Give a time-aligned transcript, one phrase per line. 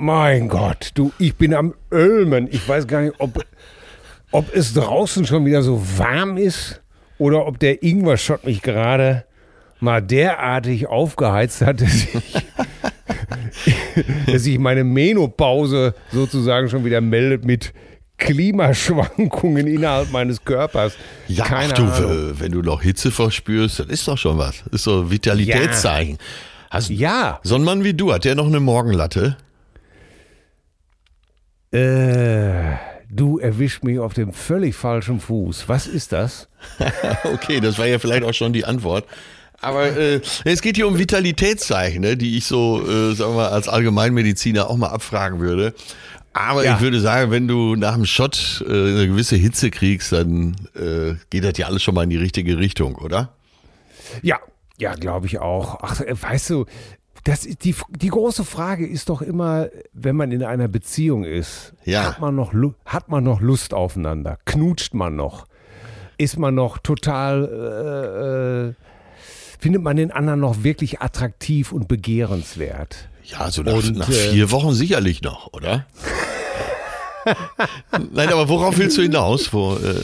[0.00, 2.48] mein Gott, du, ich bin am Ölmen.
[2.50, 3.44] Ich weiß gar nicht, ob,
[4.30, 6.80] ob es draußen schon wieder so warm ist
[7.18, 9.24] oder ob der Ingwer-Shot mich gerade
[9.78, 12.32] mal derartig aufgeheizt hat, dass ich,
[14.26, 17.74] dass ich meine Menopause sozusagen schon wieder meldet mit
[18.16, 20.94] Klimaschwankungen innerhalb meines Körpers.
[21.28, 22.34] Ja, Keine ach du, Ahnung.
[22.38, 24.62] wenn du noch Hitze verspürst, das ist doch schon was.
[24.64, 26.14] Das ist so Vitalitätszeichen.
[26.14, 26.70] Ja.
[26.70, 27.40] Hast, ja.
[27.42, 29.36] So ein Mann wie du, hat der noch eine Morgenlatte?
[31.72, 32.76] Äh,
[33.08, 35.68] du erwischt mich auf dem völlig falschen Fuß.
[35.68, 36.48] Was ist das?
[37.24, 39.06] okay, das war ja vielleicht auch schon die Antwort.
[39.60, 43.48] Aber äh, es geht hier um Vitalitätszeichen, ne, die ich so, äh, sagen wir mal,
[43.48, 45.74] als Allgemeinmediziner auch mal abfragen würde.
[46.32, 46.74] Aber ja.
[46.74, 51.14] ich würde sagen, wenn du nach dem Shot äh, eine gewisse Hitze kriegst, dann äh,
[51.28, 53.34] geht das ja alles schon mal in die richtige Richtung, oder?
[54.22, 54.38] Ja,
[54.78, 55.80] ja, glaube ich auch.
[55.82, 56.66] Ach, äh, weißt du,
[57.24, 62.04] das, die, die große Frage ist doch immer, wenn man in einer Beziehung ist, ja.
[62.04, 62.52] hat, man noch,
[62.84, 64.38] hat man noch Lust aufeinander?
[64.44, 65.46] Knutscht man noch?
[66.16, 68.74] Ist man noch total, äh, äh,
[69.58, 73.08] findet man den anderen noch wirklich attraktiv und begehrenswert?
[73.24, 75.86] Ja, so nach, und, nach äh, vier Wochen sicherlich noch, oder?
[78.12, 79.52] Nein, aber worauf willst du hinaus?
[79.52, 80.02] Wo, äh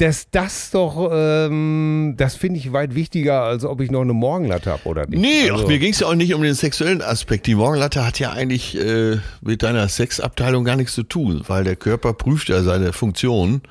[0.00, 4.70] dass das doch, ähm, das finde ich weit wichtiger, als ob ich noch eine Morgenlatte
[4.70, 5.20] habe oder nicht.
[5.20, 7.46] Nee, also, ach, mir ging es ja auch nicht um den sexuellen Aspekt.
[7.46, 11.76] Die Morgenlatte hat ja eigentlich äh, mit deiner Sexabteilung gar nichts zu tun, weil der
[11.76, 13.62] Körper prüft ja seine Funktion.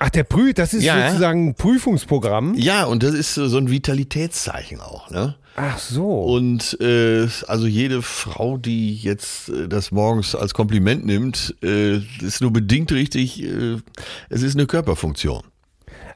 [0.00, 1.08] Ach, der prüft, das ist ja.
[1.08, 2.54] sozusagen ein Prüfungsprogramm.
[2.56, 5.36] Ja, und das ist so ein Vitalitätszeichen auch, ne?
[5.56, 6.22] Ach so.
[6.22, 12.40] Und äh, also jede Frau, die jetzt äh, das morgens als Kompliment nimmt, äh, ist
[12.40, 13.42] nur bedingt richtig.
[13.42, 13.76] Äh,
[14.30, 15.42] es ist eine Körperfunktion.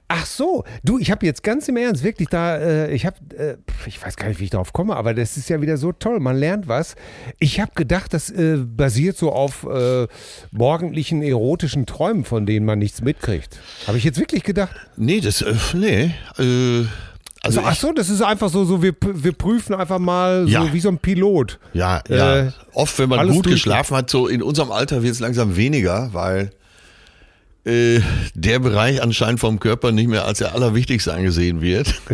[0.09, 3.57] Ach so, du, ich habe jetzt ganz im Ernst wirklich da, äh, ich habe, äh,
[3.87, 6.21] ich weiß gar nicht, wie ich darauf komme, aber das ist ja wieder so toll,
[6.21, 6.95] man lernt was.
[7.39, 10.07] Ich habe gedacht, das äh, basiert so auf äh,
[10.51, 13.59] morgendlichen erotischen Träumen, von denen man nichts mitkriegt.
[13.87, 14.77] Habe ich jetzt wirklich gedacht?
[14.97, 16.85] Nee, das, äh, nee, äh,
[17.45, 20.63] also ach so, das ist einfach so, so wir, wir prüfen einfach mal ja.
[20.63, 21.59] so wie so ein Pilot.
[21.75, 22.39] Ja, ja.
[22.39, 26.11] Äh, Oft, wenn man gut geschlafen hat, so in unserem Alter wird es langsam weniger,
[26.13, 26.51] weil
[27.65, 28.01] äh,
[28.35, 31.95] der Bereich anscheinend vom Körper nicht mehr als der allerwichtigste angesehen wird.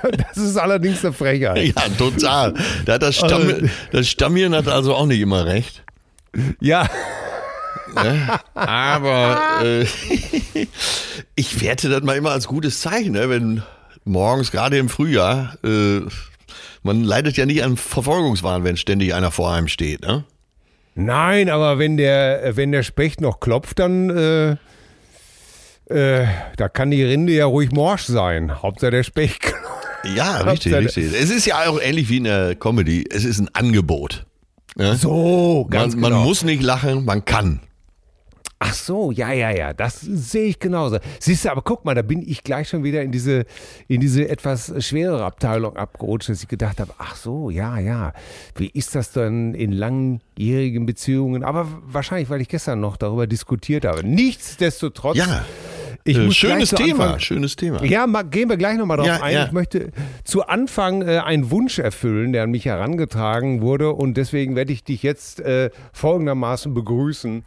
[0.00, 1.74] Das ist allerdings eine Frechheit.
[1.74, 2.54] Ja, total.
[2.84, 5.82] Da hat das, Stamm, also- das Stammhirn hat also auch nicht immer recht.
[6.60, 6.88] Ja.
[7.96, 8.28] Ne?
[8.54, 9.86] Aber äh,
[11.34, 13.28] ich werte das mal immer als gutes Zeichen, ne?
[13.28, 13.62] wenn
[14.04, 16.00] morgens, gerade im Frühjahr, äh,
[16.82, 20.02] man leidet ja nicht an Verfolgungswahn, wenn ständig einer vor einem steht.
[20.02, 20.24] Ne?
[20.94, 24.56] Nein, aber wenn der, wenn der Specht noch klopft, dann äh,
[25.90, 26.26] äh,
[26.56, 28.62] da kann die Rinde ja ruhig morsch sein.
[28.62, 29.54] Hauptsache der Specht.
[30.14, 31.12] Ja, richtig, richtig.
[31.12, 33.04] Es ist ja auch ähnlich wie in der Comedy.
[33.10, 34.26] Es ist ein Angebot.
[34.76, 34.94] Ja?
[34.94, 36.16] So, ganz man, genau.
[36.20, 37.60] Man muss nicht lachen, man kann.
[38.60, 40.98] Ach so, ja, ja, ja, das sehe ich genauso.
[41.20, 43.44] Siehst du, aber guck mal, da bin ich gleich schon wieder in diese,
[43.86, 48.12] in diese etwas schwerere Abteilung abgerutscht, dass ich gedacht habe, ach so, ja, ja,
[48.56, 51.44] wie ist das dann in langjährigen Beziehungen?
[51.44, 54.04] Aber wahrscheinlich, weil ich gestern noch darüber diskutiert habe.
[54.04, 55.16] Nichtsdestotrotz.
[55.16, 55.44] Ja.
[56.04, 57.84] Äh, schönes Thema, Anfang, schönes Thema.
[57.84, 59.34] Ja, mal, gehen wir gleich nochmal drauf ja, ein.
[59.34, 59.46] Ja.
[59.46, 59.90] Ich möchte
[60.24, 64.84] zu Anfang äh, einen Wunsch erfüllen, der an mich herangetragen wurde und deswegen werde ich
[64.84, 67.44] dich jetzt äh, folgendermaßen begrüßen.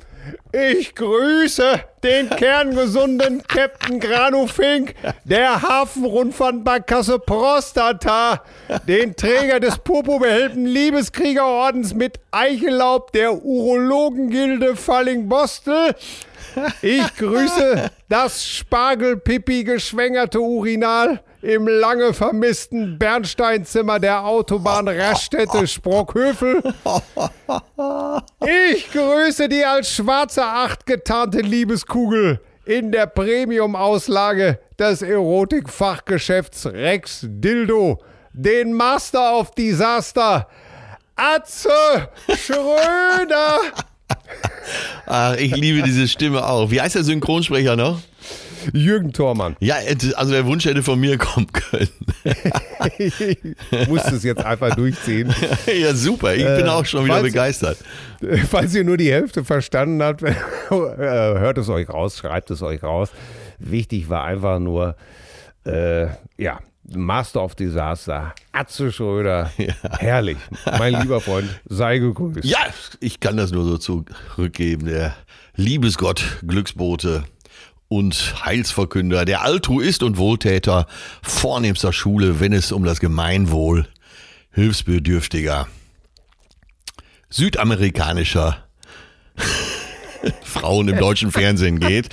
[0.51, 8.43] Ich grüße den kerngesunden Captain Granufink der Hafenrundfahrtbarkasse Prostata,
[8.87, 15.95] den Träger des Popo-behelmten Liebeskriegerordens mit Eichellaub der Urologengilde Falling-Bostel,
[16.81, 26.61] ich grüße das Spargelpipi-geschwängerte Urinal im lange vermissten Bernsteinzimmer der Autobahn Raststätte Sprockhövel.
[28.73, 38.01] Ich grüße die als schwarze Acht getarnte Liebeskugel in der Premium-Auslage des Erotikfachgeschäfts Rex Dildo,
[38.33, 40.47] den Master of Disaster,
[41.15, 43.59] Atze Schröder.
[45.05, 46.69] Ach, ich liebe diese Stimme auch.
[46.71, 47.99] Wie heißt der Synchronsprecher noch?
[48.73, 49.55] Jürgen Thormann.
[49.59, 49.75] Ja,
[50.15, 51.89] also der Wunsch hätte von mir kommen können.
[52.97, 55.33] ich musste es jetzt einfach durchziehen.
[55.81, 56.33] ja, super.
[56.35, 57.77] Ich bin äh, auch schon wieder begeistert.
[58.49, 60.33] Falls ihr nur die Hälfte verstanden habt, äh,
[60.69, 63.09] hört es euch raus, schreibt es euch raus.
[63.59, 64.95] Wichtig war einfach nur,
[65.65, 66.07] äh,
[66.37, 69.51] ja, Master of Disaster, Atze Schröder.
[69.57, 69.73] Ja.
[69.99, 70.37] Herrlich.
[70.65, 72.43] Mein lieber Freund, sei gegrüßt.
[72.43, 72.59] Ja,
[72.99, 74.87] ich kann das nur so zurückgeben.
[74.87, 75.15] Der
[75.55, 77.23] Liebesgott, Glücksbote
[77.91, 80.87] und Heilsverkünder, der Altruist und Wohltäter
[81.21, 83.85] vornehmster Schule, wenn es um das Gemeinwohl
[84.51, 85.67] Hilfsbedürftiger
[87.29, 88.63] südamerikanischer
[90.43, 92.09] Frauen im deutschen Fernsehen geht.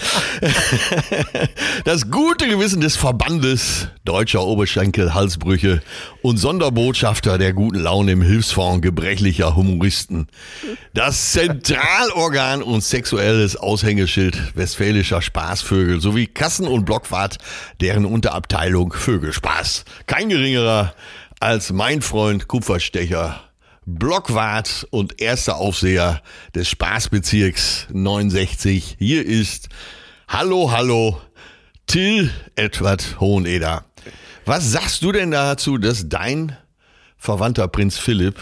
[1.85, 5.81] Das gute Gewissen des Verbandes deutscher Oberschenkel-Halsbrüche
[6.23, 10.29] und Sonderbotschafter der guten Laune im Hilfsfonds gebrechlicher Humoristen.
[10.95, 17.39] Das Zentralorgan und sexuelles Aushängeschild westfälischer Spaßvögel sowie Kassen- und Blockwart
[17.81, 19.85] deren Unterabteilung Vögelspaß.
[20.07, 20.95] Kein geringerer
[21.41, 23.48] als mein Freund Kupferstecher
[23.91, 26.21] Blockwart und erster Aufseher
[26.55, 28.97] des Spaßbezirks 69.
[28.99, 29.71] Hier ist
[30.29, 31.19] Hallo, Hallo,
[31.87, 33.87] Till Edward Hoheneder.
[34.45, 36.55] Was sagst du denn dazu, dass dein
[37.17, 38.37] Verwandter Prinz Philipp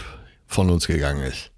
[0.47, 1.51] von uns gegangen ist?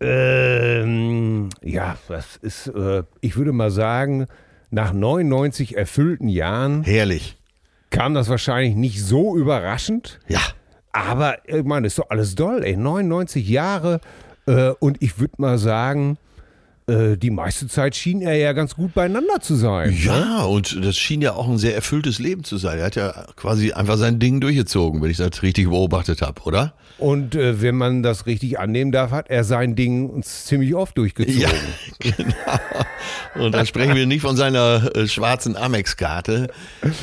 [0.00, 4.26] Ähm, ja, das ist, äh, ich würde mal sagen,
[4.70, 6.82] nach 99 erfüllten Jahren.
[6.82, 7.36] Herrlich.
[7.90, 10.18] Kam das wahrscheinlich nicht so überraschend.
[10.26, 10.40] Ja.
[10.92, 12.76] Aber ich meine, ist doch alles doll, ey.
[12.76, 14.00] 99 Jahre
[14.46, 16.18] äh, und ich würde mal sagen,
[16.86, 19.96] äh, die meiste Zeit schien er ja ganz gut beieinander zu sein.
[20.02, 20.46] Ja, ne?
[20.46, 22.78] und das schien ja auch ein sehr erfülltes Leben zu sein.
[22.78, 26.74] Er hat ja quasi einfach sein Ding durchgezogen, wenn ich das richtig beobachtet habe, oder?
[27.00, 30.98] Und äh, wenn man das richtig annehmen darf, hat er sein Ding uns ziemlich oft
[30.98, 31.40] durchgezogen.
[31.40, 31.48] Ja,
[31.98, 33.46] genau.
[33.46, 36.48] Und da sprechen wir nicht von seiner äh, schwarzen Amex-Karte,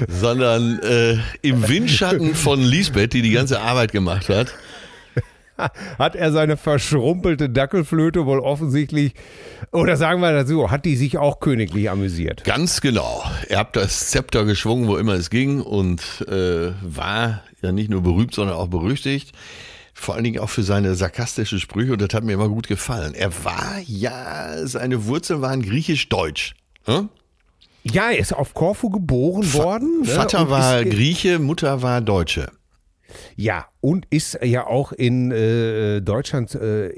[0.08, 4.54] sondern äh, im Windschatten von Lisbeth, die die ganze Arbeit gemacht hat.
[5.98, 9.14] hat er seine verschrumpelte Dackelflöte wohl offensichtlich,
[9.72, 12.44] oder sagen wir dazu, hat die sich auch königlich amüsiert?
[12.44, 13.24] Ganz genau.
[13.50, 18.04] Er hat das Zepter geschwungen, wo immer es ging und äh, war ja nicht nur
[18.04, 19.32] berühmt, sondern auch berüchtigt.
[20.00, 23.16] Vor allen Dingen auch für seine sarkastische Sprüche und das hat mir immer gut gefallen.
[23.16, 26.54] Er war ja, seine Wurzeln waren griechisch-deutsch.
[26.86, 27.10] Hm?
[27.84, 30.02] Ja, er ist auf Korfu geboren Va worden.
[30.02, 30.08] Ne?
[30.08, 30.50] Vater ne?
[30.52, 32.52] war Grieche, Mutter war Deutsche.
[33.36, 36.90] Ja, und ist ja auch in äh, Deutschland äh,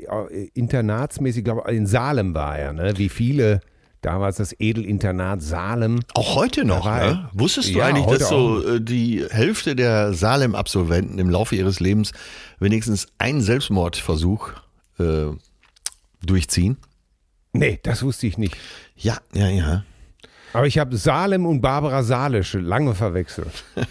[0.53, 2.93] internatsmäßig, glaube ich, in Salem war er, ne?
[2.97, 3.61] wie viele
[4.01, 5.99] damals das Edelinternat Salem.
[6.13, 7.29] Auch heute noch, ne?
[7.33, 12.11] Wusstest du ja, eigentlich, dass so äh, die Hälfte der Salem-Absolventen im Laufe ihres Lebens
[12.59, 14.51] wenigstens einen Selbstmordversuch
[14.99, 15.27] äh,
[16.23, 16.77] durchziehen?
[17.53, 18.55] Nee, das wusste ich nicht.
[18.95, 19.83] Ja, ja, ja.
[20.53, 23.63] Aber ich habe Salem und Barbara Salisch lange verwechselt.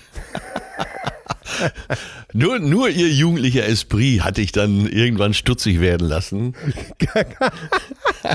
[2.32, 6.54] nur, nur ihr jugendlicher Esprit hatte ich dann irgendwann stutzig werden lassen.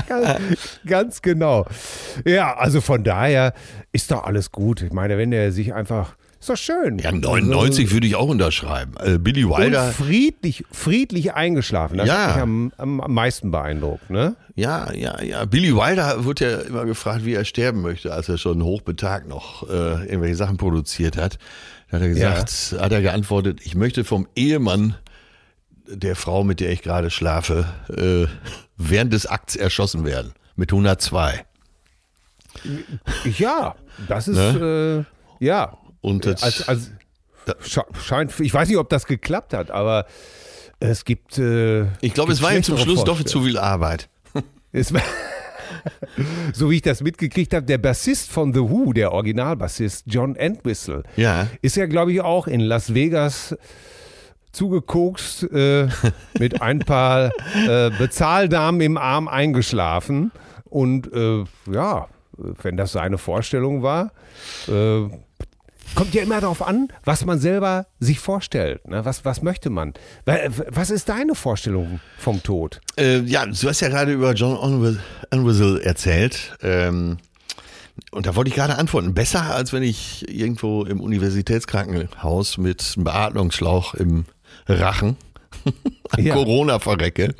[0.08, 0.40] ganz,
[0.86, 1.66] ganz genau.
[2.24, 3.54] Ja, also von daher
[3.92, 4.82] ist doch alles gut.
[4.82, 6.98] Ich meine, wenn der sich einfach ist doch schön.
[6.98, 8.92] Ja, 99 also, würde ich auch unterschreiben.
[9.02, 9.86] Äh, Billy Wilder.
[9.86, 11.96] Und friedlich, friedlich eingeschlafen.
[11.96, 12.14] Das ja.
[12.14, 14.36] hat mich am, am, am, meisten beeindruckt, ne?
[14.54, 15.46] Ja, ja, ja.
[15.46, 19.66] Billy Wilder wird ja immer gefragt, wie er sterben möchte, als er schon hochbetagt noch
[19.70, 21.38] äh, irgendwelche Sachen produziert hat.
[21.94, 22.80] Hat er gesagt, ja.
[22.80, 24.96] hat er geantwortet, ich möchte vom Ehemann
[25.86, 28.26] der Frau, mit der ich gerade schlafe, äh,
[28.76, 30.32] während des Akts erschossen werden.
[30.56, 31.44] Mit 102.
[33.38, 33.74] Ja,
[34.08, 35.06] das ist, ne?
[35.40, 35.76] äh, ja.
[36.00, 36.90] Und das, als, als,
[38.00, 40.06] scheint, ich weiß nicht, ob das geklappt hat, aber
[40.80, 41.38] es gibt.
[41.38, 44.08] Äh, ich glaube, es war ihm zum Schluss doch zu viel Arbeit.
[46.52, 51.02] so wie ich das mitgekriegt habe, der Bassist von The Who, der Originalbassist John Entwistle,
[51.16, 51.48] ja.
[51.62, 53.56] ist ja, glaube ich, auch in Las Vegas
[54.52, 55.88] zugekokst, äh,
[56.38, 57.32] mit ein paar
[57.68, 60.32] äh, Bezahldamen im Arm eingeschlafen.
[60.64, 62.08] Und äh, ja,
[62.62, 64.12] wenn das seine Vorstellung war,
[64.68, 65.08] äh,
[65.94, 68.86] kommt ja immer darauf an, was man selber sich vorstellt.
[68.88, 69.04] Ne?
[69.04, 69.94] Was, was möchte man?
[70.24, 72.80] Was ist deine Vorstellung vom Tod?
[72.96, 74.98] Äh, ja, du hast ja gerade über John
[75.30, 76.56] Entwistle erzählt.
[76.62, 77.18] Ähm,
[78.10, 79.14] und da wollte ich gerade antworten.
[79.14, 84.24] Besser, als wenn ich irgendwo im Universitätskrankenhaus mit einem Beatmungsschlauch im
[84.66, 85.16] Rachen
[86.10, 86.34] an ja.
[86.34, 87.34] Corona verrecke.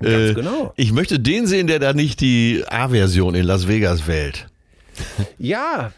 [0.00, 0.72] Ganz äh, genau.
[0.76, 4.48] Ich möchte den sehen, der da nicht die A-Version in Las Vegas wählt.
[5.38, 5.92] Ja,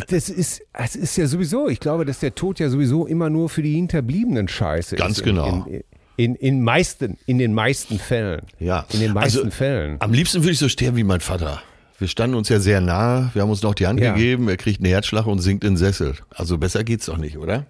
[0.00, 3.48] das ist, es ist ja sowieso, ich glaube, dass der Tod ja sowieso immer nur
[3.48, 5.24] für die Hinterbliebenen scheiße Ganz ist.
[5.24, 5.66] Ganz genau.
[5.66, 5.84] In,
[6.16, 8.42] in, in, meisten, in den meisten Fällen.
[8.58, 8.86] Ja.
[8.92, 9.96] In den meisten also, Fällen.
[10.00, 11.62] Am liebsten würde ich so sterben wie mein Vater.
[11.98, 14.12] Wir standen uns ja sehr nah, wir haben uns noch die Hand ja.
[14.12, 16.14] gegeben, er kriegt einen Herzschlag und sinkt in den Sessel.
[16.30, 17.66] Also besser geht's doch nicht, oder?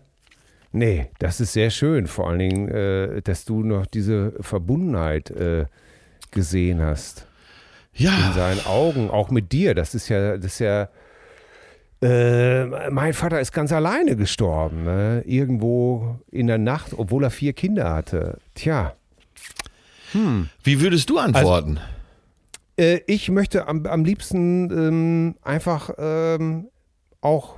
[0.73, 2.07] Nee, das ist sehr schön.
[2.07, 5.67] Vor allen Dingen, äh, dass du noch diese Verbundenheit äh,
[6.33, 7.27] gesehen hast.
[7.93, 8.11] Ja.
[8.27, 9.75] In seinen Augen, auch mit dir.
[9.75, 10.89] Das ist ja, das ist ja.
[12.03, 15.23] Äh, mein Vater ist ganz alleine gestorben, ne?
[15.27, 18.39] irgendwo in der Nacht, obwohl er vier Kinder hatte.
[18.55, 18.95] Tja.
[20.13, 20.49] Hm.
[20.63, 21.79] Wie würdest du antworten?
[22.77, 26.69] Also, äh, ich möchte am, am liebsten ähm, einfach ähm,
[27.21, 27.57] auch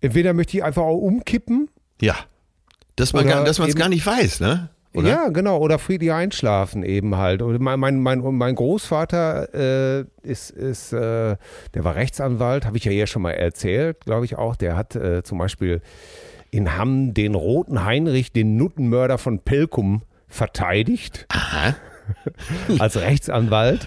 [0.00, 1.68] Entweder möchte ich einfach auch umkippen.
[2.00, 2.16] Ja.
[2.96, 4.70] Dass man es gar nicht weiß, ne?
[4.92, 5.08] Oder?
[5.08, 5.58] Ja, genau.
[5.58, 7.42] Oder friedlich einschlafen eben halt.
[7.42, 11.36] Und mein, mein, mein, mein Großvater äh, ist, ist äh,
[11.74, 14.56] der war Rechtsanwalt, habe ich ja hier schon mal erzählt, glaube ich auch.
[14.56, 15.80] Der hat äh, zum Beispiel
[16.50, 21.26] in Hamm den roten Heinrich, den Nuttenmörder von Pelkum, verteidigt.
[21.28, 21.76] Aha.
[22.78, 23.86] als Rechtsanwalt.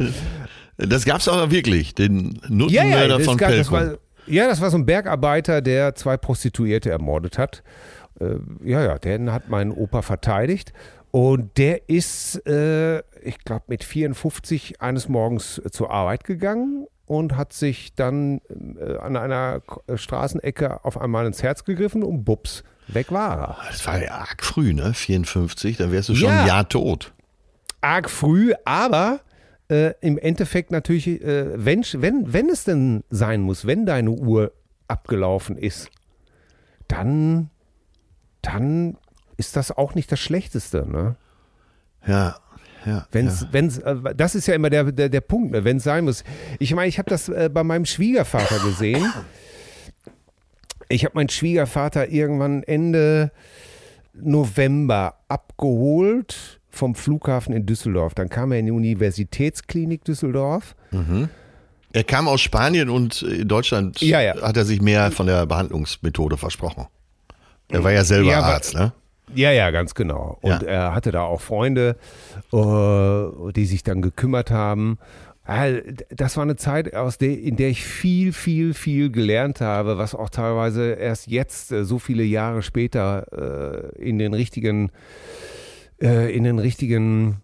[0.78, 3.78] Das gab es aber wirklich, den Nuttenmörder ja, ja, von gab, Pelkum.
[3.78, 7.64] Das war, ja, das war so ein Bergarbeiter, der zwei Prostituierte ermordet hat.
[8.20, 10.74] Äh, ja, ja, den hat mein Opa verteidigt.
[11.12, 17.54] Und der ist, äh, ich glaube, mit 54 eines Morgens zur Arbeit gegangen und hat
[17.54, 18.42] sich dann
[18.80, 19.62] äh, an einer
[19.94, 23.58] Straßenecke auf einmal ins Herz gegriffen und bups, weg war er.
[23.70, 24.94] Das war ja arg früh, ne?
[24.94, 27.14] 54, dann wärst du schon ja, ein Jahr tot.
[27.82, 29.20] Arg früh, aber
[29.70, 34.52] äh, im Endeffekt natürlich, äh, wenn, wenn, wenn es denn sein muss, wenn deine Uhr
[34.88, 35.90] abgelaufen ist,
[36.88, 37.50] dann,
[38.44, 38.98] dann
[39.38, 41.16] ist das auch nicht das Schlechteste, ne?
[42.06, 42.36] Ja,
[42.86, 43.08] ja.
[43.12, 43.48] Wenn's, ja.
[43.52, 45.64] wenn's, äh, das ist ja immer der, der, der Punkt, ne?
[45.64, 46.24] wenn es sein muss.
[46.60, 49.12] Ich meine, ich habe das äh, bei meinem Schwiegervater gesehen.
[50.90, 53.32] Ich habe meinen Schwiegervater irgendwann Ende
[54.14, 58.14] November abgeholt vom Flughafen in Düsseldorf.
[58.14, 60.76] Dann kam er in die Universitätsklinik Düsseldorf.
[60.92, 61.30] Mhm.
[61.94, 64.42] Er kam aus Spanien und in Deutschland ja, ja.
[64.42, 66.88] hat er sich mehr von der Behandlungsmethode versprochen.
[67.74, 68.94] Er war ja selber ja, Arzt, ne?
[69.36, 70.38] Ja, ja, ganz genau.
[70.42, 71.96] Und er hatte da auch Freunde,
[72.52, 75.00] uh, die sich dann gekümmert haben.
[76.10, 80.16] Das war eine Zeit, aus der, in der ich viel, viel, viel gelernt habe, was
[80.16, 84.92] auch teilweise erst jetzt, äh, so viele Jahre später, äh, in den richtigen
[86.02, 87.42] äh, in den richtigen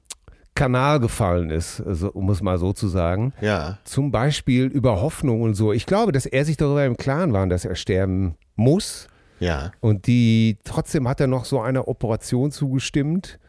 [0.55, 3.33] Kanal gefallen ist, um es mal so zu sagen.
[3.39, 3.77] Ja.
[3.85, 5.71] Zum Beispiel über Hoffnung und so.
[5.71, 9.07] Ich glaube, dass er sich darüber im Klaren war, dass er sterben muss.
[9.39, 9.71] Ja.
[9.79, 13.39] Und die, trotzdem hat er noch so einer Operation zugestimmt,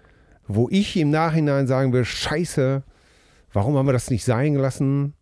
[0.47, 2.83] wo ich im Nachhinein sagen will, scheiße,
[3.53, 5.15] warum haben wir das nicht sein gelassen?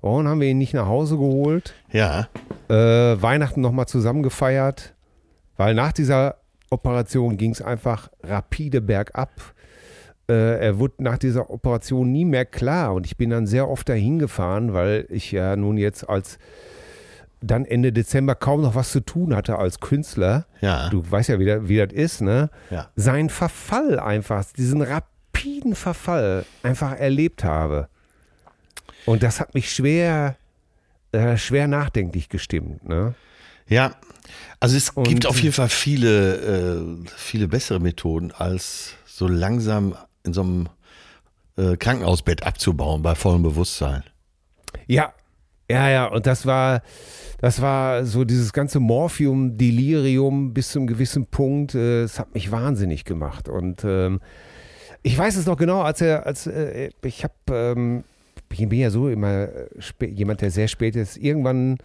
[0.00, 1.74] Warum haben wir ihn nicht nach Hause geholt?
[1.90, 2.28] Ja.
[2.68, 4.94] Äh, Weihnachten nochmal zusammen gefeiert.
[5.56, 6.36] Weil nach dieser
[6.70, 9.30] Operation ging es einfach rapide bergab.
[10.28, 13.88] Äh, er wurde nach dieser Operation nie mehr klar und ich bin dann sehr oft
[13.88, 16.38] dahin gefahren, weil ich ja nun jetzt als
[17.46, 20.46] dann Ende Dezember kaum noch was zu tun hatte als Künstler.
[20.60, 20.88] Ja.
[20.88, 22.50] Du weißt ja, wie das, wie das ist, ne?
[22.70, 22.90] Ja.
[22.96, 27.88] Sein Verfall einfach, diesen rapiden Verfall einfach erlebt habe.
[29.06, 30.36] Und das hat mich schwer,
[31.12, 33.14] äh, schwer nachdenklich gestimmt, ne?
[33.68, 33.92] Ja,
[34.60, 39.94] also es und gibt auf jeden Fall viele, äh, viele bessere Methoden, als so langsam
[40.22, 40.68] in so einem
[41.56, 44.02] äh, Krankenhausbett abzubauen bei vollem Bewusstsein.
[44.86, 45.12] Ja,
[45.70, 46.06] ja, ja.
[46.06, 46.82] Und das war,
[47.40, 51.74] das war so dieses ganze Morphium, Delirium bis zu einem gewissen Punkt.
[51.74, 53.48] Äh, es hat mich wahnsinnig gemacht.
[53.48, 54.20] Und ähm,
[55.02, 58.04] ich weiß es noch genau, als er, als äh, ich habe ähm,
[58.50, 61.16] ich bin ja so immer äh, jemand, der sehr spät ist.
[61.16, 61.78] Irgendwann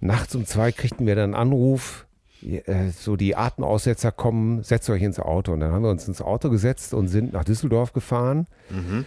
[0.00, 2.06] nachts um zwei kriegten wir dann einen Anruf,
[2.42, 5.52] äh, so die Atemaussetzer kommen, setzt euch ins Auto.
[5.52, 8.46] Und dann haben wir uns ins Auto gesetzt und sind nach Düsseldorf gefahren.
[8.70, 9.04] Mhm.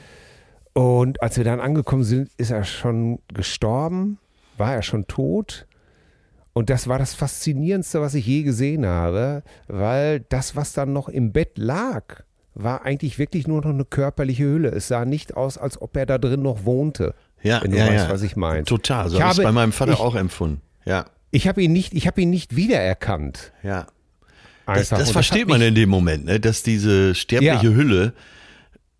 [0.78, 4.20] Und als wir dann angekommen sind, ist er schon gestorben,
[4.58, 5.66] war er schon tot.
[6.54, 11.10] Und das war das Faszinierendste, was ich je gesehen habe, weil das, was dann noch
[11.10, 12.22] im Bett lag,
[12.54, 14.70] war eigentlich wirklich nur noch eine körperliche Hülle.
[14.70, 17.16] Es sah nicht aus, als ob er da drin noch wohnte.
[17.42, 18.14] Ja, wenn du ja, weißt, ja.
[18.14, 18.64] was ich meine.
[18.64, 20.62] Total, so habe ich es bei meinem Vater ich, auch empfunden.
[20.86, 21.08] Ja.
[21.32, 23.52] Ich habe ihn nicht, ich habe ihn nicht wiedererkannt.
[23.64, 23.88] Ja.
[24.68, 26.40] Das, das versteht das man in dem Moment, ne?
[26.40, 27.74] dass diese sterbliche ja.
[27.74, 28.14] Hülle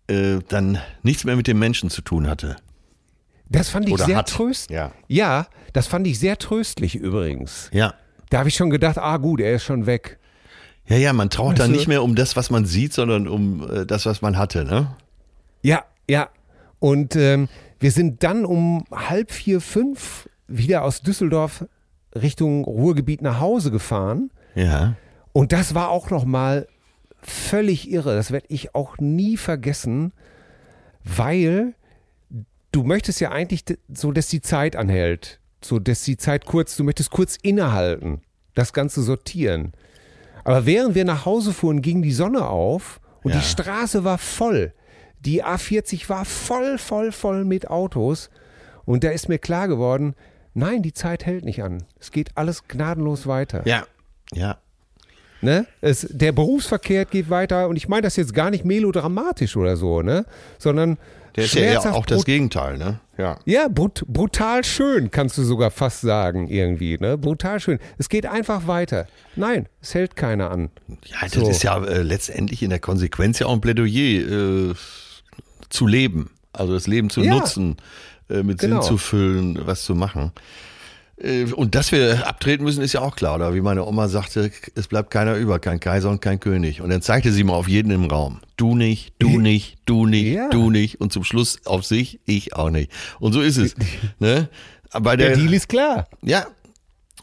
[0.08, 2.56] äh, dann nichts mehr mit dem Menschen zu tun hatte.
[3.48, 4.76] Das fand ich Oder sehr tröstlich.
[4.76, 4.92] Ja.
[5.06, 7.70] ja, das fand ich sehr tröstlich übrigens.
[7.72, 7.94] Ja.
[8.30, 10.18] Da habe ich schon gedacht, ah gut, er ist schon weg.
[10.86, 13.68] Ja, ja, man traut weißt dann nicht mehr um das, was man sieht, sondern um
[13.68, 14.94] äh, das, was man hatte, ne?
[15.62, 16.28] Ja, ja.
[16.78, 17.48] Und ähm,
[17.80, 21.64] wir sind dann um halb vier, fünf wieder aus Düsseldorf
[22.14, 24.30] Richtung Ruhrgebiet nach Hause gefahren.
[24.54, 24.94] Ja.
[25.32, 26.66] Und das war auch noch mal
[27.22, 28.14] völlig irre.
[28.14, 30.12] Das werde ich auch nie vergessen,
[31.04, 31.74] weil
[32.72, 35.40] du möchtest ja eigentlich so, dass die Zeit anhält.
[35.62, 38.22] So, dass die Zeit kurz, du möchtest kurz innehalten,
[38.54, 39.72] das Ganze sortieren.
[40.44, 43.40] Aber während wir nach Hause fuhren, ging die Sonne auf und ja.
[43.40, 44.72] die Straße war voll.
[45.20, 48.30] Die A40 war voll, voll, voll mit Autos.
[48.84, 50.14] Und da ist mir klar geworden,
[50.54, 51.84] nein, die Zeit hält nicht an.
[51.98, 53.66] Es geht alles gnadenlos weiter.
[53.66, 53.84] Ja,
[54.32, 54.58] ja.
[55.40, 55.66] Ne?
[55.80, 60.02] Es, der Berufsverkehr geht weiter und ich meine das jetzt gar nicht melodramatisch oder so,
[60.02, 60.24] ne?
[60.58, 60.98] Sondern
[61.36, 62.98] der ist ja eher auch das Gegenteil, ne?
[63.16, 67.16] Ja, ja brut, brutal schön, kannst du sogar fast sagen, irgendwie, ne?
[67.16, 67.78] Brutal schön.
[67.98, 69.06] Es geht einfach weiter.
[69.36, 70.70] Nein, es hält keiner an.
[71.06, 71.48] Ja, das so.
[71.48, 74.74] ist ja äh, letztendlich in der Konsequenz ja auch ein Plädoyer äh,
[75.68, 76.30] zu leben.
[76.52, 77.34] Also das Leben zu ja.
[77.34, 77.76] nutzen,
[78.28, 78.80] äh, mit genau.
[78.80, 80.32] Sinn zu füllen, was zu machen.
[81.20, 83.34] Äh, und dass wir abtreten müssen, ist ja auch klar.
[83.36, 86.80] Oder wie meine Oma sagte, es bleibt keiner über, kein Kaiser und kein König.
[86.80, 88.40] Und dann zeigte sie mal auf jeden im Raum.
[88.56, 90.48] Du nicht, du nicht, du nicht, ja.
[90.48, 91.00] du nicht.
[91.00, 92.90] Und zum Schluss auf sich, ich auch nicht.
[93.18, 93.74] Und so ist es.
[94.18, 94.48] ne?
[94.92, 96.06] Bei der, der Deal ist klar.
[96.22, 96.46] Ja.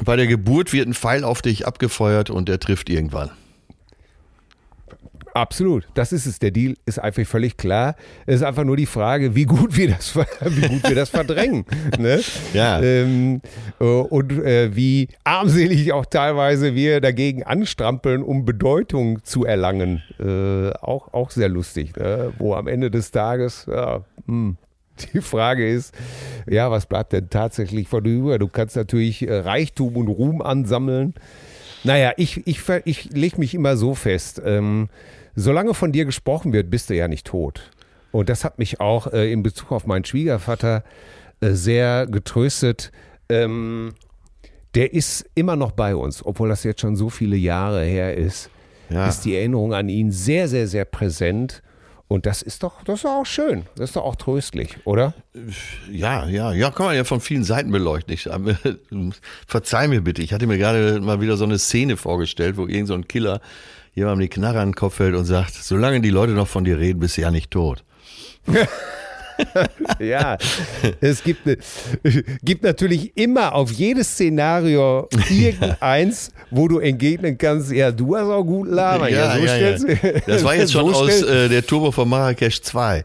[0.04, 3.32] Bei der Geburt wird ein Pfeil auf dich abgefeuert und der trifft irgendwann.
[5.36, 6.40] Absolut, das ist es.
[6.40, 7.98] Der Deal ist einfach völlig klar.
[8.26, 11.66] Es ist einfach nur die Frage, wie gut wir das, wie gut wir das verdrängen.
[12.00, 12.22] ne?
[12.54, 12.82] Ja.
[12.82, 13.42] Ähm,
[13.82, 20.02] äh, und äh, wie armselig auch teilweise wir dagegen anstrampeln, um Bedeutung zu erlangen.
[20.22, 21.98] Äh, auch, auch sehr lustig.
[21.98, 22.32] Ne?
[22.38, 24.56] Wo am Ende des Tages, ja, hm,
[25.14, 25.94] die Frage ist,
[26.50, 28.40] ja, was bleibt denn tatsächlich von dir über?
[28.40, 31.14] Du kannst natürlich äh, Reichtum und Ruhm ansammeln.
[31.84, 34.42] Naja, ich, ich, ich lege mich immer so fest.
[34.46, 34.88] Ähm,
[35.36, 37.72] solange von dir gesprochen wird, bist du ja nicht tot.
[38.12, 40.84] Und das hat mich auch äh, in Bezug auf meinen Schwiegervater
[41.42, 42.92] äh, sehr getröstet.
[43.30, 43.94] Ähm,
[44.74, 48.50] der ist immer noch bei uns, obwohl das jetzt schon so viele Jahre her ist.
[48.90, 49.08] Ja.
[49.08, 51.62] Ist die Erinnerung an ihn sehr, sehr, sehr präsent.
[52.08, 53.64] Und das ist doch, das ist doch auch schön.
[53.76, 55.16] Das ist doch auch tröstlich, oder?
[55.92, 58.14] Ja, ja, ja, kann man ja von vielen Seiten beleuchten.
[58.14, 58.30] Ich,
[59.48, 62.90] verzeih mir bitte, ich hatte mir gerade mal wieder so eine Szene vorgestellt, wo irgend
[62.90, 63.42] so ein Killer
[63.96, 66.78] jemandem die Knarre an den Kopf hält und sagt, solange die Leute noch von dir
[66.78, 67.84] reden, bist du ja nicht tot.
[70.00, 70.38] ja,
[71.02, 71.42] es gibt,
[72.44, 78.44] gibt natürlich immer auf jedes Szenario irgendeins, wo du entgegnen kannst, ja, du hast auch
[78.44, 79.12] gut labern.
[79.12, 80.20] Ja, ja, so ja, ja.
[80.28, 83.04] Das war jetzt schon so aus äh, der Turbo von Marrakesch 2.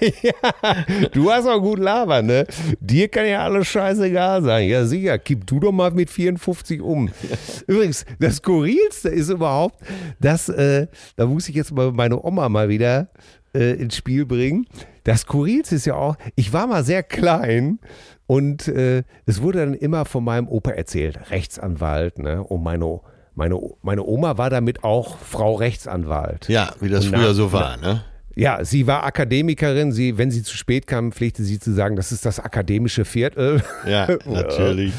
[0.22, 2.46] ja, du hast auch gut labern, ne?
[2.80, 4.68] Dir kann ja alles scheißegal sein.
[4.68, 7.10] Ja, sicher, kipp du doch mal mit 54 um.
[7.66, 9.78] Übrigens, das Skurrilste ist überhaupt,
[10.20, 13.08] dass, äh, da muss ich jetzt mal meine Oma mal wieder
[13.54, 14.66] äh, ins Spiel bringen.
[15.04, 17.78] Das Skurrilste ist ja auch, ich war mal sehr klein
[18.26, 22.42] und äh, es wurde dann immer von meinem Opa erzählt, Rechtsanwalt, ne?
[22.42, 23.00] Und meine
[23.34, 26.48] meine, meine Oma war damit auch Frau Rechtsanwalt.
[26.48, 28.04] Ja, wie das und früher nach, so war, ne?
[28.34, 29.92] Ja, sie war Akademikerin.
[29.92, 33.62] Sie, wenn sie zu spät kam, pflegte sie zu sagen, das ist das akademische Viertel.
[33.86, 34.94] Ja, natürlich.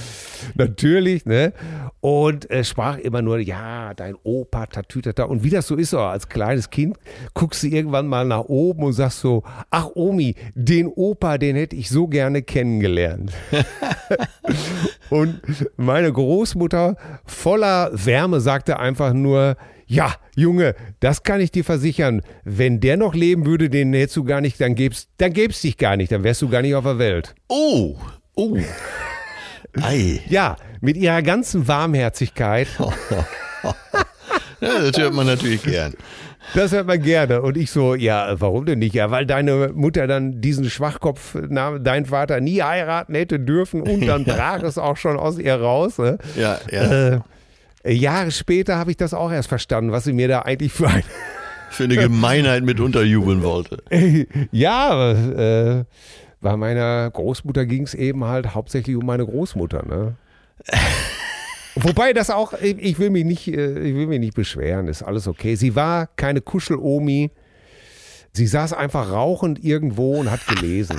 [0.56, 1.54] natürlich, ne?
[2.00, 5.24] Und äh, sprach immer nur, ja, dein Opa, tatütata.
[5.24, 6.98] Und wie das so ist, als kleines Kind,
[7.34, 11.76] guckst du irgendwann mal nach oben und sagst so, ach Omi, den Opa, den hätte
[11.76, 13.32] ich so gerne kennengelernt.
[15.10, 15.42] und
[15.78, 19.56] meine Großmutter voller Wärme sagte einfach nur,
[19.94, 22.24] ja, Junge, das kann ich dir versichern.
[22.44, 25.78] Wenn der noch leben würde, den hättest du gar nicht, dann gäb's, dann gäb's dich
[25.78, 27.36] gar nicht, dann wärst du gar nicht auf der Welt.
[27.48, 27.96] Oh,
[28.34, 28.58] oh.
[29.80, 30.20] Ei.
[30.28, 32.68] Ja, mit ihrer ganzen Warmherzigkeit.
[34.62, 35.94] ja, das hört man natürlich gern.
[36.56, 37.42] Das hört man gerne.
[37.42, 38.96] Und ich so, ja, warum denn nicht?
[38.96, 44.24] Ja, weil deine Mutter dann diesen Schwachkopf, dein Vater nie heiraten hätte dürfen und dann
[44.26, 46.00] brach es auch schon aus ihr raus.
[46.00, 46.18] Ne?
[46.36, 47.14] Ja, ja.
[47.14, 47.20] Äh,
[47.86, 51.04] Jahre später habe ich das auch erst verstanden, was sie mir da eigentlich für ein
[51.74, 53.84] für eine Gemeinheit mit unterjubeln wollte.
[54.52, 55.86] Ja, äh,
[56.40, 59.84] bei meiner Großmutter ging es eben halt hauptsächlich um meine Großmutter.
[59.86, 60.16] Ne?
[61.76, 65.28] Wobei das auch, ich will mich nicht, äh, ich will mich nicht beschweren, ist alles
[65.28, 65.56] okay.
[65.56, 67.32] Sie war keine Kuschelomi.
[68.34, 70.98] Sie saß einfach rauchend irgendwo und hat gelesen.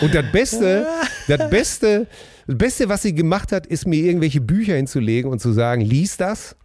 [0.00, 0.86] Und das Beste,
[1.26, 2.06] das Beste,
[2.48, 6.16] das Beste, was sie gemacht hat, ist mir irgendwelche Bücher hinzulegen und zu sagen, lies
[6.16, 6.56] das.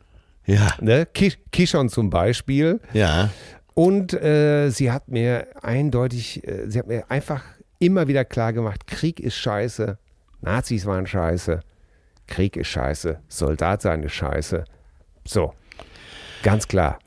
[0.46, 0.69] Ja.
[0.80, 1.06] Ne?
[1.52, 2.80] Kishon zum Beispiel.
[2.93, 3.30] Ja.
[3.74, 7.43] Und äh, sie hat mir eindeutig, äh, sie hat mir einfach
[7.80, 9.98] immer wieder klar gemacht, Krieg ist scheiße,
[10.39, 11.60] Nazis waren scheiße,
[12.28, 14.63] Krieg ist scheiße, Soldat sein ist scheiße.
[15.26, 15.54] So,
[16.43, 17.00] ganz klar.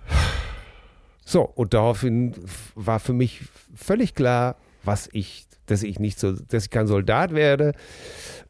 [1.24, 2.34] So, und daraufhin
[2.74, 3.42] war für mich
[3.74, 7.72] völlig klar, was ich, dass ich nicht so, dass ich kein Soldat werde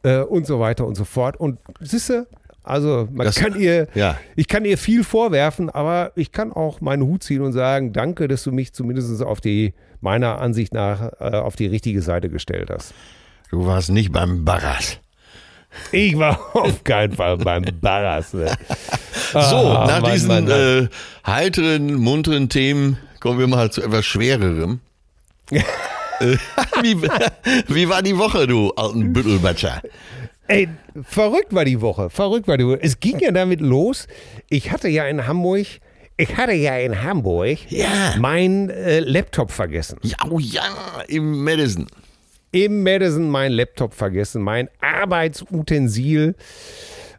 [0.02, 1.36] äh, und so weiter und so fort.
[1.36, 2.26] Und siehste,
[2.62, 4.18] also man das, kann ihr, ja.
[4.34, 8.26] ich kann ihr viel vorwerfen, aber ich kann auch meinen Hut ziehen und sagen, danke,
[8.28, 12.70] dass du mich zumindest auf die, meiner Ansicht nach, äh, auf die richtige Seite gestellt
[12.70, 12.92] hast.
[13.50, 14.98] Du warst nicht beim Barras.
[15.92, 18.34] Ich war auf keinen Fall beim Barras.
[18.34, 18.50] Ne?
[19.32, 20.84] so, ah, nach Mann, diesen Mann, Mann.
[20.84, 20.88] Äh,
[21.26, 24.80] heiteren, munteren Themen kommen wir mal zu etwas Schwererem.
[26.82, 26.96] Wie,
[27.68, 29.82] wie war die Woche, du alten Büttelbatscher?
[30.48, 30.68] Ey,
[31.02, 32.78] verrückt war die Woche, verrückt war die Woche.
[32.80, 34.06] Es ging ja damit los.
[34.48, 35.66] Ich hatte ja in Hamburg,
[36.16, 38.14] ich hatte ja in Hamburg ja.
[38.18, 39.98] mein äh, Laptop vergessen.
[40.02, 40.62] Ja, oh ja,
[41.08, 41.86] im Madison.
[42.52, 46.36] Im Madison mein Laptop vergessen, mein Arbeitsutensil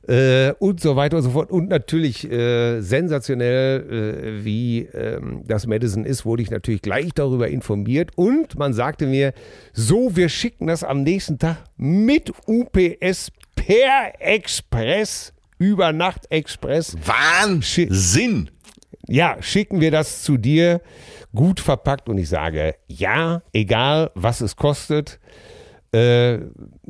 [0.08, 1.52] äh, und so weiter und so fort.
[1.52, 7.48] Und natürlich äh, sensationell, äh, wie ähm, das Madison ist, wurde ich natürlich gleich darüber
[7.50, 8.12] informiert.
[8.15, 9.34] Und man sagte mir,
[9.74, 16.96] so, wir schicken das am nächsten Tag mit UPS per Express, über Nacht Express.
[17.06, 18.50] Wahnsinn!
[19.10, 20.82] Ja, schicken wir das zu dir,
[21.34, 22.10] gut verpackt.
[22.10, 25.20] Und ich sage, ja, egal was es kostet.
[25.93, 26.39] Äh,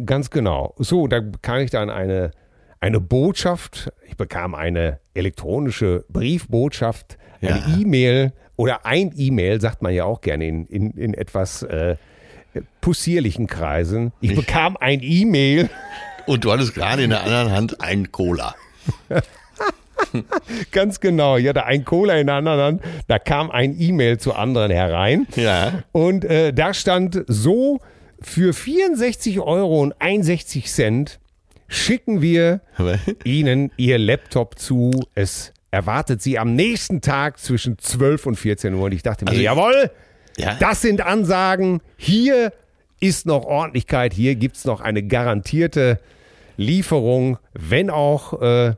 [0.03, 0.73] ganz genau.
[0.77, 2.31] So, da kann ich dann eine
[2.79, 7.79] eine Botschaft, ich bekam eine elektronische Briefbotschaft, eine ja.
[7.79, 11.95] E-Mail oder ein E-Mail, sagt man ja auch gerne in, in, in etwas äh,
[12.81, 14.13] possierlichen Kreisen.
[14.21, 15.69] Ich, ich bekam ein E-Mail.
[16.25, 18.55] Und du hattest gerade in der anderen Hand ein Cola.
[20.71, 21.37] Ganz genau.
[21.37, 22.81] Ich hatte ein Cola in der anderen Hand.
[23.07, 25.27] Da kam ein E-Mail zu anderen herein.
[25.35, 25.83] Ja.
[25.91, 27.79] Und äh, da stand so
[28.19, 29.91] für 64,61 Euro
[31.67, 32.61] schicken wir
[33.23, 34.91] Ihnen Ihr Laptop zu.
[35.15, 38.85] Es erwartet Sie am nächsten Tag zwischen 12 und 14 Uhr.
[38.85, 39.91] Und ich dachte mir, also, jawohl,
[40.37, 40.55] ja?
[40.59, 41.81] das sind Ansagen.
[41.97, 42.53] Hier
[42.99, 44.13] ist noch Ordentlichkeit.
[44.13, 45.99] Hier gibt es noch eine garantierte
[46.57, 48.41] Lieferung, wenn auch.
[48.41, 48.75] Äh,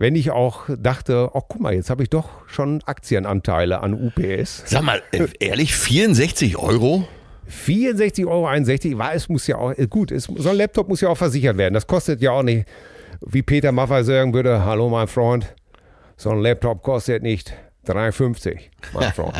[0.00, 4.62] wenn ich auch dachte, oh guck mal, jetzt habe ich doch schon Aktienanteile an UPS.
[4.64, 7.08] Sag mal, äh, ehrlich, 64 Euro?
[7.48, 11.16] 64,61 Euro war, es muss ja auch, gut, es, so ein Laptop muss ja auch
[11.16, 11.74] versichert werden.
[11.74, 12.66] Das kostet ja auch nicht,
[13.26, 15.54] wie Peter Maffay sagen würde, hallo mein Freund,
[16.16, 17.54] so ein Laptop kostet nicht
[17.86, 18.58] 3,50,
[18.92, 19.34] mein Freund.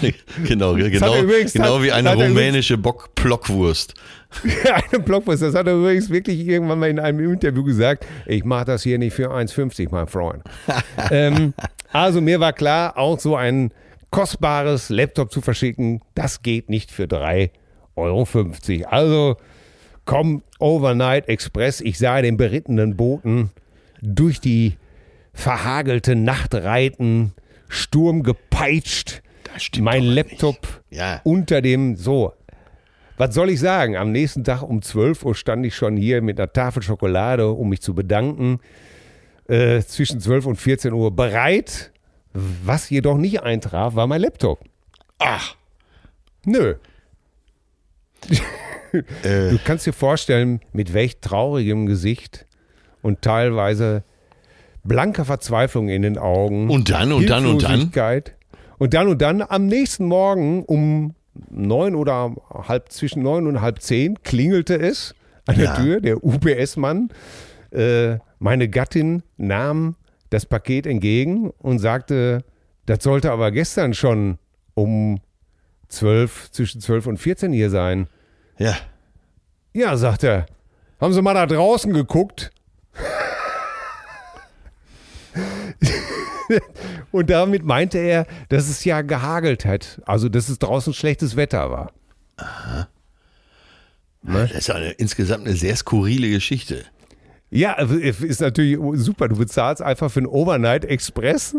[0.44, 3.94] genau, genau, übrigens, genau wie eine rumänische Bock Blockwurst.
[4.64, 8.64] eine Blockwurst, das hat er übrigens wirklich irgendwann mal in einem Interview gesagt, ich mache
[8.64, 10.42] das hier nicht für 1,50, mein Freund.
[11.10, 11.52] ähm,
[11.92, 13.72] also mir war klar, auch so ein
[14.12, 17.50] kostbares Laptop zu verschicken, das geht nicht für 3,50
[17.96, 18.88] Euro.
[18.88, 19.36] Also
[20.04, 21.80] komm, Overnight Express.
[21.80, 23.50] Ich sah den berittenen Boten
[24.00, 24.76] durch die
[25.32, 27.32] verhagelte Nacht reiten,
[27.68, 29.22] Sturm gepeitscht.
[29.80, 31.20] mein Laptop ja.
[31.24, 32.34] unter dem, so,
[33.16, 33.96] was soll ich sagen?
[33.96, 37.70] Am nächsten Tag um 12 Uhr stand ich schon hier mit einer Tafel Schokolade, um
[37.70, 38.60] mich zu bedanken.
[39.48, 41.91] Äh, zwischen 12 und 14 Uhr bereit
[42.34, 44.60] was jedoch nicht eintraf, war mein Laptop.
[45.18, 45.56] Ach.
[46.44, 46.74] Nö.
[49.22, 49.48] Äh.
[49.48, 52.44] Du kannst dir vorstellen, mit welch traurigem Gesicht
[53.00, 54.04] und teilweise
[54.84, 56.68] blanker Verzweiflung in den Augen.
[56.68, 57.90] Und dann und dann und dann.
[58.76, 61.14] Und dann und dann am nächsten Morgen um
[61.50, 65.14] neun oder halb zwischen neun und halb zehn klingelte es
[65.46, 65.76] an der ja.
[65.76, 66.00] Tür.
[66.00, 67.10] Der UPS-Mann,
[67.70, 69.94] äh, meine Gattin nahm
[70.32, 72.44] das Paket entgegen und sagte,
[72.86, 74.38] das sollte aber gestern schon
[74.74, 75.20] um
[75.88, 78.08] 12, zwischen 12 und 14 hier sein.
[78.58, 78.74] Ja.
[79.74, 80.46] Ja, sagt er.
[81.00, 82.50] Haben Sie mal da draußen geguckt?
[87.12, 90.00] und damit meinte er, dass es ja gehagelt hat.
[90.06, 91.92] Also, dass es draußen schlechtes Wetter war.
[92.36, 92.88] Aha.
[94.22, 94.48] Ne?
[94.48, 96.86] Das ist eine, insgesamt eine sehr skurrile Geschichte.
[97.54, 99.28] Ja, also, ist natürlich super.
[99.28, 101.54] Du bezahlst einfach für einen Overnight Express.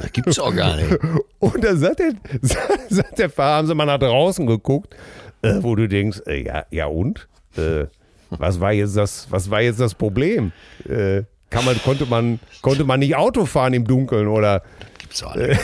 [0.00, 0.98] Das gibt's auch gar nicht.
[1.38, 2.12] Und dann sagt der,
[2.88, 4.96] sagt der Fahrer, haben sie mal nach draußen geguckt,
[5.42, 7.28] äh, wo du denkst, äh, ja, ja und?
[7.58, 7.84] Äh,
[8.30, 10.52] was war jetzt das, was war jetzt das Problem?
[10.88, 14.62] Äh, kann man, konnte man, konnte man nicht Auto fahren im Dunkeln oder?
[14.98, 15.60] Gibt's auch nicht.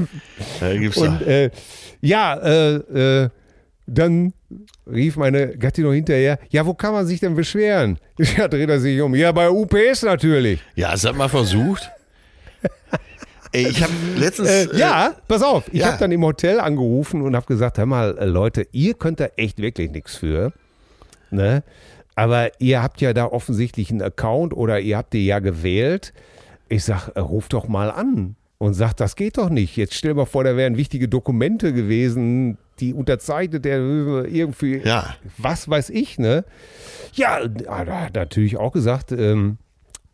[0.60, 1.50] ja, gibt's und, äh,
[2.00, 3.28] ja, äh,
[3.92, 4.32] dann
[4.86, 7.98] rief meine Gattin noch hinterher, ja, wo kann man sich denn beschweren?
[8.36, 9.14] Ja, dreht er sich um.
[9.14, 10.60] Ja, bei UPS natürlich.
[10.74, 11.90] Ja, du das mal versucht?
[13.52, 14.48] Ey, ich habe letztens.
[14.48, 15.64] Äh, ja, äh, pass auf.
[15.72, 15.86] Ich ja.
[15.86, 19.26] habe dann im Hotel angerufen und habe gesagt: Hör mal, äh, Leute, ihr könnt da
[19.36, 20.52] echt wirklich nichts für.
[21.30, 21.64] Ne?
[22.14, 26.12] Aber ihr habt ja da offensichtlich einen Account oder ihr habt die ja gewählt.
[26.68, 29.76] Ich sag, äh, ruf doch mal an und sagt, das geht doch nicht.
[29.76, 35.14] Jetzt stell dir mal vor, da wären wichtige Dokumente gewesen, die unterzeichnet der irgendwie, ja.
[35.38, 36.44] was weiß ich, ne?
[37.14, 39.58] Ja, da hat natürlich auch gesagt, ähm,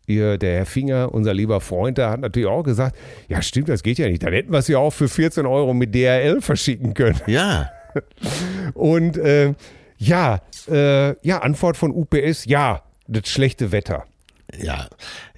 [0.07, 3.83] ihr, der Herr Finger, unser lieber Freund, der hat natürlich auch gesagt, ja stimmt, das
[3.83, 4.23] geht ja nicht.
[4.23, 7.19] Dann hätten wir es ja auch für 14 Euro mit DRL verschicken können.
[7.27, 7.69] Ja.
[8.73, 9.53] Und äh,
[9.97, 14.05] ja, äh, ja, Antwort von UPS, ja, das schlechte Wetter.
[14.57, 14.87] Ja,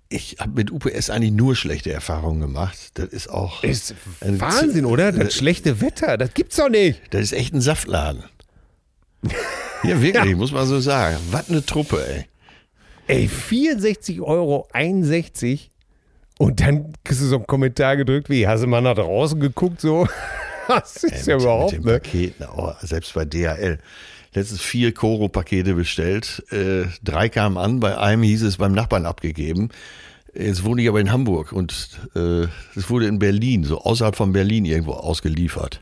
[0.09, 2.77] ich habe mit UPS eigentlich nur schlechte Erfahrungen gemacht.
[2.95, 3.63] Das ist auch.
[3.63, 5.11] Ist Wahnsinn, oder?
[5.11, 6.99] Das schlechte Wetter, das gibt's doch nicht.
[7.11, 8.23] Das ist echt ein Saftladen.
[9.83, 10.35] ja, wirklich, ja.
[10.35, 11.17] muss man so sagen.
[11.29, 12.25] Was eine Truppe, ey.
[13.07, 14.67] Ey, 64,61 Euro
[16.39, 19.81] und dann kriegst du so einen Kommentar gedrückt, wie, hast du mal nach draußen geguckt,
[19.81, 20.07] so?
[20.67, 21.93] Das ist ey, ja überhaupt, ne?
[21.93, 23.79] Paketen, oh, selbst bei DHL
[24.33, 26.43] letztens vier Koro-Pakete bestellt.
[26.51, 29.69] Äh, drei kamen an, bei einem hieß es beim Nachbarn abgegeben.
[30.33, 34.31] Jetzt wohne ich aber in Hamburg und äh, es wurde in Berlin, so außerhalb von
[34.31, 35.81] Berlin irgendwo ausgeliefert.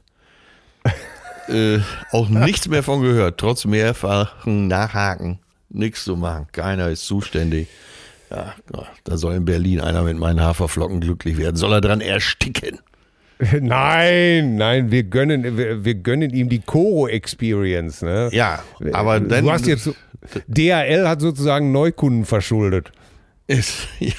[1.49, 1.79] äh,
[2.11, 5.39] auch nichts mehr von gehört, trotz mehrfachen Nachhaken.
[5.69, 7.67] Nichts zu machen, keiner ist zuständig.
[8.29, 8.53] Ja,
[9.03, 11.55] da soll in Berlin einer mit meinen Haferflocken glücklich werden.
[11.55, 12.79] Soll er dran ersticken?
[13.61, 18.01] Nein, nein, wir gönnen, wir, wir gönnen ihm die Koro-Experience.
[18.01, 18.29] Ne?
[18.31, 19.45] Ja, aber dann.
[19.45, 19.91] Du hast jetzt,
[20.47, 22.91] DHL hat sozusagen Neukunden verschuldet.
[23.45, 24.13] Ist, ja.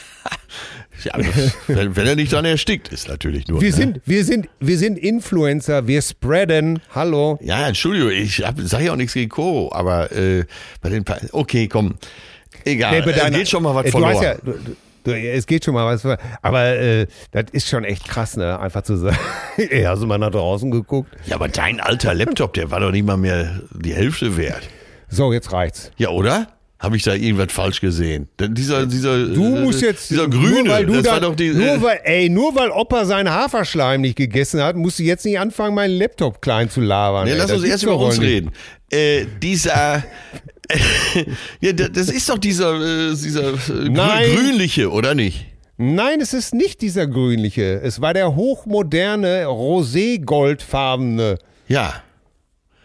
[1.04, 3.60] Ja, das, wenn, wenn, er nicht dann erstickt, ist natürlich nur.
[3.60, 3.76] Wir, ne?
[3.76, 6.80] sind, wir, sind, wir sind Influencer, wir spreaden.
[6.92, 7.38] Hallo.
[7.40, 10.44] Ja, Entschuldigung, ich sage ja auch nichts gegen Koro, aber äh,
[10.80, 11.04] bei den.
[11.04, 11.94] Pa okay, komm.
[12.64, 13.00] Egal.
[13.00, 14.22] Nee, deiner, geht schon mal was äh, verloren.
[14.22, 14.58] Ja, du,
[15.12, 16.04] es geht schon mal was.
[16.42, 18.58] Aber äh, das ist schon echt krass, ne?
[18.58, 19.16] Einfach zu sagen,
[19.56, 21.10] ey, hast du mal nach draußen geguckt?
[21.26, 24.68] Ja, aber dein alter Laptop, der war doch nicht mal mehr die Hälfte wert.
[25.08, 25.90] So, jetzt reicht's.
[25.96, 26.48] Ja, oder?
[26.78, 28.28] Habe ich da irgendwas falsch gesehen?
[28.38, 31.34] Denn dieser, dieser, du musst jetzt, dieser Grüne, nur weil du das da, war doch
[31.34, 35.24] die, nur weil, ey, nur weil Opa seinen Haferschleim nicht gegessen hat, musst du jetzt
[35.24, 37.24] nicht anfangen, meinen Laptop klein zu labern.
[37.24, 38.52] Nee, ey, lass uns erst über uns reden.
[38.90, 40.04] Äh, dieser,
[41.60, 45.46] ja, das ist doch dieser, äh, dieser äh, grünliche, oder nicht?
[45.76, 47.80] Nein, es ist nicht dieser grünliche.
[47.80, 51.38] Es war der hochmoderne, roségoldfarbene.
[51.68, 52.02] Ja.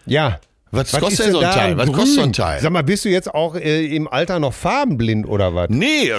[0.05, 0.39] Ja.
[0.69, 1.77] Was, was kostet denn so ein Teil?
[1.77, 2.61] Was kostet so ein Teil?
[2.61, 5.69] Sag mal, bist du jetzt auch äh, im Alter noch farbenblind oder was?
[5.69, 6.11] Nee,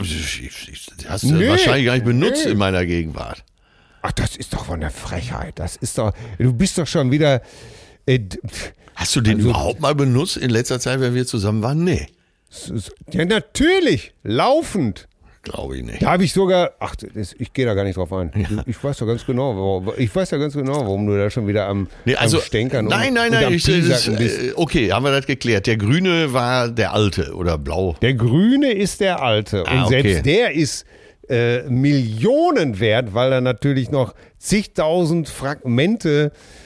[1.09, 2.53] hast du nee, wahrscheinlich gar nicht benutzt nee.
[2.53, 3.45] in meiner Gegenwart.
[4.03, 5.59] Ach, das ist doch von der Frechheit.
[5.59, 7.41] Das ist doch, du bist doch schon wieder.
[8.07, 8.21] Äh,
[8.95, 11.83] Hast du den also, überhaupt mal benutzt in letzter Zeit, wenn wir zusammen waren?
[11.85, 12.07] Nee.
[13.11, 14.13] Ja, natürlich.
[14.23, 15.09] Laufend.
[15.43, 16.03] Glaube ich nicht.
[16.03, 18.33] Da habe ich sogar, ach, das, ich gehe da gar nicht drauf ein.
[18.35, 18.63] Ja.
[18.67, 21.47] Ich weiß doch ganz genau, warum, ich weiß ja ganz genau, warum du da schon
[21.47, 25.13] wieder am, nee, also, am Stänkern Nein, nein, nein, ich, das, äh, okay, haben wir
[25.13, 25.67] das geklärt.
[25.67, 27.95] Der Grüne war der Alte oder Blau?
[28.01, 29.65] Der Grüne ist der Alte.
[29.67, 30.03] Ah, und okay.
[30.03, 30.87] selbst der ist
[31.29, 36.64] äh, Millionen wert, weil er natürlich noch zigtausend Fragmente äh,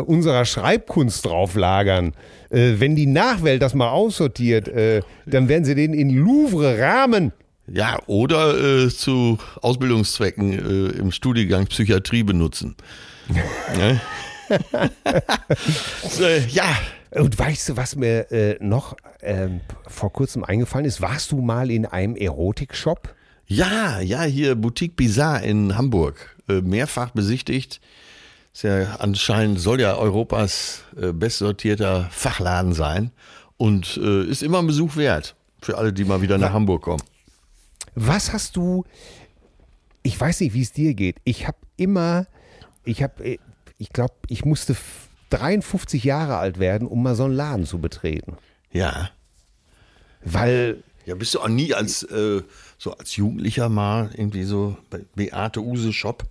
[0.00, 2.12] unserer Schreibkunst drauflagern.
[2.54, 7.32] Äh, wenn die Nachwelt das mal aussortiert, äh, dann werden sie den in Louvre rahmen.
[7.66, 12.76] Ja, oder äh, zu Ausbildungszwecken äh, im Studiengang Psychiatrie benutzen.
[13.78, 14.00] ja.
[16.10, 16.76] so, ja.
[17.10, 21.00] Und weißt du, was mir äh, noch ähm, vor kurzem eingefallen ist?
[21.00, 23.14] Warst du mal in einem Erotikshop?
[23.46, 26.36] Ja, ja, hier Boutique Bizarre in Hamburg.
[26.46, 27.80] mehrfach besichtigt.
[28.54, 33.10] Ist ja anscheinend soll ja Europas äh, bestsortierter Fachladen sein
[33.56, 37.02] und äh, ist immer ein Besuch wert für alle, die mal wieder nach Hamburg kommen.
[37.96, 38.84] Was hast du?
[40.04, 41.16] Ich weiß nicht, wie es dir geht.
[41.24, 42.26] Ich habe immer,
[42.84, 43.38] ich habe, äh,
[43.78, 44.76] ich glaube, ich musste
[45.30, 48.36] 53 Jahre alt werden, um mal so einen Laden zu betreten.
[48.70, 49.10] Ja.
[50.22, 52.42] Weil Ja, bist du auch nie als äh,
[52.78, 56.24] so als Jugendlicher mal irgendwie so bei Beate Use Shop?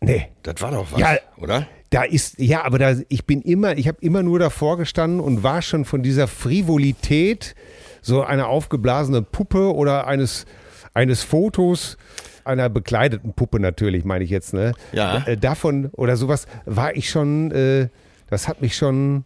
[0.00, 0.28] Nee.
[0.42, 1.66] Das war doch was, ja, oder?
[1.90, 5.42] Da ist, ja, aber da, ich bin immer, ich habe immer nur davor gestanden und
[5.42, 7.54] war schon von dieser Frivolität,
[8.00, 10.46] so einer aufgeblasenen Puppe oder eines,
[10.94, 11.98] eines Fotos,
[12.44, 14.72] einer bekleideten Puppe natürlich, meine ich jetzt, ne?
[14.92, 15.26] Ja.
[15.26, 17.88] Äh, davon oder sowas war ich schon, äh,
[18.28, 19.24] das hat mich schon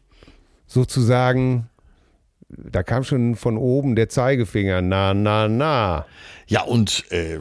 [0.67, 1.69] sozusagen
[2.49, 6.07] da kam schon von oben der Zeigefinger, na, na, na.
[6.47, 7.41] Ja, und äh,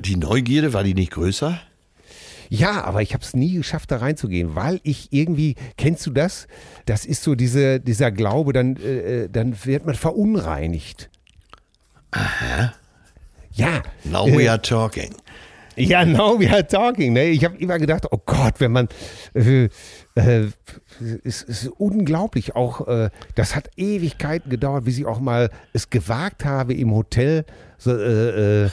[0.00, 1.60] die Neugierde, war die nicht größer?
[2.54, 6.46] Ja, aber ich habe es nie geschafft, da reinzugehen, weil ich irgendwie, kennst du das?
[6.86, 11.10] Das ist so diese, dieser Glaube, dann, äh, äh dann wird man verunreinigt.
[12.12, 12.72] Aha.
[13.54, 13.82] Ja.
[14.04, 15.12] Now äh, we are talking.
[15.74, 17.14] Ja, now we are talking.
[17.14, 17.24] Ne?
[17.30, 18.88] Ich habe immer gedacht, oh Gott, wenn man
[19.34, 19.64] äh,
[20.14, 20.48] äh,
[21.24, 22.56] es ist unglaublich.
[22.56, 27.44] Auch äh, das hat Ewigkeiten gedauert, bis ich auch mal es gewagt habe, im Hotel
[27.78, 28.70] so, äh, äh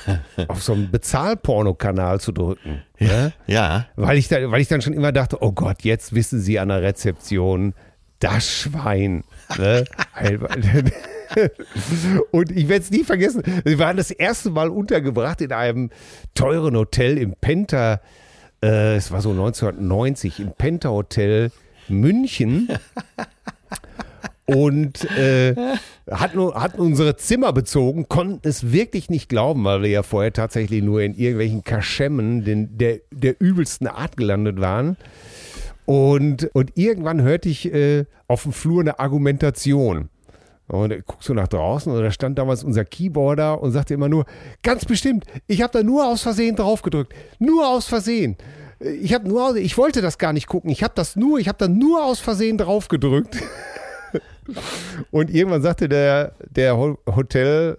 [0.48, 2.82] auf so einen Bezahlpornokanal zu drücken.
[3.00, 3.34] Ja, ne?
[3.48, 3.86] ja.
[3.96, 6.70] Weil ich, da, weil ich dann schon immer dachte, oh Gott, jetzt wissen Sie an
[6.70, 7.74] der Rezeption,
[8.20, 9.24] das Schwein.
[9.58, 9.86] Ne?
[12.32, 13.42] Und ich werde es nie vergessen.
[13.64, 15.90] Wir waren das erste Mal untergebracht in einem
[16.36, 18.02] teuren Hotel im Penta
[18.64, 21.52] äh, es war so 1990 im Penta Hotel
[22.00, 22.70] München.
[24.46, 25.56] und äh,
[26.10, 30.84] hatten, hatten unsere Zimmer bezogen, konnten es wirklich nicht glauben, weil wir ja vorher tatsächlich
[30.84, 34.98] nur in irgendwelchen Kaschemmen den, der, der übelsten Art gelandet waren.
[35.86, 40.10] Und, und irgendwann hörte ich äh, auf dem Flur eine Argumentation.
[40.68, 44.26] Und guckst du nach draußen und da stand damals unser Keyboarder und sagte immer nur,
[44.64, 47.14] ganz bestimmt, ich habe da nur aus Versehen drauf gedrückt.
[47.40, 48.38] Nur aus Versehen.
[48.84, 50.72] Ich habe nur, ich wollte das gar nicht gucken.
[50.72, 53.38] Ich habe das nur, ich habe da nur aus Versehen drauf gedrückt.
[55.12, 57.78] Und irgendwann sagte der, der Hotel,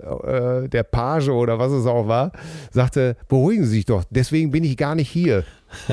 [0.64, 2.32] äh, der Page oder was es auch war,
[2.70, 5.44] sagte, beruhigen Sie sich doch, deswegen bin ich gar nicht hier.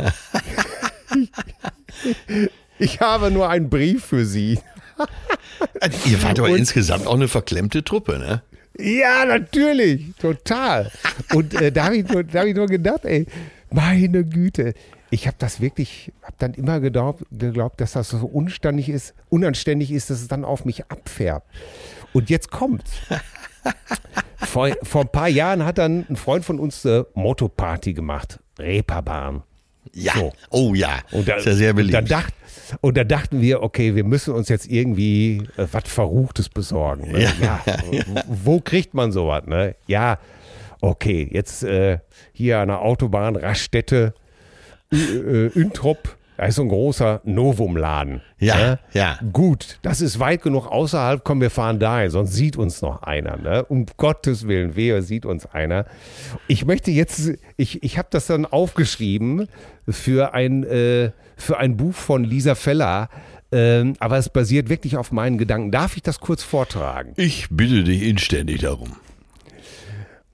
[2.80, 4.60] ich habe nur einen Brief für Sie.
[6.06, 8.44] Ihr wart aber und, insgesamt auch eine verklemmte Truppe, ne?
[8.78, 10.92] Ja, natürlich, total.
[11.34, 13.26] Und äh, da habe ich, hab ich nur gedacht, ey,
[13.72, 14.74] meine Güte,
[15.12, 19.92] ich habe das wirklich, habe dann immer geglaubt, geglaubt, dass das so unständig ist, unanständig
[19.92, 21.48] ist, dass es dann auf mich abfärbt.
[22.14, 22.84] Und jetzt kommt.
[24.38, 29.44] vor, vor ein paar Jahren hat dann ein Freund von uns eine Motoparty gemacht, Reeperbahn.
[29.94, 30.34] Ja, so.
[30.52, 31.98] oh ja, und da, ist ja sehr beliebt.
[31.98, 32.34] Und da, dacht,
[32.82, 37.12] und da dachten wir, okay, wir müssen uns jetzt irgendwie äh, was Verruchtes besorgen.
[37.12, 37.24] Ne?
[37.42, 37.62] Ja.
[37.66, 38.04] ja.
[38.28, 39.46] Wo kriegt man sowas?
[39.48, 39.76] Ne?
[39.88, 40.20] Ja,
[40.82, 42.00] okay, jetzt äh,
[42.34, 44.14] hier an der Autobahn, Raststätte,
[44.92, 48.22] äh, Üntrop, da ist so ein großer Novum-Laden.
[48.40, 48.80] Ja, ne?
[48.94, 49.20] ja.
[49.34, 53.36] Gut, das ist weit genug außerhalb, komm, wir fahren dahin, sonst sieht uns noch einer.
[53.38, 53.66] Ne?
[53.66, 55.86] Um Gottes Willen, wer sieht uns einer?
[56.48, 59.50] Ich möchte jetzt, ich, ich habe das dann aufgeschrieben
[59.90, 63.10] für ein, äh, für ein Buch von Lisa Feller,
[63.52, 65.72] ähm, aber es basiert wirklich auf meinen Gedanken.
[65.72, 67.14] Darf ich das kurz vortragen?
[67.18, 68.96] Ich bitte dich inständig darum.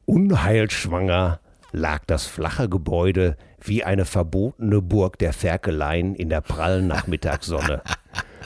[0.06, 1.40] Unheilschwanger
[1.72, 7.82] lag das flache Gebäude wie eine verbotene Burg der Ferkeleien in der prallen Nachmittagssonne.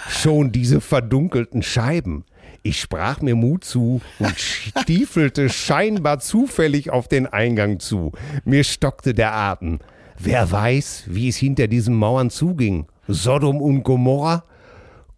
[0.07, 2.25] Schon diese verdunkelten Scheiben.
[2.63, 8.11] Ich sprach mir Mut zu und stiefelte scheinbar zufällig auf den Eingang zu.
[8.43, 9.79] Mir stockte der Atem.
[10.17, 12.87] Wer weiß, wie es hinter diesen Mauern zuging?
[13.07, 14.43] Sodom und Gomorra?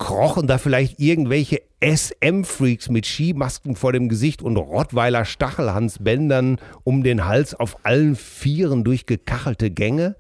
[0.02, 7.26] Krochen da vielleicht irgendwelche SM-Freaks mit Skimasken vor dem Gesicht und Rottweiler Stachelhansbändern um den
[7.28, 10.16] Hals auf allen Vieren durch gekachelte Gänge?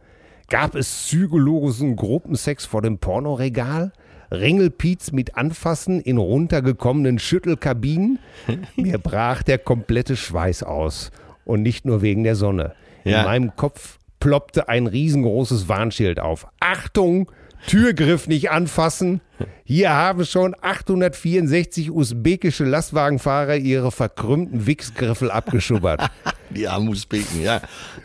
[0.50, 3.92] Gab es zügellosen Gruppensex vor dem Pornoregal?
[4.32, 8.20] Ringelpiez mit Anfassen in runtergekommenen Schüttelkabinen?
[8.76, 11.10] Mir brach der komplette Schweiß aus.
[11.44, 12.76] Und nicht nur wegen der Sonne.
[13.04, 13.24] In ja.
[13.24, 16.46] meinem Kopf ploppte ein riesengroßes Warnschild auf.
[16.60, 17.32] Achtung!
[17.68, 19.22] Türgriff nicht anfassen.
[19.64, 26.10] Hier haben schon 864 usbekische Lastwagenfahrer ihre verkrümmten Wichsgriffel abgeschubbert.
[26.50, 27.62] Die armen Usbeken, ja.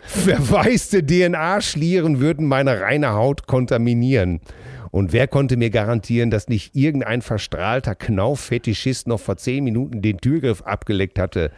[0.06, 4.40] Verwaiste DNA-Schlieren würden meine reine Haut kontaminieren.
[4.92, 10.18] Und wer konnte mir garantieren, dass nicht irgendein verstrahlter Knauf-Fetischist noch vor zehn Minuten den
[10.18, 11.50] Türgriff abgeleckt hatte?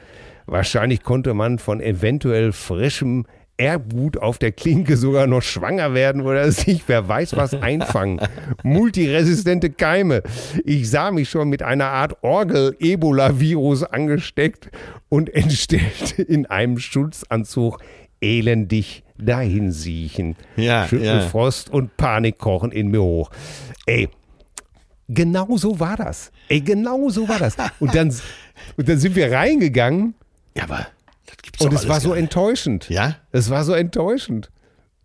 [0.46, 3.26] Wahrscheinlich konnte man von eventuell frischem
[3.58, 8.20] Erbgut auf der Klinke sogar noch schwanger werden oder sich wer weiß was einfangen.
[8.62, 10.22] Multiresistente Keime.
[10.64, 14.70] Ich sah mich schon mit einer Art Orgel-Ebola-Virus angesteckt
[15.08, 17.78] und entstellt in einem Schutzanzug
[18.20, 20.36] elendig dahinsiechen.
[20.56, 21.74] Ja, Schüttelfrost ja.
[21.74, 23.30] und Panik kochen in mir hoch.
[23.86, 24.08] Ey,
[25.08, 26.30] genau so war das.
[26.48, 27.56] Ey, genau so war das.
[27.80, 28.14] Und dann,
[28.76, 30.14] und dann sind wir reingegangen.
[30.56, 30.86] Ja, aber
[31.58, 32.88] gibt's Und es war so enttäuschend.
[32.88, 33.16] Ja?
[33.32, 34.50] Es war so enttäuschend.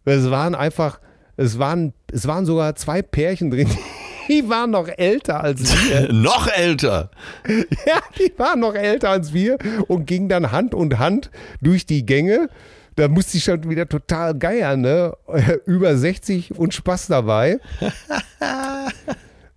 [0.05, 0.99] Es waren einfach,
[1.37, 3.69] es waren, es waren sogar zwei Pärchen drin,
[4.27, 6.11] die waren noch älter als wir.
[6.13, 7.09] noch älter?
[7.85, 11.29] Ja, die waren noch älter als wir und gingen dann Hand und Hand
[11.61, 12.49] durch die Gänge.
[12.95, 15.17] Da musste ich schon wieder total geiern, ne?
[15.65, 17.59] Über 60 und Spaß dabei.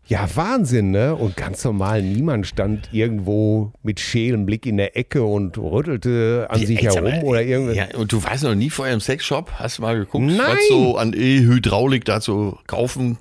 [0.09, 1.17] Ja, Wahnsinn, ne?
[1.17, 6.65] Und ganz normal, niemand stand irgendwo mit schälem Blick in der Ecke und rüttelte an
[6.65, 7.77] sich herum mal, oder irgendwas.
[7.77, 9.51] Ja, und du warst noch nie vor einem Sexshop?
[9.55, 10.39] Hast du mal geguckt, Nein.
[10.39, 13.19] was so an E-Hydraulik da zu kaufen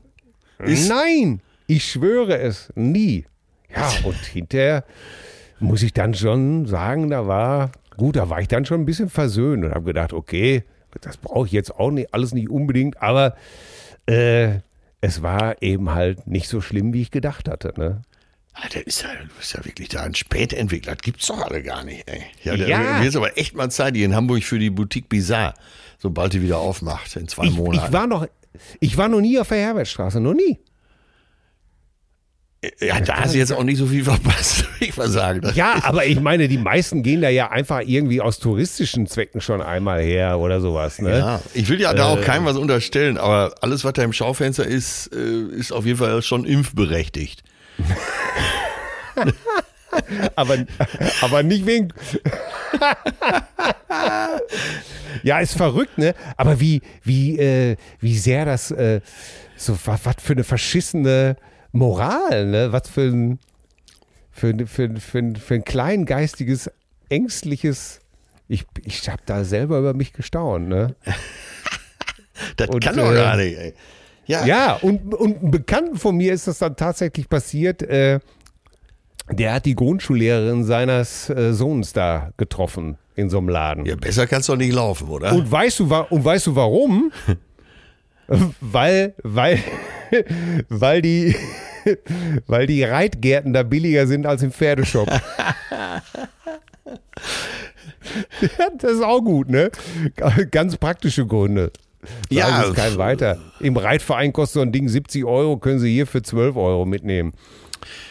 [0.64, 0.88] ist?
[0.88, 3.26] Nein, ich schwöre es, nie.
[3.76, 4.84] Ja, und hinterher
[5.60, 9.10] muss ich dann schon sagen, da war, gut, da war ich dann schon ein bisschen
[9.10, 10.64] versöhnt und habe gedacht, okay,
[11.02, 13.36] das brauche ich jetzt auch nicht, alles nicht unbedingt, aber
[14.06, 14.60] äh,
[15.06, 17.74] es war eben halt nicht so schlimm, wie ich gedacht hatte.
[17.78, 18.02] Ne?
[18.54, 20.96] Ah, der ist ja, ist ja wirklich da ein Spätentwickler.
[20.96, 22.24] Das gibt's doch alle gar nicht, ey.
[22.44, 23.00] Ja, der, ja.
[23.00, 25.54] Mir ist aber echt mal Zeit hier in Hamburg für die Boutique Bizarre,
[26.00, 27.86] sobald die wieder aufmacht, in zwei ich, Monaten.
[27.86, 28.26] Ich war noch,
[28.80, 30.58] ich war noch nie auf der Herbertstraße, noch nie.
[32.80, 35.42] Ja, da hast du jetzt auch nicht so viel verpasst, ich mal sagen.
[35.56, 39.62] ja, aber ich meine, die meisten gehen da ja einfach irgendwie aus touristischen Zwecken schon
[39.62, 41.00] einmal her oder sowas.
[41.00, 41.18] Ne?
[41.18, 44.14] Ja, ich will ja da auch äh, keinem was unterstellen, aber alles, was da im
[44.14, 47.44] Schaufenster ist, äh, ist auf jeden Fall schon impfberechtigt.
[50.36, 50.58] aber,
[51.22, 51.94] aber nicht wegen.
[55.24, 56.16] ja, ist verrückt, ne?
[56.38, 59.02] Aber wie, wie, äh, wie sehr das äh,
[59.58, 61.38] so was für eine verschissene
[61.76, 62.72] Moral, ne?
[62.72, 63.40] Was für ein,
[64.32, 66.72] für, für, für, für ein kleingeistiges,
[67.10, 68.00] ängstliches.
[68.48, 70.96] Ich, ich habe da selber über mich gestaunt, ne?
[72.58, 73.74] das und, kann doch äh, gar nicht, ey.
[74.28, 77.82] Ja, ja und, und ein Bekannten von mir ist das dann tatsächlich passiert.
[77.84, 78.20] Äh,
[79.32, 83.86] der hat die Grundschullehrerin seines äh, Sohns da getroffen in so einem Laden.
[83.86, 85.34] Ja, besser kannst du doch nicht laufen, oder?
[85.34, 87.12] Und weißt du, und weißt du warum?
[88.62, 89.60] weil, weil,
[90.70, 91.36] weil die,
[92.48, 95.10] weil die Reitgärten da billiger sind als im Pferdeshop.
[98.78, 99.72] das ist auch gut, ne?
[100.52, 101.72] Ganz praktische Gründe.
[102.30, 103.40] Ja, ist kein weiter.
[103.60, 107.34] Im Reitverein kostet so ein Ding 70 Euro, können Sie hier für 12 Euro mitnehmen.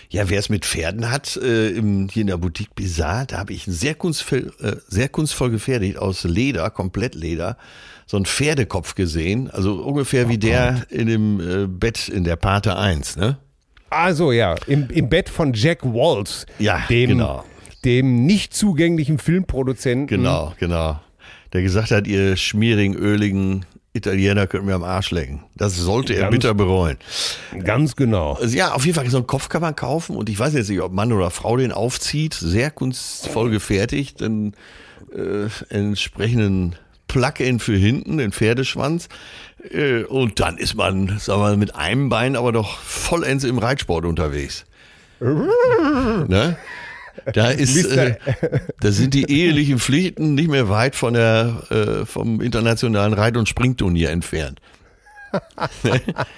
[0.09, 3.53] Ja, wer es mit Pferden hat, äh, im, hier in der Boutique Bizarre, da habe
[3.53, 7.57] ich einen sehr kunstvoll, äh, sehr kunstvoll gefertigt aus Leder, komplett Leder
[8.07, 12.77] so einen Pferdekopf gesehen, also ungefähr wie der in dem äh, Bett in der Pate
[12.77, 13.39] 1, ne?
[13.91, 17.45] Also ja, im, im Bett von Jack Waltz, ja, dem, genau.
[17.85, 20.07] dem nicht zugänglichen Filmproduzenten.
[20.07, 21.01] Genau, genau.
[21.53, 25.45] Der gesagt hat, ihr schmierigen, öligen Italiener könnten mir am Arsch lecken.
[25.55, 26.97] Das sollte er ganz, bitter bereuen.
[27.63, 28.33] Ganz genau.
[28.33, 30.69] Also ja, auf jeden Fall so einen Kopf kann man kaufen und ich weiß jetzt
[30.69, 32.35] nicht, ob Mann oder Frau den aufzieht.
[32.35, 34.55] Sehr kunstvoll gefertigt, den
[35.15, 36.75] äh, entsprechenden
[37.15, 39.09] Plug-in für hinten, den Pferdeschwanz.
[39.71, 43.59] Äh, und dann ist man, sagen wir mal, mit einem Bein aber doch vollends im
[43.59, 44.65] Reitsport unterwegs.
[45.21, 46.57] ne?
[47.33, 48.17] Da ist, äh,
[48.81, 53.49] da sind die ehelichen Pflichten nicht mehr weit von der, äh, vom internationalen Reit- und
[53.49, 54.61] Springturnier entfernt.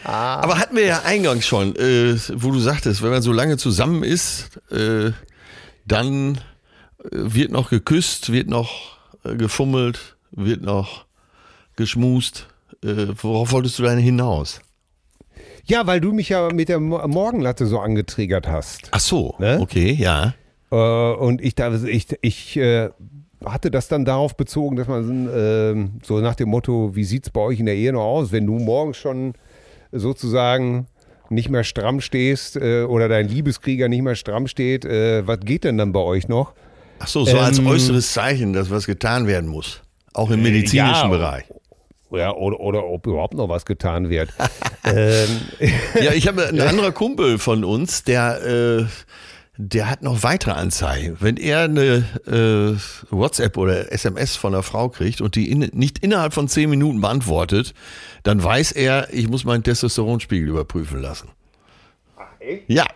[0.04, 4.04] Aber hatten wir ja eingangs schon, äh, wo du sagtest, wenn man so lange zusammen
[4.04, 5.12] ist, äh,
[5.86, 6.40] dann äh,
[7.10, 11.06] wird noch geküsst, wird noch gefummelt, wird noch
[11.76, 12.48] geschmust.
[12.82, 14.60] Äh, worauf wolltest du denn hinaus?
[15.64, 18.88] Ja, weil du mich ja mit der Morgenlatte so angetriggert hast.
[18.92, 19.58] Ach so, ne?
[19.60, 20.34] okay, ja.
[20.70, 22.90] Äh, und ich, ich, ich äh,
[23.44, 27.30] hatte das dann darauf bezogen, dass man äh, so nach dem Motto, wie sieht es
[27.30, 29.34] bei euch in der Ehe noch aus, wenn du morgens schon
[29.92, 30.86] sozusagen
[31.30, 35.64] nicht mehr stramm stehst äh, oder dein Liebeskrieger nicht mehr stramm steht, äh, was geht
[35.64, 36.54] denn dann bei euch noch?
[36.98, 39.82] Ach so, so ähm, als äußeres Zeichen, dass was getan werden muss.
[40.16, 41.44] Auch im medizinischen ja, Bereich.
[42.10, 44.32] Ja, oder, oder ob überhaupt noch was getan wird.
[44.84, 45.28] ähm.
[46.00, 48.86] Ja, ich habe ein anderer Kumpel von uns, der, äh,
[49.58, 51.18] der hat noch weitere Anzeigen.
[51.20, 52.78] Wenn er eine äh,
[53.10, 57.02] WhatsApp oder SMS von einer Frau kriegt und die in, nicht innerhalb von zehn Minuten
[57.02, 57.74] beantwortet,
[58.22, 61.28] dann weiß er, ich muss meinen Testosteronspiegel überprüfen lassen.
[62.16, 62.64] Ach, echt?
[62.68, 62.86] Ja.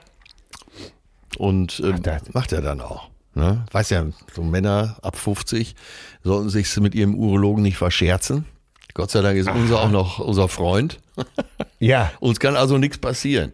[1.36, 3.09] Und äh, Ach, macht er dann auch.
[3.34, 3.64] Ne?
[3.70, 5.74] Weiß ja, so Männer ab 50
[6.24, 8.44] sollten sich mit ihrem Urologen nicht verscherzen.
[8.94, 9.56] Gott sei Dank ist Aha.
[9.56, 11.00] unser auch noch unser Freund.
[11.82, 12.12] Ja.
[12.20, 13.52] Uns kann also nichts passieren.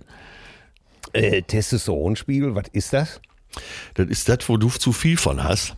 [1.13, 3.21] Äh, Testosteronspiegel, was ist das?
[3.95, 5.77] Das ist das, wo du zu viel von hast.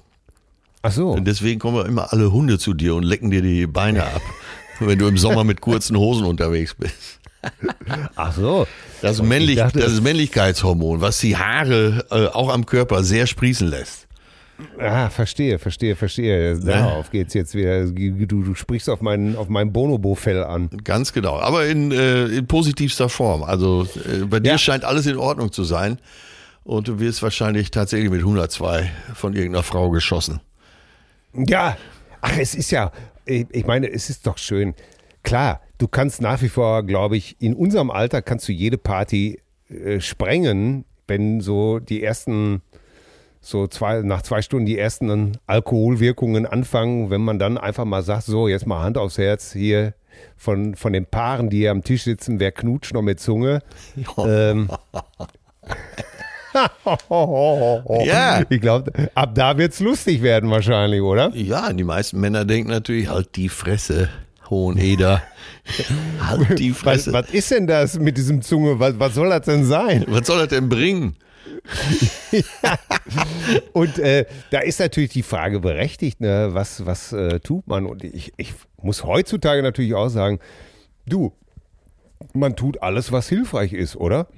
[0.81, 1.11] Ach so.
[1.11, 4.23] Und deswegen kommen immer alle Hunde zu dir und lecken dir die Beine ab,
[4.81, 7.18] wenn du im Sommer mit kurzen Hosen unterwegs bist.
[8.17, 8.67] Ach so.
[9.01, 14.09] Das, männlich, dachte, das Männlichkeitshormon, was die Haare äh, auch am Körper sehr sprießen lässt.
[14.79, 16.59] Ah, verstehe, verstehe, verstehe.
[16.59, 17.85] Darauf geht's jetzt wieder.
[17.87, 20.69] Du, du sprichst auf mein, auf mein Bonobo-Fell an.
[20.83, 21.39] Ganz genau.
[21.39, 23.45] Aber in, äh, in positivster Form.
[23.45, 24.59] Also äh, bei dir ja.
[24.59, 26.01] scheint alles in Ordnung zu sein.
[26.65, 30.41] Und du wirst wahrscheinlich tatsächlich mit 102 von irgendeiner Frau geschossen.
[31.33, 31.77] Ja,
[32.21, 32.91] ach, es ist ja,
[33.25, 34.75] ich meine, es ist doch schön.
[35.23, 39.41] Klar, du kannst nach wie vor, glaube ich, in unserem Alter kannst du jede Party
[39.69, 42.63] äh, sprengen, wenn so die ersten
[43.41, 48.25] so zwei, nach zwei Stunden die ersten Alkoholwirkungen anfangen, wenn man dann einfach mal sagt,
[48.25, 49.95] so, jetzt mal Hand aufs Herz hier
[50.37, 53.63] von, von den Paaren, die hier am Tisch sitzen, wer knutscht noch mit Zunge?
[54.19, 54.69] ähm,
[58.05, 58.43] ja.
[58.49, 61.31] Ich glaube, ab da wird es lustig werden wahrscheinlich, oder?
[61.35, 64.09] Ja, die meisten Männer denken natürlich, halt die Fresse.
[64.51, 65.23] Hoheneder.
[66.21, 67.13] halt die Fresse.
[67.13, 68.79] Was, was, ist denn das mit diesem Zunge?
[68.79, 70.05] Was, was soll das denn sein?
[70.09, 71.17] Was soll das denn bringen?
[73.73, 76.51] Und äh, da ist natürlich die Frage berechtigt, ne?
[76.53, 77.87] was, was äh, tut man?
[77.87, 80.39] Und ich, ich muss heutzutage natürlich auch sagen,
[81.07, 81.33] du,
[82.33, 84.29] man tut alles, was hilfreich ist, oder?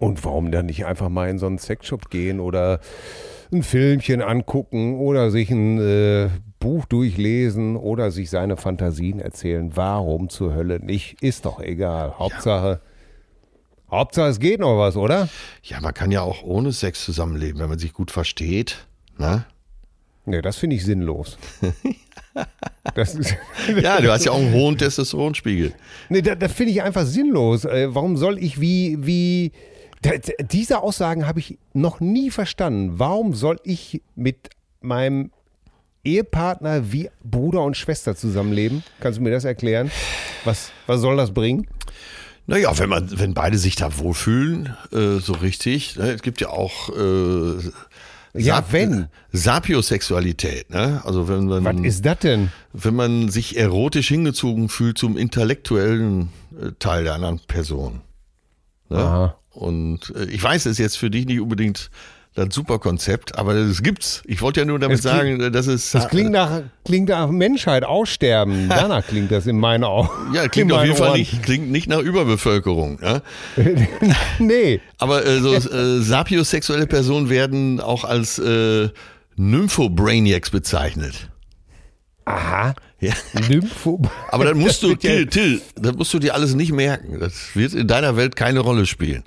[0.00, 2.80] Und warum dann nicht einfach mal in so einen Sexshop gehen oder
[3.52, 6.30] ein Filmchen angucken oder sich ein äh,
[6.64, 9.76] Buch durchlesen oder sich seine Fantasien erzählen?
[9.76, 11.22] Warum zur Hölle nicht?
[11.22, 12.18] Ist doch egal.
[12.18, 12.80] Hauptsache.
[12.82, 12.94] Ja
[13.90, 15.28] Hauptsache, es geht noch was, oder?
[15.62, 18.86] Ja, man kann ja auch ohne Sex zusammenleben, wenn man sich gut versteht.
[19.18, 19.44] Ne?
[20.24, 21.38] Nee, das finde ich sinnlos.
[23.82, 25.74] ja, du hast ja auch einen hohen Testosteronspiegel.
[26.08, 27.66] Nee, das, das finde ich einfach sinnlos.
[27.66, 29.52] Äh, warum soll ich wie, wie.
[30.50, 32.98] Diese Aussagen habe ich noch nie verstanden.
[32.98, 34.50] Warum soll ich mit
[34.80, 35.30] meinem
[36.04, 38.82] Ehepartner wie Bruder und Schwester zusammenleben?
[39.00, 39.90] Kannst du mir das erklären?
[40.44, 41.66] Was, was soll das bringen?
[42.46, 45.96] Naja, wenn man, wenn beide sich da wohlfühlen, äh, so richtig.
[45.96, 46.10] Ne?
[46.10, 47.70] Es gibt ja auch äh,
[48.34, 49.08] ja, Sap wenn.
[49.32, 51.00] Sapiosexualität, ne?
[51.04, 51.64] Also wenn man.
[51.64, 52.50] Was ist das denn?
[52.72, 56.30] Wenn man sich erotisch hingezogen fühlt zum intellektuellen
[56.60, 58.00] äh, Teil der anderen Person.
[58.88, 58.98] Ne?
[58.98, 59.38] Aha.
[59.52, 61.90] Und äh, ich weiß, es ist jetzt für dich nicht unbedingt
[62.34, 64.22] das super Konzept, aber das gibt's.
[64.26, 65.92] Ich wollte ja nur damit klingt, sagen, dass es.
[65.92, 68.68] Das klingt nach, klingt nach Menschheit, Aussterben.
[68.68, 70.34] Danach klingt das in meinen Augen.
[70.34, 71.08] Ja, klingt auf jeden Ohren.
[71.10, 72.98] Fall nicht, klingt nicht nach Überbevölkerung.
[73.00, 73.22] Ja?
[74.40, 74.80] nee.
[74.98, 78.88] Aber äh, so äh, sapiosexuelle Personen werden auch als äh,
[79.36, 81.28] Nymphobrainiacs bezeichnet.
[82.24, 82.74] Aha.
[82.98, 83.12] Ja.
[83.48, 84.02] Nympho.
[84.30, 87.20] Aber dann musst du, Till, Till, das musst du dir alles nicht merken.
[87.20, 89.24] Das wird in deiner Welt keine Rolle spielen.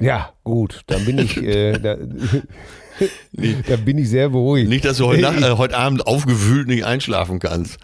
[0.00, 1.96] Ja, gut, dann bin ich, äh, da,
[3.68, 4.68] da, bin ich sehr beruhigt.
[4.68, 7.78] Nicht, dass du heute, Nacht, äh, heute Abend aufgewühlt nicht einschlafen kannst.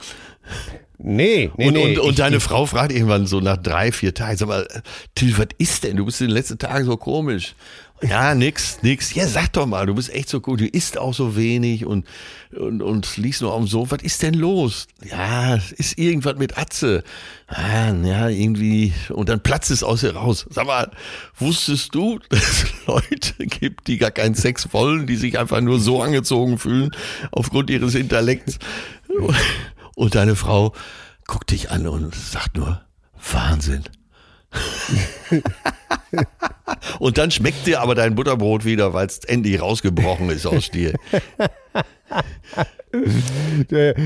[0.98, 1.96] Nee, nee, und, nee.
[1.96, 4.66] Und, und deine ich, Frau fragt irgendwann so nach drei, vier Tagen, sag mal,
[5.14, 5.96] Till, was ist denn?
[5.96, 7.54] Du bist in den letzten Tagen so komisch.
[8.02, 9.14] Ja, nix, nix.
[9.14, 10.60] Ja, sag doch mal, du bist echt so gut.
[10.60, 12.06] Du isst auch so wenig und,
[12.54, 13.96] und, und liegst nur auf dem Sofa.
[13.96, 14.88] Was ist denn los?
[15.04, 17.04] Ja, ist irgendwas mit Atze.
[17.46, 18.92] Ah, ja, irgendwie.
[19.10, 20.46] Und dann platzt es aus ihr raus.
[20.50, 20.90] Sag mal,
[21.38, 25.80] wusstest du, dass es Leute gibt, die gar keinen Sex wollen, die sich einfach nur
[25.80, 26.90] so angezogen fühlen
[27.30, 28.58] aufgrund ihres Intellekts?
[29.94, 30.74] Und deine Frau
[31.26, 32.82] guckt dich an und sagt nur,
[33.32, 33.84] Wahnsinn.
[36.98, 40.94] Und dann schmeckt dir aber dein Butterbrot wieder, weil es endlich rausgebrochen ist aus dir.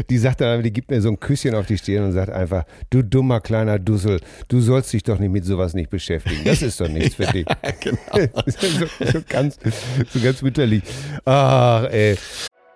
[0.09, 2.65] Die sagt dann, die gibt mir so ein Küsschen auf die Stirn und sagt einfach,
[2.91, 6.43] du dummer kleiner Dussel, du sollst dich doch nicht mit sowas nicht beschäftigen.
[6.45, 7.47] Das ist doch nichts für dich.
[7.47, 8.33] Ja, genau.
[8.47, 9.59] so, so, ganz,
[10.13, 10.83] so ganz mütterlich.
[11.25, 12.17] Ach, ey.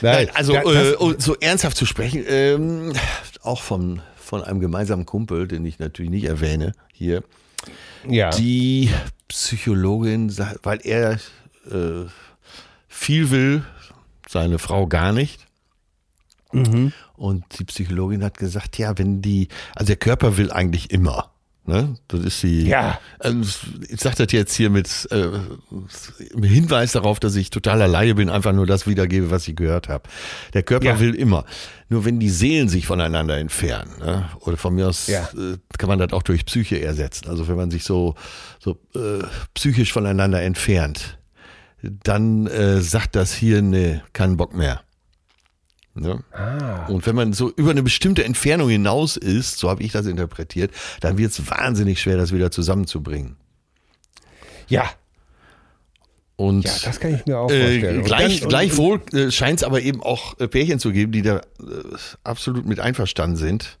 [0.00, 2.92] Nein, also äh, so ernsthaft zu sprechen, ähm,
[3.42, 7.22] auch von, von einem gemeinsamen Kumpel, den ich natürlich nicht erwähne hier.
[8.08, 8.30] Ja.
[8.30, 8.90] Die
[9.28, 11.12] Psychologin, weil er
[11.70, 12.06] äh,
[12.88, 13.64] viel will,
[14.28, 15.46] seine Frau gar nicht.
[16.52, 16.92] Mhm.
[17.16, 21.30] Und die Psychologin hat gesagt, ja, wenn die, also der Körper will eigentlich immer.
[21.66, 21.96] Ne?
[22.08, 22.66] Das ist die.
[22.66, 22.98] Ja.
[23.18, 23.58] Also
[23.88, 25.28] ich sage das jetzt hier mit äh,
[26.46, 30.08] Hinweis darauf, dass ich totaler Laie bin, einfach nur das wiedergebe, was ich gehört habe.
[30.52, 31.00] Der Körper ja.
[31.00, 31.46] will immer.
[31.88, 34.28] Nur wenn die Seelen sich voneinander entfernen, ne?
[34.40, 35.22] oder von mir aus ja.
[35.34, 37.28] äh, kann man das auch durch Psyche ersetzen.
[37.28, 38.14] Also wenn man sich so,
[38.58, 41.18] so äh, psychisch voneinander entfernt,
[41.82, 44.82] dann äh, sagt das hier, ne, keinen Bock mehr.
[45.94, 46.24] Ne?
[46.32, 46.86] Ah.
[46.86, 50.72] Und wenn man so über eine bestimmte Entfernung hinaus ist, so habe ich das interpretiert,
[51.00, 53.36] dann wird es wahnsinnig schwer, das wieder zusammenzubringen.
[54.68, 54.90] Ja.
[56.36, 58.00] Und ja, das kann ich mir auch äh, vorstellen.
[58.00, 61.22] Äh, gleich, dann, gleichwohl äh, scheint es aber eben auch äh, Pärchen zu geben, die
[61.22, 61.42] da äh,
[62.24, 63.78] absolut mit einverstanden sind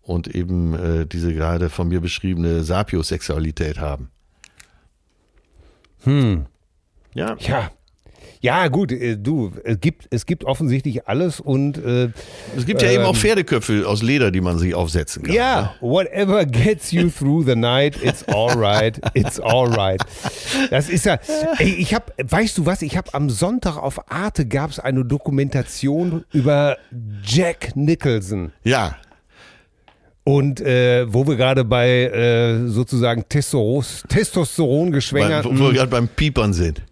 [0.00, 4.10] und eben diese gerade von mir beschriebene Sapiosexualität haben.
[6.02, 6.46] Hm.
[7.14, 7.36] Ja.
[7.38, 7.70] Ja,
[8.42, 12.08] ja, gut, äh, du, es gibt, es gibt offensichtlich alles und äh,
[12.56, 15.34] es gibt ja ähm, eben auch ähm, Pferdeköpfe aus Leder, die man sich aufsetzen kann.
[15.34, 15.70] Ja, ne?
[15.80, 20.00] whatever gets you through the night, it's alright, it's alright.
[20.70, 21.18] Das ist ja,
[21.58, 25.04] ey, ich habe, weißt du was, ich habe am Sonntag auf Arte gab es eine
[25.04, 26.78] Dokumentation über
[27.22, 28.52] Jack Nicholson.
[28.64, 28.96] Ja.
[30.24, 35.44] Und äh, wo wir gerade bei äh, sozusagen Testosteron, Testosteron geschwängert.
[35.44, 36.82] Wo wir gerade beim Piepern sind.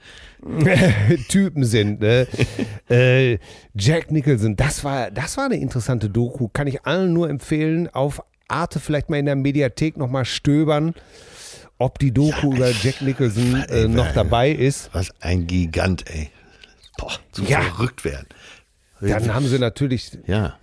[1.28, 2.00] Typen sind.
[2.00, 2.26] Ne?
[2.90, 3.38] äh,
[3.74, 6.48] Jack Nicholson, das war, das war eine interessante Doku.
[6.48, 7.88] Kann ich allen nur empfehlen.
[7.88, 10.94] Auf Arte vielleicht mal in der Mediathek nochmal stöbern,
[11.78, 14.90] ob die Doku ja, über Jack Nicholson äh, noch dabei ist.
[14.92, 16.30] Was ein Gigant, ey.
[16.96, 17.60] Boah, zu ja.
[17.60, 18.26] verrückt werden.
[19.00, 20.18] Dann haben sie natürlich.
[20.26, 20.56] Ja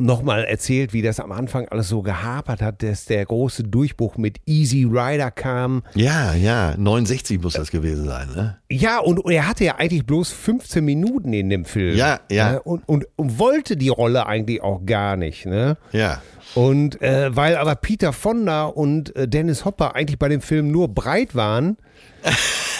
[0.00, 4.38] nochmal erzählt, wie das am Anfang alles so gehapert hat, dass der große Durchbruch mit
[4.46, 5.82] Easy Rider kam.
[5.94, 8.58] Ja, ja, 69 muss das gewesen sein, ne?
[8.70, 11.96] Ja, und er hatte ja eigentlich bloß 15 Minuten in dem Film.
[11.96, 12.58] Ja, ja.
[12.58, 15.76] Und, und, und wollte die Rolle eigentlich auch gar nicht, ne?
[15.92, 16.22] Ja.
[16.54, 20.88] Und äh, weil aber Peter Fonda und äh, Dennis Hopper eigentlich bei dem Film nur
[20.88, 21.76] breit waren,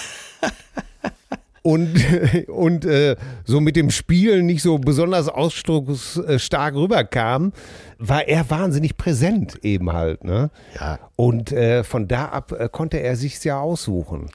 [1.66, 1.96] und,
[2.48, 7.52] und äh, so mit dem Spielen nicht so besonders ausdrucksstark rüberkam,
[7.98, 10.22] war er wahnsinnig präsent eben halt.
[10.22, 10.50] Ne?
[10.78, 11.00] Ja.
[11.16, 14.30] Und äh, von da ab äh, konnte er sich ja aussuchen.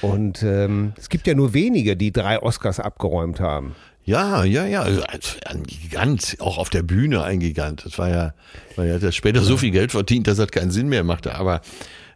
[0.00, 3.74] Und ähm, es gibt ja nur wenige, die drei Oscars abgeräumt haben.
[4.04, 4.82] Ja, ja, ja.
[4.82, 5.02] Also,
[5.46, 7.84] ein Gigant, auch auf der Bühne ein Gigant.
[7.84, 8.32] Das war ja,
[8.76, 11.34] weil er hat ja später so viel Geld verdient, dass das keinen Sinn mehr machte.
[11.34, 11.62] Aber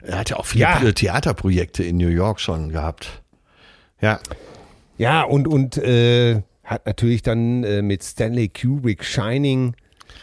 [0.03, 0.93] er hat ja auch viele ja.
[0.93, 3.24] Theaterprojekte in New York schon gehabt.
[4.05, 4.21] Ja.
[4.99, 9.75] Ja, und, und äh, hat natürlich dann äh, mit Stanley Kubrick Shining.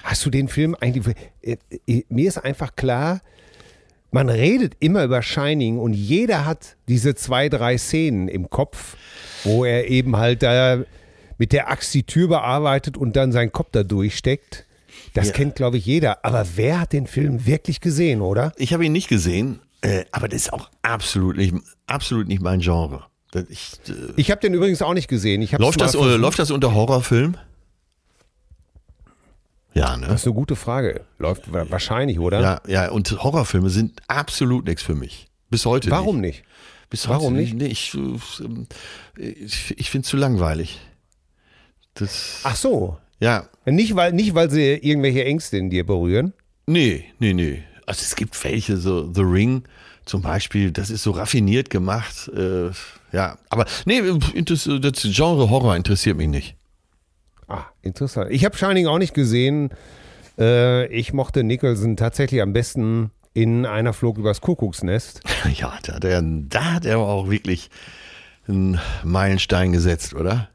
[0.03, 1.15] Hast du den Film eigentlich.
[1.41, 1.57] Äh,
[1.88, 3.21] äh, mir ist einfach klar,
[4.11, 8.97] man redet immer über Shining und jeder hat diese zwei, drei Szenen im Kopf,
[9.43, 10.84] wo er eben halt da
[11.39, 14.67] mit der Axt die Tür bearbeitet und dann seinen Kopf da durchsteckt.
[15.15, 15.34] Das ja.
[15.34, 16.23] kennt, glaube ich, jeder.
[16.23, 18.53] Aber wer hat den Film wirklich gesehen, oder?
[18.57, 21.55] Ich habe ihn nicht gesehen, äh, aber das ist auch absolut nicht,
[21.88, 23.11] absolut nicht mein Genre.
[23.49, 25.41] Ich, äh, ich habe den übrigens auch nicht gesehen.
[25.57, 27.38] läuft, das, äh, läuft das unter Horrorfilm?
[29.73, 30.07] Ja, ne?
[30.07, 31.05] Das ist eine gute Frage.
[31.17, 32.41] Läuft wahrscheinlich, oder?
[32.41, 35.27] Ja, ja, und Horrorfilme sind absolut nichts für mich.
[35.49, 36.39] Bis heute Warum nicht?
[36.39, 36.89] nicht?
[36.89, 37.53] Bis Warum nicht?
[37.53, 37.97] Nee, ich
[39.17, 40.79] ich, ich finde es zu langweilig.
[41.93, 42.97] Das, Ach so.
[43.21, 43.47] Ja.
[43.65, 46.34] Nicht weil, nicht, weil sie irgendwelche Ängste in dir berühren?
[46.65, 47.63] Nee, nee, nee.
[47.86, 49.63] Also es gibt welche, so The Ring
[50.05, 52.27] zum Beispiel, das ist so raffiniert gemacht.
[52.29, 52.71] Äh,
[53.12, 54.01] ja, aber nee,
[54.43, 54.70] das,
[55.03, 56.55] Genre Horror interessiert mich nicht.
[57.47, 58.32] Ah, interessant.
[58.32, 59.70] Ich habe Shining auch nicht gesehen.
[60.38, 65.22] Äh, ich mochte Nicholson tatsächlich am besten in einer Flug übers Kuckucksnest.
[65.55, 67.70] Ja, da hat er, da hat er auch wirklich
[68.47, 70.49] einen Meilenstein gesetzt, oder?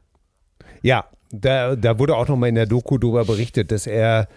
[0.81, 4.27] Ja, da, da wurde auch nochmal in der Doku darüber berichtet, dass er,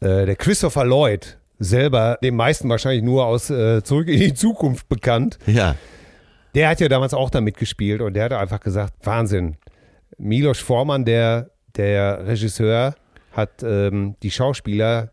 [0.00, 4.88] äh, der Christopher Lloyd, selber den meisten wahrscheinlich nur aus äh, Zurück in die Zukunft
[4.88, 5.38] bekannt.
[5.46, 5.74] Ja.
[6.56, 9.56] Der hat ja damals auch da mitgespielt und der hat einfach gesagt, Wahnsinn.
[10.16, 12.94] Milos Forman, der, der Regisseur,
[13.32, 15.12] hat ähm, die Schauspieler,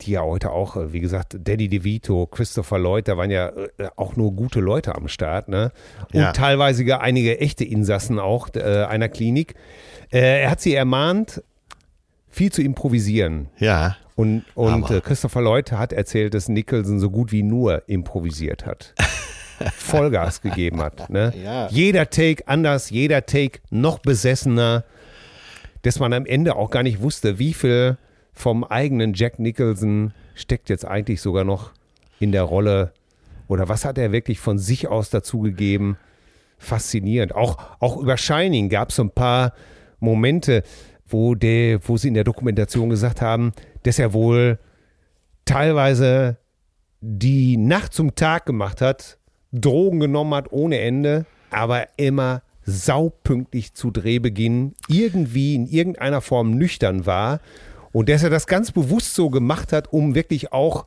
[0.00, 3.68] die ja heute auch, äh, wie gesagt, Danny DeVito, Christopher Lloyd, da waren ja äh,
[3.94, 5.70] auch nur gute Leute am Start, ne?
[6.12, 6.32] Und ja.
[6.32, 9.54] teilweise einige echte Insassen auch äh, einer Klinik.
[10.10, 11.40] Äh, er hat sie ermahnt,
[12.28, 13.48] viel zu improvisieren.
[13.58, 13.96] Ja.
[14.16, 18.92] Und, und äh, Christopher Lloyd hat erzählt, dass Nicholson so gut wie nur improvisiert hat.
[19.76, 21.10] Vollgas gegeben hat.
[21.10, 21.32] Ne?
[21.42, 21.68] Ja.
[21.68, 24.84] Jeder Take anders, jeder Take noch besessener,
[25.82, 27.96] dass man am Ende auch gar nicht wusste, wie viel
[28.32, 31.72] vom eigenen Jack Nicholson steckt jetzt eigentlich sogar noch
[32.18, 32.92] in der Rolle
[33.48, 35.96] oder was hat er wirklich von sich aus dazugegeben.
[36.58, 37.34] Faszinierend.
[37.34, 39.54] Auch, auch über Shining gab es so ein paar
[39.98, 40.62] Momente,
[41.06, 43.52] wo, der, wo sie in der Dokumentation gesagt haben,
[43.82, 44.58] dass er wohl
[45.44, 46.36] teilweise
[47.00, 49.18] die Nacht zum Tag gemacht hat,
[49.52, 57.06] Drogen genommen hat ohne Ende, aber immer saupünktlich zu Drehbeginn irgendwie in irgendeiner Form nüchtern
[57.06, 57.40] war
[57.92, 60.84] und dass er das ganz bewusst so gemacht hat, um wirklich auch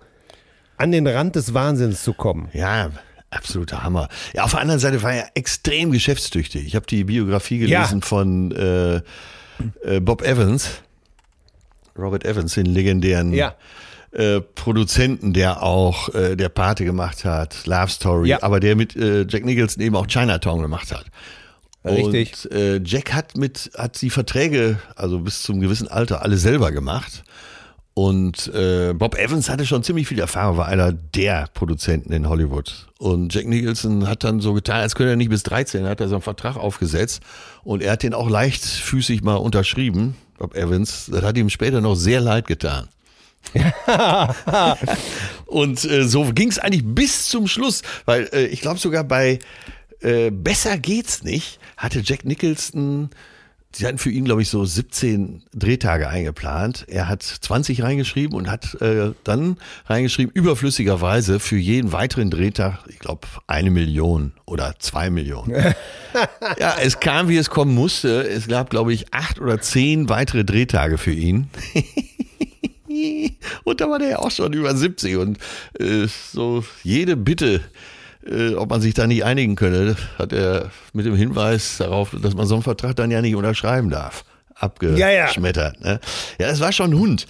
[0.78, 2.49] an den Rand des Wahnsinns zu kommen.
[2.53, 2.89] Ja,
[3.30, 4.07] absoluter Hammer.
[4.34, 6.66] Ja, auf der anderen Seite war er extrem geschäftstüchtig.
[6.66, 8.05] Ich habe die Biografie gelesen ja.
[8.05, 8.95] von äh,
[9.84, 10.82] äh, Bob Evans,
[11.97, 13.55] Robert Evans, den legendären ja.
[14.14, 18.43] Äh, Produzenten, der auch äh, der Pate gemacht hat, Love Story, ja.
[18.43, 21.05] aber der mit äh, Jack Nicholson eben auch Chinatown gemacht hat.
[21.86, 22.45] Richtig.
[22.45, 26.72] Und äh, Jack hat mit hat die Verträge, also bis zum gewissen Alter, alle selber
[26.72, 27.24] gemacht.
[27.95, 32.88] Und äh, Bob Evans hatte schon ziemlich viel Erfahrung, war einer der Produzenten in Hollywood.
[32.97, 36.07] Und Jack Nicholson hat dann so getan, als könnte er nicht bis 13, hat er
[36.07, 37.22] so einen Vertrag aufgesetzt.
[37.64, 41.09] Und er hat den auch leichtfüßig mal unterschrieben, Bob Evans.
[41.11, 42.88] Das hat ihm später noch sehr leid getan.
[45.46, 49.39] und äh, so ging es eigentlich bis zum Schluss, weil äh, ich glaube sogar bei
[50.02, 53.10] äh, Besser geht's nicht hatte Jack Nicholson
[53.76, 56.86] Sie hatten für ihn, glaube ich, so 17 Drehtage eingeplant.
[56.88, 63.00] Er hat 20 reingeschrieben und hat äh, dann reingeschrieben, überflüssigerweise für jeden weiteren Drehtag, ich
[63.00, 65.56] glaube, eine Million oder zwei Millionen.
[66.60, 68.22] ja, es kam, wie es kommen musste.
[68.28, 71.50] Es gab, glaube ich, acht oder zehn weitere Drehtage für ihn.
[73.64, 75.38] und da war der ja auch schon über 70 und
[75.80, 77.62] äh, so jede Bitte
[78.26, 82.36] äh, ob man sich da nicht einigen könne, hat er mit dem Hinweis darauf, dass
[82.36, 84.24] man so einen Vertrag dann ja nicht unterschreiben darf,
[84.56, 85.78] abgeschmettert.
[85.82, 85.94] Ja, ja.
[85.94, 86.00] Ne?
[86.39, 87.28] ja das war schon ein Hund.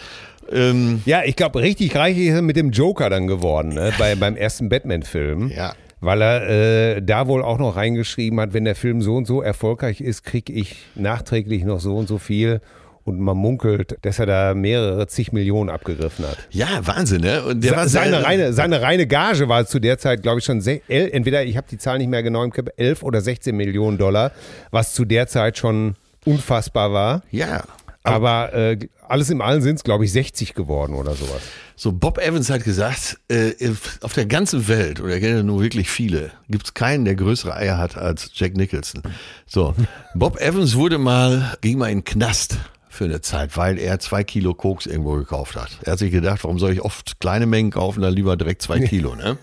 [0.52, 3.92] Ähm, ja, ich glaube, richtig reich ist er mit dem Joker dann geworden, ne?
[3.98, 5.50] Bei, beim ersten Batman-Film.
[5.50, 5.74] Ja.
[6.02, 6.50] Weil er
[6.98, 10.24] äh, da wohl auch noch reingeschrieben hat, wenn der Film so und so erfolgreich ist,
[10.24, 12.60] kriege ich nachträglich noch so und so viel
[13.06, 16.38] und man munkelt, dass er da mehrere zig Millionen abgegriffen hat.
[16.52, 17.44] Ja, Wahnsinn, ne?
[17.44, 20.62] Und der war seine, reine, seine reine Gage war zu der Zeit, glaube ich, schon
[20.88, 24.32] entweder, ich habe die Zahl nicht mehr genau im Kopf, 11 oder 16 Millionen Dollar,
[24.72, 25.96] was zu der Zeit schon
[26.26, 27.22] unfassbar war.
[27.32, 27.64] Ja.
[28.04, 28.78] Aber äh,
[29.08, 31.42] alles im Allen sind es, glaube ich, 60 geworden oder sowas.
[31.76, 33.54] So, Bob Evans hat gesagt, äh,
[34.02, 37.56] auf der ganzen Welt, oder er kennt nur wirklich viele, gibt es keinen, der größere
[37.56, 39.02] Eier hat als Jack Nicholson.
[39.46, 39.74] So,
[40.16, 42.58] Bob Evans wurde mal, ging mal in den Knast
[42.94, 45.80] für eine Zeit, weil er zwei Kilo Koks irgendwo gekauft hat.
[45.84, 48.80] Er hat sich gedacht, warum soll ich oft kleine Mengen kaufen, dann lieber direkt zwei
[48.80, 49.38] Kilo, ne?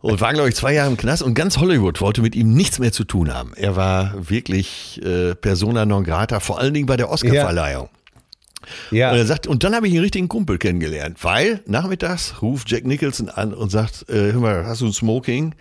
[0.00, 2.78] Und war, glaube ich, zwei Jahre im Knast und ganz Hollywood wollte mit ihm nichts
[2.78, 3.52] mehr zu tun haben.
[3.56, 7.88] Er war wirklich äh, persona non grata, vor allen Dingen bei der Oscarverleihung.
[8.90, 8.98] Ja.
[8.98, 9.10] ja.
[9.10, 12.84] Und er sagt, und dann habe ich einen richtigen Kumpel kennengelernt, weil nachmittags ruft Jack
[12.84, 15.54] Nicholson an und sagt, äh, hör mal, hast du ein Smoking?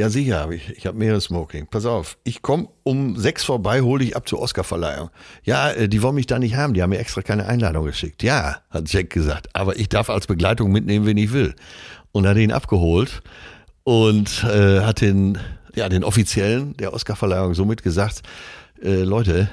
[0.00, 0.70] Ja, sicher habe ich.
[0.70, 1.66] Ich habe mehrere Smoking.
[1.66, 5.10] Pass auf, ich komme um sechs vorbei, hole dich ab zur Oscarverleihung.
[5.44, 6.72] Ja, äh, die wollen mich da nicht haben.
[6.72, 8.22] Die haben mir extra keine Einladung geschickt.
[8.22, 9.50] Ja, hat Jack gesagt.
[9.52, 11.54] Aber ich darf als Begleitung mitnehmen, wen ich will.
[12.12, 13.20] Und hat ihn abgeholt
[13.84, 15.36] und äh, hat den,
[15.74, 18.22] ja, den Offiziellen der Oscarverleihung somit gesagt,
[18.82, 19.50] äh, Leute,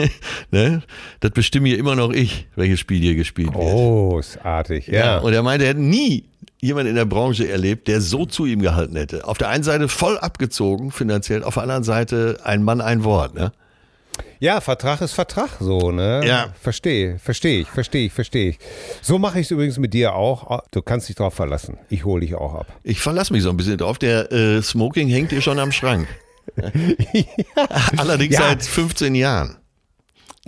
[0.50, 0.82] ne,
[1.20, 3.62] das bestimme hier immer noch ich, welches Spiel hier gespielt wird.
[3.62, 4.94] Großartig, ja.
[4.94, 5.18] ja.
[5.18, 6.24] Und er meinte, er hätte nie
[6.60, 9.26] jemand in der Branche erlebt, der so zu ihm gehalten hätte.
[9.26, 13.34] Auf der einen Seite voll abgezogen finanziell, auf der anderen Seite ein Mann, ein Wort,
[13.34, 13.52] ne?
[14.38, 16.22] Ja, Vertrag ist Vertrag, so, ne?
[16.24, 16.54] Ja.
[16.60, 18.58] Verstehe, verstehe ich, verstehe ich, verstehe ich.
[19.02, 20.62] So mache ich es übrigens mit dir auch.
[20.70, 21.78] Du kannst dich drauf verlassen.
[21.90, 22.66] Ich hole dich auch ab.
[22.82, 23.98] Ich verlasse mich so ein bisschen drauf.
[23.98, 26.08] Der äh, Smoking hängt dir schon am Schrank.
[27.12, 27.22] ja.
[27.96, 28.40] Allerdings ja.
[28.40, 29.59] seit 15 Jahren.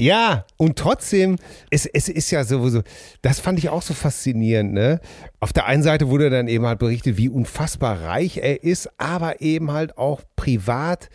[0.03, 1.37] Ja, und trotzdem,
[1.71, 2.83] es, es ist ja sowieso,
[3.23, 4.73] das fand ich auch so faszinierend.
[4.73, 5.01] Ne?
[5.39, 9.41] Auf der einen Seite wurde dann eben halt berichtet, wie unfassbar reich er ist, aber
[9.41, 11.09] eben halt auch privat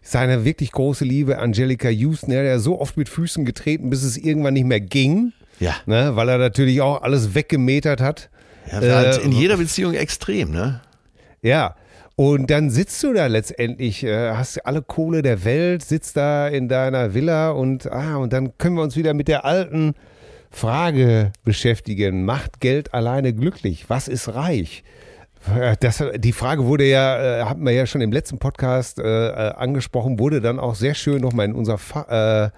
[0.00, 4.16] seine wirklich große Liebe Angelika Houston, der hat so oft mit Füßen getreten, bis es
[4.16, 5.34] irgendwann nicht mehr ging.
[5.60, 5.74] Ja.
[5.84, 6.16] Ne?
[6.16, 8.30] Weil er natürlich auch alles weggemetert hat.
[8.72, 10.80] Ja, halt äh, in jeder Beziehung extrem, ne?
[11.42, 11.76] Ja.
[12.18, 16.66] Und dann sitzt du da letztendlich, äh, hast alle Kohle der Welt, sitzt da in
[16.66, 19.94] deiner Villa und, ah, und dann können wir uns wieder mit der alten
[20.50, 22.24] Frage beschäftigen.
[22.24, 23.84] Macht Geld alleine glücklich?
[23.88, 24.82] Was ist reich?
[25.54, 29.02] Äh, das, die Frage wurde ja, äh, haben wir ja schon im letzten Podcast äh,
[29.02, 32.50] äh angesprochen, wurde dann auch sehr schön nochmal in unserer äh,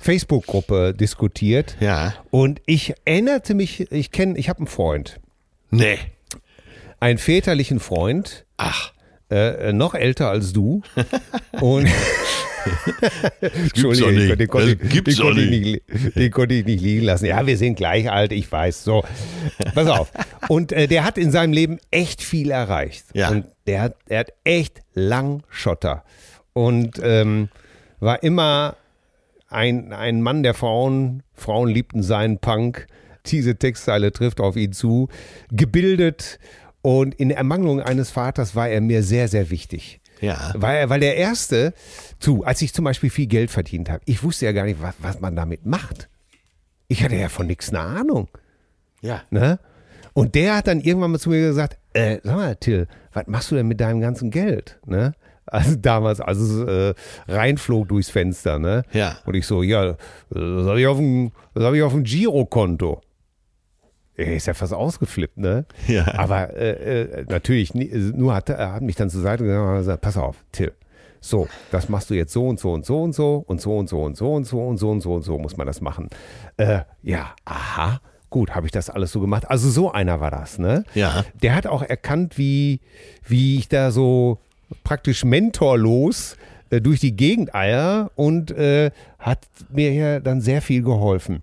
[0.00, 1.76] Facebook-Gruppe diskutiert.
[1.78, 2.14] Ja.
[2.32, 5.20] Und ich erinnerte mich, ich kenne, ich habe einen Freund.
[5.70, 5.98] Nee.
[6.98, 8.44] Einen väterlichen Freund.
[8.56, 8.93] Ach.
[9.34, 10.82] Äh, noch älter als du.
[11.60, 11.88] Und
[13.40, 15.82] Entschuldigung, den, den, konnte, den, konnte nicht,
[16.14, 17.26] den, konnte ich nicht liegen lassen.
[17.26, 18.84] Ja, wir sind gleich alt, ich weiß.
[18.84, 19.02] So,
[19.74, 20.12] pass auf.
[20.48, 23.06] Und äh, der hat in seinem Leben echt viel erreicht.
[23.12, 23.30] Ja.
[23.30, 26.04] Und der hat, der hat echt lang Schotter.
[26.52, 27.48] Und ähm,
[27.98, 28.76] war immer
[29.48, 31.24] ein, ein Mann der Frauen.
[31.32, 32.86] Frauen liebten seinen Punk.
[33.26, 35.08] diese Textzeile trifft auf ihn zu,
[35.50, 36.38] gebildet
[36.84, 40.02] und in Ermangelung eines Vaters war er mir sehr, sehr wichtig.
[40.20, 40.52] Ja.
[40.54, 41.72] Weil, weil der Erste,
[42.20, 44.94] zu, als ich zum Beispiel viel Geld verdient habe, ich wusste ja gar nicht, was,
[44.98, 46.10] was man damit macht.
[46.88, 48.28] Ich hatte ja von nichts eine Ahnung.
[49.00, 49.22] Ja.
[49.30, 49.58] Ne?
[50.12, 53.50] Und der hat dann irgendwann mal zu mir gesagt, äh, sag mal, Till, was machst
[53.50, 54.78] du denn mit deinem ganzen Geld?
[54.84, 55.14] Ne?
[55.46, 56.94] Also damals, als es äh,
[57.28, 58.82] reinflog durchs Fenster, ne?
[58.92, 59.16] Ja.
[59.24, 59.96] Und ich so, ja,
[60.28, 63.00] das habe ich auf dem, das hab ich auf dem Girokonto.
[64.16, 65.64] Er ist ja fast ausgeflippt, ne?
[65.88, 66.06] Ja.
[66.18, 70.02] Aber äh, äh, natürlich, nur hat er hat mich dann zur Seite gegangen und gesagt,
[70.02, 70.72] pass auf, Till,
[71.20, 73.88] so, das machst du jetzt so und so und so und so und so und
[73.88, 76.08] so und so und so und so und so und so muss man das machen.
[76.58, 78.00] Äh, ja, aha,
[78.30, 79.50] gut, habe ich das alles so gemacht.
[79.50, 80.84] Also so einer war das, ne?
[80.94, 81.24] Ja.
[81.42, 82.80] Der hat auch erkannt, wie,
[83.26, 84.38] wie ich da so
[84.84, 86.36] praktisch mentorlos
[86.70, 89.38] äh, durch die Gegend eier und äh, hat
[89.70, 91.42] mir ja dann sehr viel geholfen.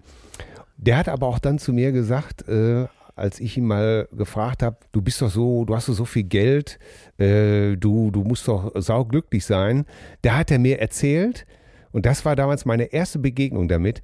[0.82, 4.78] Der hat aber auch dann zu mir gesagt, äh, als ich ihn mal gefragt habe,
[4.92, 6.80] du bist doch so, du hast doch so viel Geld,
[7.20, 9.86] äh, du, du musst doch sauglücklich sein.
[10.24, 11.46] Da hat er mir erzählt,
[11.92, 14.02] und das war damals meine erste Begegnung damit,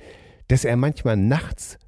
[0.49, 1.79] dass er manchmal nachts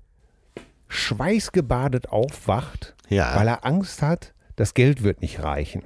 [0.87, 3.35] schweißgebadet aufwacht, ja.
[3.35, 5.83] weil er Angst hat, das Geld wird nicht reichen.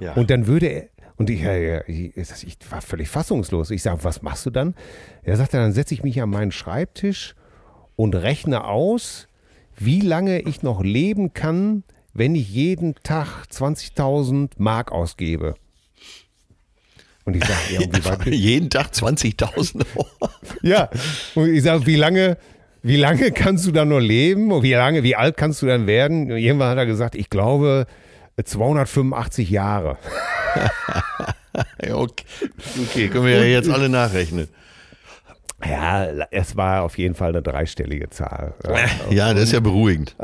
[0.00, 0.14] Ja.
[0.14, 3.70] Und dann würde er, und ich, ich, war völlig fassungslos.
[3.70, 4.74] Ich sage, was machst du dann?
[5.22, 7.36] Er sagte, dann setze ich mich an meinen Schreibtisch
[7.96, 9.28] und rechne aus,
[9.76, 15.54] wie lange ich noch leben kann, wenn ich jeden Tag 20.000 Mark ausgebe.
[17.24, 19.84] Und ich sage, ja, wie weit jeden Tag 20.000
[20.62, 20.90] Ja,
[21.34, 22.36] und ich sage, wie lange,
[22.82, 24.52] wie lange kannst du dann noch leben?
[24.52, 26.30] Und wie lange, wie alt kannst du dann werden?
[26.30, 27.86] Und irgendwann hat er gesagt, ich glaube
[28.42, 29.96] 285 Jahre.
[31.92, 32.24] okay.
[32.82, 34.48] okay, können wir ja jetzt alle nachrechnen.
[35.68, 38.54] Ja, es war auf jeden Fall eine dreistellige Zahl.
[39.10, 40.16] Ja, das ist ja beruhigend.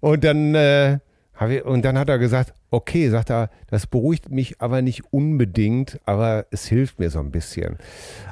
[0.00, 0.98] Und dann, äh,
[1.48, 6.00] ich, und dann hat er gesagt, okay, sagt er, das beruhigt mich aber nicht unbedingt,
[6.04, 7.78] aber es hilft mir so ein bisschen.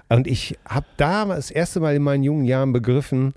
[0.08, 3.34] Und ich habe da das erste Mal in meinen jungen Jahren begriffen,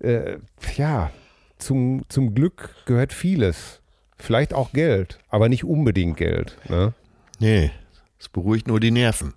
[0.00, 0.36] äh,
[0.76, 1.10] ja,
[1.58, 3.80] zum, zum Glück gehört vieles.
[4.16, 6.56] Vielleicht auch Geld, aber nicht unbedingt Geld.
[6.68, 6.92] Ne?
[7.38, 7.70] Nee,
[8.18, 9.34] es beruhigt nur die Nerven.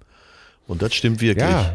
[0.72, 1.50] Und das stimmt wirklich.
[1.50, 1.74] Ja.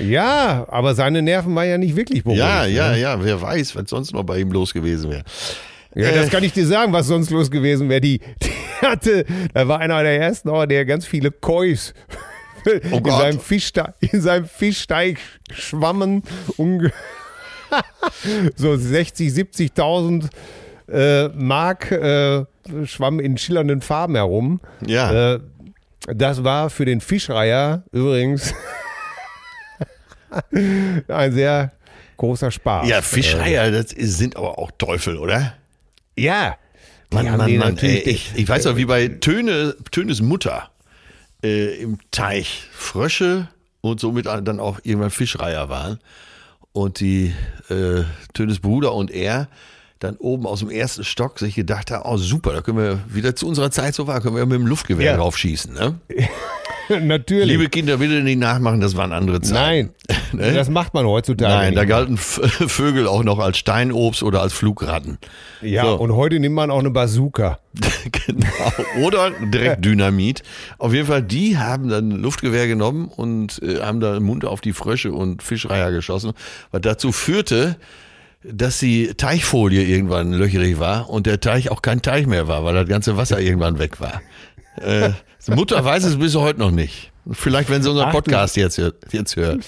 [0.04, 2.40] ja, aber seine Nerven waren ja nicht wirklich beruhigt.
[2.40, 2.98] Ja, ja, ne?
[2.98, 3.24] ja.
[3.24, 5.22] Wer weiß, was sonst noch bei ihm los gewesen wäre.
[5.94, 8.00] Ja, äh, das kann ich dir sagen, was sonst los gewesen wäre.
[8.00, 11.94] Die, die hatte, da war einer der ersten, oh, der ganz viele Kois
[12.66, 15.20] oh in, seinem Fischsteig, in seinem Fischsteig
[15.52, 16.24] schwammen.
[18.56, 20.30] so 60, 70.000
[20.88, 22.44] äh, Mark äh,
[22.86, 24.58] schwamm in schillernden Farben herum.
[24.84, 25.34] Ja.
[25.34, 25.40] Äh,
[26.06, 28.54] das war für den Fischreier übrigens
[31.08, 31.72] ein sehr
[32.16, 32.88] großer Spaß.
[32.88, 35.54] Ja, Fischreier, das sind aber auch Teufel, oder?
[36.16, 36.56] Ja.
[37.12, 40.70] Mann, Mann, Mann, ey, ich, ich, weiß noch, wie bei Töne, Tönes Mutter
[41.42, 43.48] äh, im Teich Frösche
[43.80, 45.98] und somit dann auch irgendwann Fischreier waren.
[46.72, 47.34] Und die
[47.68, 49.48] äh, Tönes Bruder und er
[50.00, 53.36] dann oben aus dem ersten Stock sich gedacht haben, oh super, da können wir wieder
[53.36, 55.16] zu unserer Zeit so war, können wir mit dem Luftgewehr ja.
[55.16, 55.74] draufschießen.
[55.74, 55.98] Ne?
[57.02, 57.46] Natürlich.
[57.46, 59.90] Liebe Kinder, bitte nicht nachmachen, das waren andere Zeiten.
[60.02, 60.54] Nein, ne?
[60.54, 61.52] das macht man heutzutage.
[61.52, 65.18] Nein, da galten Vögel auch noch als Steinobst oder als Flugratten.
[65.60, 65.96] Ja, so.
[65.96, 67.58] und heute nimmt man auch eine Bazooka.
[68.26, 69.06] genau.
[69.06, 70.42] Oder direkt Dynamit.
[70.78, 74.72] Auf jeden Fall, die haben dann Luftgewehr genommen und äh, haben da Mund auf die
[74.72, 76.32] Frösche und Fischreiher geschossen,
[76.72, 77.76] was dazu führte,
[78.42, 82.74] dass die Teichfolie irgendwann löcherig war und der Teich auch kein Teich mehr war, weil
[82.74, 84.22] das ganze Wasser irgendwann weg war.
[84.80, 85.10] Äh,
[85.48, 87.12] Mutter weiß es bis heute noch nicht.
[87.30, 88.80] Vielleicht, wenn sie unseren Podcast jetzt,
[89.10, 89.64] jetzt hört.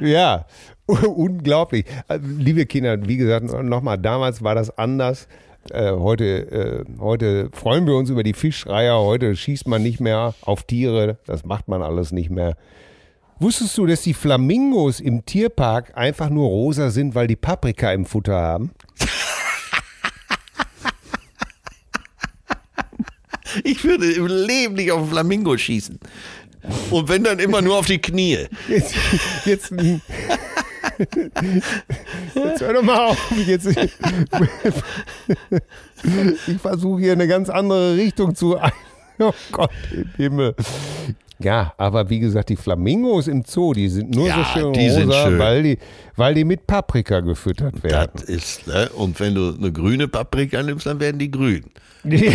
[0.00, 0.46] Ja,
[0.86, 1.84] unglaublich.
[2.08, 5.28] Äh, liebe Kinder, wie gesagt, nochmal, damals war das anders.
[5.70, 8.98] Äh, heute, äh, heute freuen wir uns über die Fischreiher.
[8.98, 11.18] Heute schießt man nicht mehr auf Tiere.
[11.26, 12.56] Das macht man alles nicht mehr.
[13.40, 18.04] Wusstest du, dass die Flamingos im Tierpark einfach nur rosa sind, weil die Paprika im
[18.04, 18.72] Futter haben?
[23.64, 25.98] Ich würde im Leben nicht auf einen Flamingo schießen.
[26.90, 28.46] Und wenn dann immer nur auf die Knie.
[28.68, 28.94] Jetzt,
[29.46, 29.72] jetzt,
[32.34, 33.32] jetzt hör doch mal auf.
[33.46, 33.68] Jetzt,
[36.46, 38.58] ich versuche hier eine ganz andere Richtung zu.
[39.18, 40.54] Oh Gott im Himmel.
[41.40, 44.88] Ja, aber wie gesagt, die Flamingos im Zoo, die sind nur ja, so schön die
[44.88, 45.38] rosa, schön.
[45.38, 45.78] Weil, die,
[46.16, 48.10] weil die mit Paprika gefüttert werden.
[48.14, 48.88] Das ist, ne?
[48.90, 51.64] Und wenn du eine grüne Paprika nimmst, dann werden die grün.
[52.04, 52.32] Ne?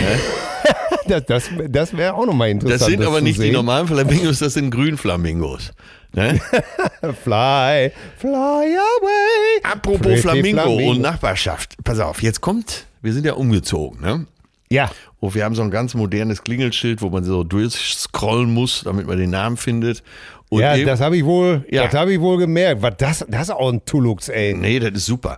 [1.07, 2.81] das das, das wäre auch nochmal interessant.
[2.81, 3.47] Das sind das aber nicht sehen.
[3.47, 5.71] die normalen Flamingos, das sind Grünflamingos.
[6.13, 6.39] Ne?
[7.23, 9.63] fly, fly away.
[9.63, 11.75] Apropos Flamingo, Flamingo, und Nachbarschaft.
[11.83, 14.25] Pass auf, jetzt kommt, wir sind ja umgezogen, ne?
[14.69, 14.89] Ja.
[15.23, 19.17] Und wir haben so ein ganz modernes Klingelschild, wo man so durchscrollen muss, damit man
[19.17, 20.03] den Namen findet.
[20.49, 21.85] Und ja, eben, das habe ich wohl, ja.
[21.85, 22.81] das habe ich wohl gemerkt.
[22.81, 24.53] Was das, das ist auch ein Tulux, ey.
[24.53, 25.37] Nee, das ist super.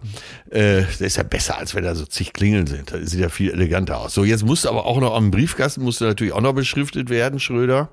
[0.50, 2.94] Äh, das ist ja besser, als wenn da so zig Klingeln sind.
[2.94, 4.16] Das sieht ja viel eleganter aus.
[4.16, 7.90] So, jetzt musste aber auch noch am Briefkasten musste natürlich auch noch beschriftet werden, Schröder.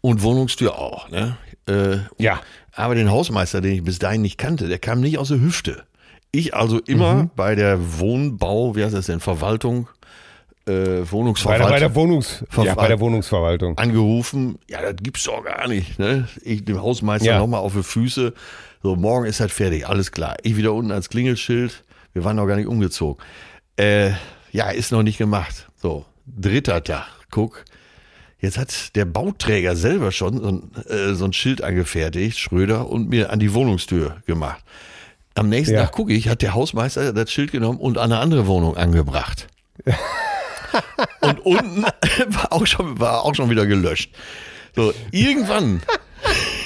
[0.00, 1.36] Und Wohnungstür auch, ne?
[1.68, 2.40] Äh, ja.
[2.72, 5.82] Aber den Hausmeister, den ich bis dahin nicht kannte, der kam nicht aus der Hüfte.
[6.30, 7.30] Ich also immer mhm.
[7.36, 9.86] bei der Wohnbau, wie heißt das denn, Verwaltung,
[10.66, 11.68] äh, Wohnungsverwaltung.
[11.68, 13.78] Bei der, bei der Wohnungs ja, bei der Wohnungsverwaltung.
[13.78, 15.98] Angerufen, ja, das gibt's doch gar nicht.
[15.98, 16.28] Ne?
[16.42, 17.38] Ich dem Hausmeister ja.
[17.38, 18.32] nochmal auf die Füße.
[18.82, 20.36] So, morgen ist halt fertig, alles klar.
[20.42, 21.84] Ich wieder unten als Klingelschild.
[22.12, 23.22] Wir waren noch gar nicht umgezogen.
[23.76, 24.10] Äh,
[24.50, 25.68] ja, ist noch nicht gemacht.
[25.76, 27.64] So, dritter Tag, guck.
[28.38, 33.08] Jetzt hat der Bauträger selber schon so ein, äh, so ein Schild angefertigt, Schröder, und
[33.08, 34.64] mir an die Wohnungstür gemacht.
[35.34, 35.82] Am nächsten ja.
[35.84, 39.46] Tag gucke ich, hat der Hausmeister das Schild genommen und an eine andere Wohnung angebracht.
[41.20, 41.82] und unten
[42.26, 44.10] war auch, schon, war auch schon wieder gelöscht.
[44.74, 45.82] So, irgendwann.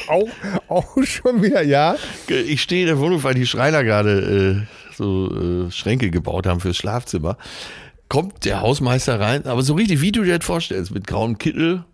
[0.09, 0.29] auch,
[0.69, 1.97] auch schon wieder, ja.
[2.29, 6.61] Ich stehe in der Wohnung, weil die Schreiner gerade äh, so äh, Schränke gebaut haben
[6.61, 7.37] fürs Schlafzimmer
[8.09, 11.85] kommt der Hausmeister rein, aber so richtig, wie du dir das vorstellst, mit grauem Kittel,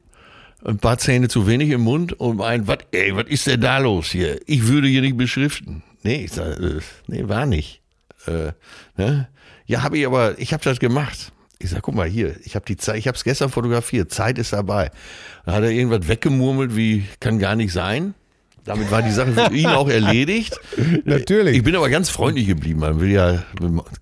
[0.65, 3.79] ein paar Zähne zu wenig im Mund und meint, was, ey, was ist denn da
[3.79, 4.41] los hier?
[4.47, 5.83] Ich würde hier nicht beschriften.
[6.03, 7.81] Nee, ich sag, äh, nee, war nicht.
[8.27, 8.53] Äh,
[8.97, 9.29] ne?
[9.67, 11.33] Ja, habe ich aber, ich habe das gemacht.
[11.63, 14.39] Ich sag, guck mal hier, ich habe die Zeit, ich habe es gestern fotografiert, Zeit
[14.39, 14.91] ist dabei.
[15.47, 18.15] Da hat er irgendwas weggemurmelt, wie kann gar nicht sein.
[18.65, 20.57] Damit war die Sache für ihn auch erledigt.
[21.05, 21.57] Natürlich.
[21.57, 22.79] Ich bin aber ganz freundlich geblieben.
[22.79, 23.43] Man will ja,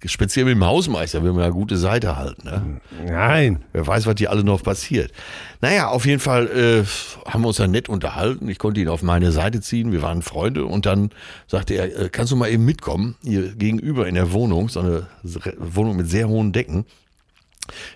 [0.05, 2.45] speziell mit dem Hausmeister, will man ja gute Seite halten.
[2.45, 2.81] Ne?
[3.07, 3.65] Nein.
[3.73, 5.13] Wer weiß, was hier alle noch passiert.
[5.63, 8.51] Naja, auf jeden Fall äh, haben wir uns dann nett unterhalten.
[8.51, 9.93] Ich konnte ihn auf meine Seite ziehen.
[9.93, 10.67] Wir waren Freunde.
[10.67, 11.09] Und dann
[11.47, 13.17] sagte er, äh, kannst du mal eben mitkommen?
[13.23, 15.07] Hier gegenüber in der Wohnung, so eine
[15.59, 16.85] Wohnung mit sehr hohen Decken.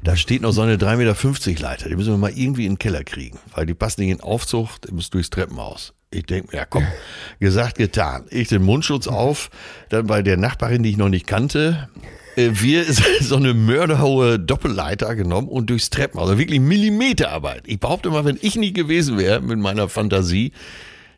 [0.02, 1.88] Da steht noch so eine 3,50 Meter Leiter.
[1.88, 4.78] Die müssen wir mal irgendwie in den Keller kriegen, weil die passen nicht in Aufzug,
[4.82, 5.94] die müssen durchs Treppenhaus.
[6.10, 6.86] Ich denke mir, ja komm,
[7.40, 8.26] gesagt, getan.
[8.30, 9.50] Ich den Mundschutz auf,
[9.88, 11.88] dann bei der Nachbarin, die ich noch nicht kannte,
[12.36, 12.84] äh, wir
[13.20, 16.28] so eine mörderhohe Doppelleiter genommen und durchs Treppenhaus.
[16.28, 17.62] Also wirklich Millimeterarbeit.
[17.66, 20.52] Ich behaupte mal, wenn ich nicht gewesen wäre mit meiner Fantasie,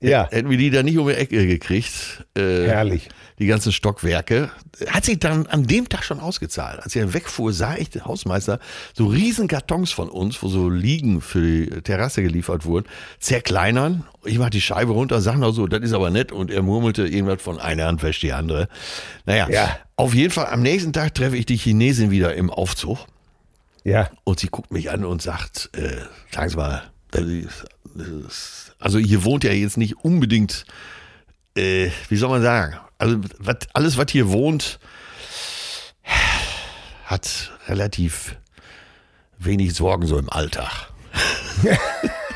[0.00, 0.28] ja.
[0.30, 2.24] hätten wir die da nicht um die Ecke gekriegt.
[2.36, 4.50] Äh, Herrlich die ganzen Stockwerke.
[4.88, 6.80] Hat sich dann an dem Tag schon ausgezahlt.
[6.80, 8.58] Als er wegfuhr, sah ich den Hausmeister
[8.94, 12.86] so riesen Kartons von uns, wo so Liegen für die Terrasse geliefert wurden,
[13.18, 14.04] zerkleinern.
[14.24, 16.32] Ich mach die Scheibe runter, sag noch so, das ist aber nett.
[16.32, 18.68] Und er murmelte irgendwas von einer Hand wäscht die andere.
[19.26, 19.78] Naja, ja.
[19.96, 22.98] auf jeden Fall am nächsten Tag treffe ich die Chinesin wieder im Aufzug.
[23.84, 24.10] Ja.
[24.24, 25.98] Und sie guckt mich an und sagt, äh,
[26.34, 26.82] sagen Sie mal,
[27.14, 30.66] ist, also hier wohnt ja jetzt nicht unbedingt,
[31.56, 34.78] äh, wie soll man sagen, also wat, alles, was hier wohnt,
[37.04, 38.36] hat relativ
[39.38, 40.90] wenig Sorgen so im Alltag.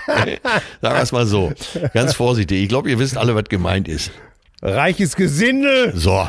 [0.06, 0.40] Sagen
[0.80, 1.52] wir es mal so.
[1.92, 2.62] Ganz vorsichtig.
[2.62, 4.10] Ich glaube, ihr wisst alle, was gemeint ist.
[4.62, 5.92] Reiches Gesinde.
[5.94, 6.28] So.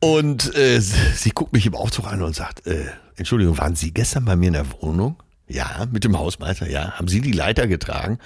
[0.00, 2.86] Und äh, sie guckt mich im Aufzug an und sagt, äh,
[3.16, 5.16] Entschuldigung, waren Sie gestern bei mir in der Wohnung?
[5.46, 6.92] Ja, mit dem Hausmeister, ja.
[6.92, 8.18] Haben Sie die Leiter getragen?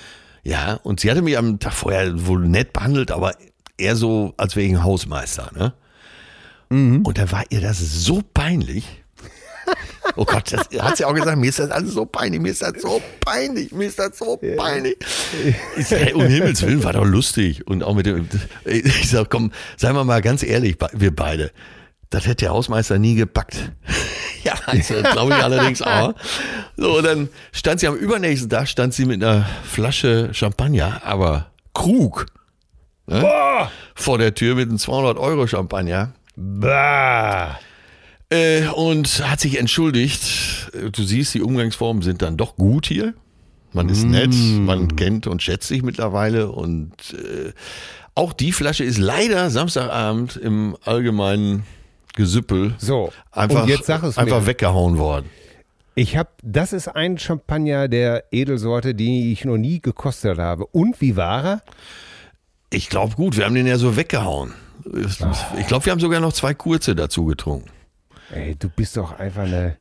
[0.42, 0.74] Ja.
[0.82, 3.34] Und sie hatte mich am Tag vorher wohl nett behandelt, aber
[3.78, 5.74] eher so, als wäre ich ein Hausmeister, ne?
[6.70, 7.02] Mhm.
[7.02, 8.84] Und da war ihr das so peinlich.
[10.16, 12.62] Oh Gott, das hat sie auch gesagt, mir ist das alles so peinlich, mir ist
[12.62, 14.96] das so peinlich, mir ist das so peinlich.
[15.76, 17.66] Ich sag, um Himmels Willen, war doch lustig.
[17.66, 18.28] Und auch mit dem,
[18.64, 21.50] ich sag, komm, seien wir mal ganz ehrlich, wir beide.
[22.10, 23.72] Das hätte der Hausmeister nie gepackt.
[24.44, 26.14] ja, also, glaube ich allerdings auch.
[26.76, 31.50] So, und dann stand sie am übernächsten Tag, stand sie mit einer Flasche Champagner, aber
[31.72, 32.26] Krug.
[33.06, 33.68] Ne?
[33.94, 36.12] Vor der Tür mit einem 200 Euro Champagner.
[36.36, 37.58] Bah.
[38.30, 40.70] Äh, und hat sich entschuldigt.
[40.92, 43.14] Du siehst, die Umgangsformen sind dann doch gut hier.
[43.72, 44.10] Man ist mm.
[44.10, 46.50] nett, man kennt und schätzt sich mittlerweile.
[46.50, 47.52] Und äh,
[48.14, 51.64] auch die Flasche ist leider Samstagabend im allgemeinen
[52.14, 53.68] Gesüppel so, einfach,
[54.16, 55.28] einfach weggehauen worden.
[55.96, 60.66] Ich habe, das ist ein Champagner der Edelsorte, die ich noch nie gekostet habe.
[60.66, 61.62] Und wie war er?
[62.74, 64.52] Ich glaube gut, wir haben den ja so weggehauen.
[65.58, 67.70] Ich glaube, wir haben sogar noch zwei kurze dazu getrunken.
[68.30, 69.76] Ey, du bist doch einfach eine,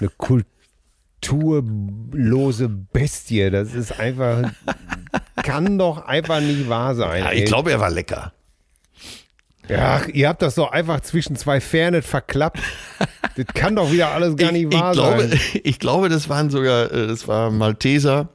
[0.00, 0.10] eine
[1.20, 3.50] kulturlose Bestie.
[3.50, 4.50] Das ist einfach,
[5.42, 7.22] kann doch einfach nicht wahr sein.
[7.22, 8.32] Ja, ich glaube, er war lecker.
[9.68, 12.60] Ja, ihr habt das doch einfach zwischen zwei Fernet verklappt.
[13.36, 15.40] Das kann doch wieder alles gar nicht wahr ich glaube, sein.
[15.64, 18.28] Ich glaube, das waren sogar, äh, das war Malteser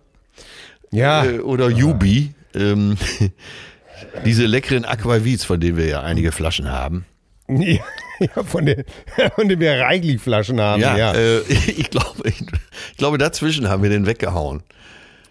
[0.92, 1.24] ja.
[1.26, 2.34] Äh, oder Jubi.
[2.54, 2.98] ähm,
[4.26, 7.06] diese leckeren Aquavits, von denen wir ja einige Flaschen haben.
[7.48, 7.80] Ja,
[8.20, 8.84] ja von, den,
[9.36, 10.82] von denen wir reichlich Flaschen haben.
[10.82, 11.14] Ja, ja.
[11.14, 12.42] Äh, ich, glaube, ich,
[12.92, 14.64] ich, glaube, dazwischen haben wir den weggehauen,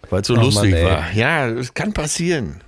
[0.09, 1.11] weil es so oh, lustig Mann, war.
[1.13, 2.61] Ja, es kann passieren.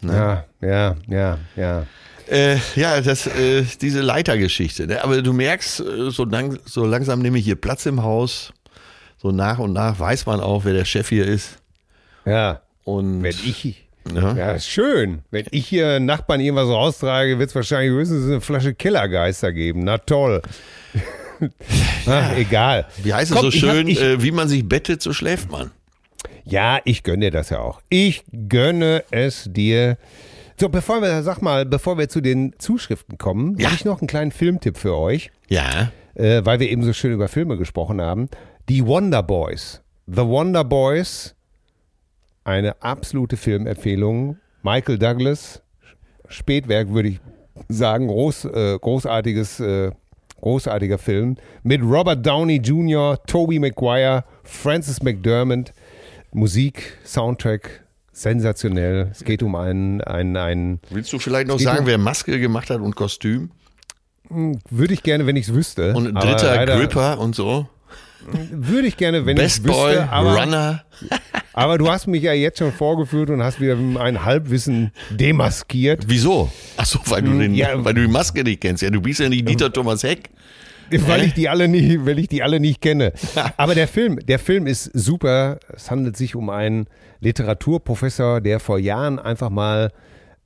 [0.00, 0.12] Ne?
[0.12, 1.86] Ja, ja, ja, ja.
[2.26, 4.86] Äh, ja, das, äh, diese Leitergeschichte.
[4.86, 5.04] Ne?
[5.04, 8.52] Aber du merkst, äh, so, lang, so langsam nehme ich hier Platz im Haus.
[9.18, 11.58] So nach und nach weiß man auch, wer der Chef hier ist.
[12.24, 12.62] Ja.
[12.84, 13.83] Und wenn ich.
[14.12, 14.36] Ja.
[14.36, 15.22] ja, schön.
[15.30, 19.84] Wenn ich hier Nachbarn irgendwas raustrage, wird es wahrscheinlich höchstens eine Flasche Killergeister geben.
[19.84, 20.42] Na toll.
[22.06, 22.86] Ach, egal.
[23.02, 25.50] Wie heißt es Komm, so schön, hab, ich, äh, wie man sich bettet, so schläft
[25.50, 25.70] man.
[26.44, 27.80] Ja, ich gönne dir das ja auch.
[27.88, 29.96] Ich gönne es dir.
[30.60, 33.66] So, bevor wir, sag mal, bevor wir zu den Zuschriften kommen, ja.
[33.66, 35.30] habe ich noch einen kleinen Filmtipp für euch.
[35.48, 35.90] Ja.
[36.14, 38.28] Äh, weil wir eben so schön über Filme gesprochen haben.
[38.68, 39.82] Die Wonder Boys.
[40.06, 41.34] The Wonder Boys.
[42.44, 44.38] Eine absolute Filmempfehlung.
[44.62, 45.62] Michael Douglas.
[46.28, 47.20] Spätwerk, würde ich
[47.68, 48.06] sagen.
[48.06, 49.90] Groß, äh, großartiges, äh,
[50.40, 51.36] großartiger Film.
[51.62, 55.72] Mit Robert Downey Jr., Tobey Maguire, Francis McDermott.
[56.32, 59.08] Musik, Soundtrack, sensationell.
[59.12, 62.70] Es geht um einen, einen, einen Willst du vielleicht noch sagen, um, wer Maske gemacht
[62.70, 63.52] hat und Kostüm?
[64.28, 65.94] Hm, würde ich gerne, wenn ich es wüsste.
[65.94, 67.68] Und ein dritter Gripper und so.
[68.50, 69.78] Würde ich gerne, wenn ich es wüsste.
[69.78, 70.84] Boy, aber, Runner.
[71.52, 76.04] aber du hast mich ja jetzt schon vorgeführt und hast wieder ein Halbwissen demaskiert.
[76.06, 76.50] Wieso?
[76.76, 78.82] Achso, weil du, hm, den, ja, weil du die Maske nicht kennst.
[78.82, 80.30] Ja, du bist ja nicht Dieter Thomas Heck.
[80.90, 83.12] Weil ich die alle nicht, weil ich die alle nicht kenne.
[83.56, 85.58] Aber der Film, der Film ist super.
[85.74, 86.86] Es handelt sich um einen
[87.20, 89.92] Literaturprofessor, der vor Jahren einfach mal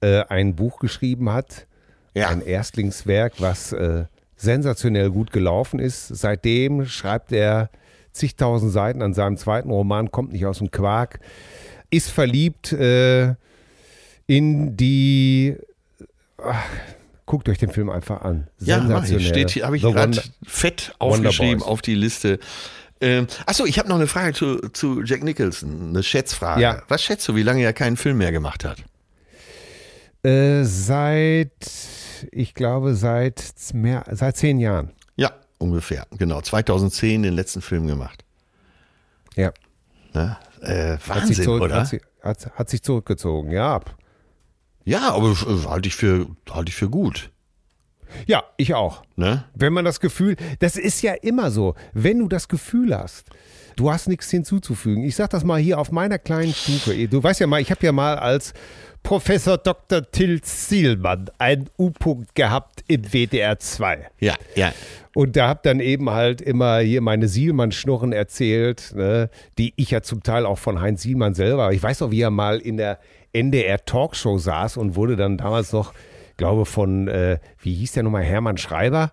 [0.01, 1.67] äh, ein Buch geschrieben hat.
[2.15, 2.29] Ja.
[2.29, 4.05] Ein Erstlingswerk, was äh,
[4.39, 6.09] sensationell gut gelaufen ist.
[6.09, 7.71] Seitdem schreibt er
[8.13, 11.21] zigtausend Seiten an seinem zweiten Roman, kommt nicht aus dem Quark,
[11.91, 13.35] ist verliebt äh,
[14.27, 15.57] in die.
[16.43, 16.65] Ach,
[17.29, 18.49] Guckt euch den Film einfach an.
[18.57, 19.21] Sensationell.
[19.21, 22.39] Ja, steht hier, habe ich gerade fett aufgeschrieben auf die Liste.
[23.03, 26.63] Ähm, achso, ich habe noch eine Frage zu, zu Jack Nicholson, eine Schätzfrage.
[26.63, 26.83] Ja.
[26.89, 28.79] Was schätzt du, wie lange er keinen Film mehr gemacht hat?
[30.25, 31.51] Äh, seit,
[32.33, 33.43] ich glaube, seit
[33.73, 34.93] mehr, seit zehn Jahren.
[35.17, 36.07] Ja, ungefähr.
[36.17, 36.41] Genau.
[36.41, 38.25] 2010 den letzten Film gemacht.
[39.37, 39.53] Ja.
[40.13, 41.81] Na, äh, Wahnsinn, hat zurück, oder?
[41.81, 43.81] Hat, sie, hat, hat sich zurückgezogen, ja.
[44.85, 45.35] Ja, aber
[45.69, 47.31] halte ich für, halte ich für gut.
[48.27, 49.03] Ja, ich auch.
[49.17, 49.45] Ne?
[49.55, 53.29] Wenn man das Gefühl, das ist ja immer so, wenn du das Gefühl hast,
[53.77, 55.05] du hast nichts hinzuzufügen.
[55.05, 57.09] Ich sag das mal hier auf meiner kleinen Stufe.
[57.09, 58.55] Du weißt ja mal, ich habe ja mal als
[59.09, 60.03] Professor Dr.
[60.13, 64.11] Till Sielmann einen U-Punkt gehabt im WDR 2.
[64.21, 64.75] Ja, ja.
[65.15, 70.03] Und da habe dann eben halt immer hier meine Sielmann-Schnurren erzählt, ne, die ich ja
[70.03, 71.73] zum Teil auch von Heinz Sielmann selber.
[71.73, 72.99] Ich weiß noch, wie er mal in der
[73.33, 75.95] NDR Talkshow saß und wurde dann damals noch,
[76.37, 79.13] glaube von, äh, wie hieß der nochmal, Hermann Schreiber?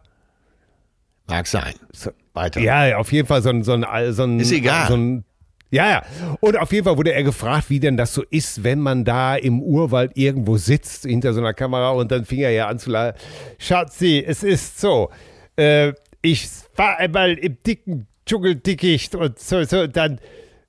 [1.27, 1.75] Mag sein.
[1.93, 2.59] So, Weiter.
[2.59, 4.89] Ja, auf jeden Fall so ein, so ein, so ein Ist egal.
[4.89, 5.23] So ein,
[5.72, 6.03] ja, ja.
[6.39, 9.36] Und auf jeden Fall wurde er gefragt, wie denn das so ist, wenn man da
[9.36, 12.91] im Urwald irgendwo sitzt hinter so einer Kamera und dann fing er ja an zu
[12.91, 13.18] lachen.
[13.57, 15.09] Schatzi, es ist so.
[15.55, 20.20] Äh, ich war einmal im dicken Dschungeldickicht und so, so, dann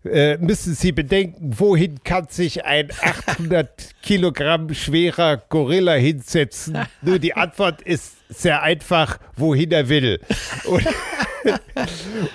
[0.04, 6.78] äh, müssen Sie bedenken, wohin kann sich ein 800 Kilogramm schwerer Gorilla hinsetzen?
[7.02, 10.20] Nur die Antwort ist sehr einfach, wohin er will.
[10.64, 10.86] Und,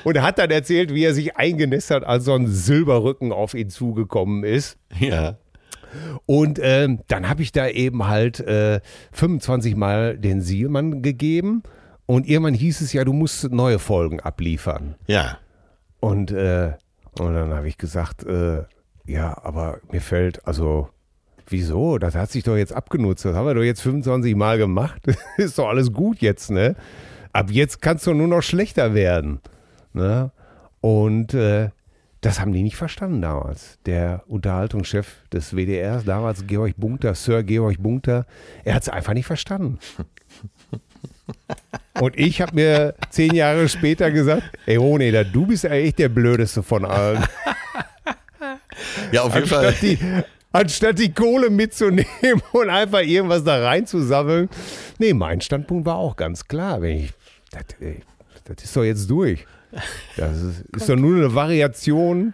[0.03, 3.69] und hat dann erzählt, wie er sich eingenässt hat, als so ein Silberrücken auf ihn
[3.69, 4.77] zugekommen ist.
[4.99, 5.37] Ja.
[6.25, 8.79] Und ähm, dann habe ich da eben halt äh,
[9.11, 11.63] 25 Mal den Sielmann gegeben.
[12.05, 14.95] Und irgendwann hieß es ja, du musst neue Folgen abliefern.
[15.07, 15.37] Ja.
[15.99, 16.73] Und äh,
[17.19, 18.63] und dann habe ich gesagt, äh,
[19.05, 20.89] ja, aber mir fällt, also,
[21.47, 21.97] wieso?
[21.97, 23.25] Das hat sich doch jetzt abgenutzt.
[23.25, 25.01] Das haben wir doch jetzt 25 Mal gemacht.
[25.37, 26.75] Ist doch alles gut jetzt, ne?
[27.33, 29.39] Ab jetzt kannst du nur noch schlechter werden.
[29.93, 30.31] Ne?
[30.81, 31.69] Und äh,
[32.21, 33.79] das haben die nicht verstanden damals.
[33.85, 38.25] Der Unterhaltungschef des WDRs, damals Georg Bunter, Sir Georg Bunter,
[38.63, 39.79] er hat es einfach nicht verstanden.
[41.99, 46.09] Und ich habe mir zehn Jahre später gesagt, ey Roneda, du bist ja echt der
[46.09, 47.23] Blödeste von allen.
[49.11, 49.75] Ja, auf jeden Anstatt Fall.
[49.81, 49.99] Die,
[50.51, 52.07] anstatt die Kohle mitzunehmen
[52.51, 54.49] und einfach irgendwas da reinzusammeln.
[54.99, 56.81] Nee, mein Standpunkt war auch ganz klar.
[56.83, 57.11] Ich,
[57.51, 57.63] das,
[58.45, 59.45] das ist doch jetzt durch.
[60.17, 62.33] Das ist, ist doch nur eine Variation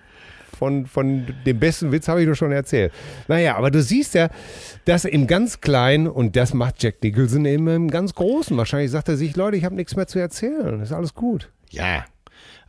[0.58, 2.92] von, von dem besten Witz habe ich doch schon erzählt.
[3.28, 4.30] Naja, aber du siehst ja,
[4.86, 8.58] dass im ganz Kleinen, und das macht Jack Nicholson eben im ganz Großen.
[8.58, 10.82] Wahrscheinlich sagt er sich, Leute, ich habe nichts mehr zu erzählen.
[10.82, 11.52] Ist alles gut.
[11.70, 12.06] Ja,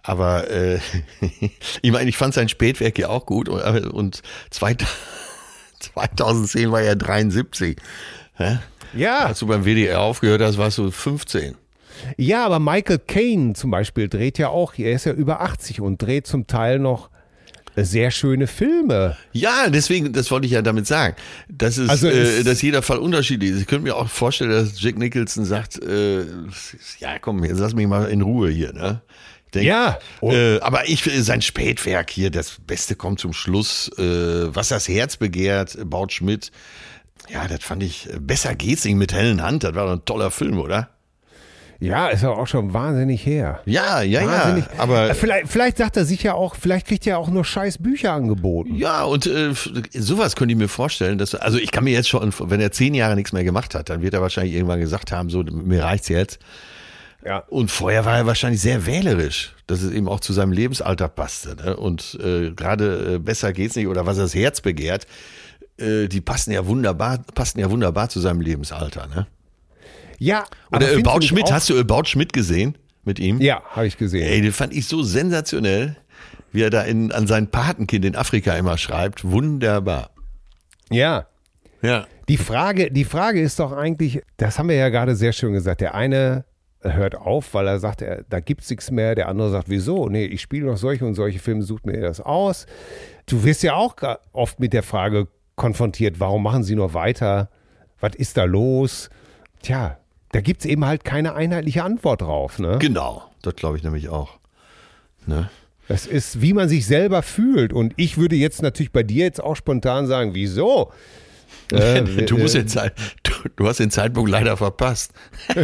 [0.03, 0.81] aber äh,
[1.83, 4.77] ich meine, ich fand sein Spätwerk ja auch gut und, und zwei,
[5.81, 7.79] 2010 war er 73.
[8.35, 8.59] Hä?
[8.95, 9.27] Ja.
[9.27, 11.57] Als du beim WDR aufgehört hast, warst du 15.
[12.17, 16.01] Ja, aber Michael Caine zum Beispiel dreht ja auch, er ist ja über 80 und
[16.01, 17.11] dreht zum Teil noch
[17.85, 19.17] sehr schöne Filme.
[19.33, 21.15] Ja, deswegen, das wollte ich ja damit sagen.
[21.49, 23.61] Das ist, also äh, dass jeder Fall unterschiedlich ist.
[23.61, 26.25] Ich könnte mir auch vorstellen, dass Jack Nicholson sagt, äh,
[26.99, 29.03] ja komm, jetzt lass mich mal in Ruhe hier, ne?
[29.55, 29.99] Denk, ja.
[30.21, 33.91] Äh, aber ich sein Spätwerk hier, das Beste kommt zum Schluss.
[33.97, 36.53] Äh, was das Herz begehrt, Baut Schmidt.
[37.31, 39.65] Ja, das fand ich, besser geht's nicht mit hellen Hand.
[39.65, 40.91] Das war doch ein toller Film, oder?
[41.81, 43.61] Ja, ist ja auch schon wahnsinnig her.
[43.65, 44.65] Ja, ja, wahnsinnig.
[44.65, 44.83] ja.
[44.83, 47.79] Aber äh, vielleicht, vielleicht sagt er sich ja auch, vielleicht kriegt er auch nur scheiß
[47.79, 48.75] Bücher angeboten.
[48.75, 49.53] Ja, und äh,
[49.93, 51.19] sowas könnte ich mir vorstellen.
[51.19, 53.91] Dass, also ich kann mir jetzt schon, wenn er zehn Jahre nichts mehr gemacht hat,
[53.91, 56.41] dann wird er wahrscheinlich irgendwann gesagt haben, so, mir reicht's jetzt.
[57.25, 57.39] Ja.
[57.49, 61.57] Und vorher war er wahrscheinlich sehr wählerisch, dass es eben auch zu seinem Lebensalter passte.
[61.57, 61.77] Ne?
[61.77, 65.07] Und äh, gerade äh, besser geht's nicht oder was das Herz begehrt,
[65.79, 69.07] äh, die passen ja wunderbar, passen ja wunderbar zu seinem Lebensalter.
[69.09, 69.27] Ne?
[70.19, 70.45] Ja.
[70.73, 73.41] Oder About Schmidt, hast du About Schmidt gesehen mit ihm?
[73.41, 74.27] Ja, habe ich gesehen.
[74.27, 75.97] Ey, den fand ich so sensationell,
[76.53, 79.25] wie er da in, an sein Patenkind in Afrika immer schreibt.
[79.25, 80.11] Wunderbar.
[80.91, 81.27] Ja.
[81.83, 82.07] Ja.
[82.29, 85.81] Die Frage, die Frage ist doch eigentlich, das haben wir ja gerade sehr schön gesagt.
[85.81, 86.45] Der eine
[86.81, 89.15] hört auf, weil er sagt, er, da gibt es nichts mehr.
[89.15, 90.09] Der andere sagt, wieso?
[90.09, 92.67] Nee, ich spiele noch solche und solche Filme, sucht mir das aus.
[93.27, 93.97] Du wirst ja auch
[94.33, 97.51] oft mit der Frage konfrontiert, warum machen sie nur weiter?
[98.01, 99.11] Was ist da los?
[99.63, 99.98] Tja,
[100.33, 102.59] da gibt es eben halt keine einheitliche Antwort drauf.
[102.59, 102.79] Ne?
[102.81, 104.39] Genau, das glaube ich nämlich auch.
[105.27, 105.51] Ne?
[105.89, 107.73] Das ist, wie man sich selber fühlt.
[107.73, 110.93] Und ich würde jetzt natürlich bei dir jetzt auch spontan sagen, wieso?
[111.71, 115.13] Äh, du, musst den Zeit, du, du, hast den Zeitpunkt leider verpasst.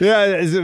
[0.00, 0.62] ja, also,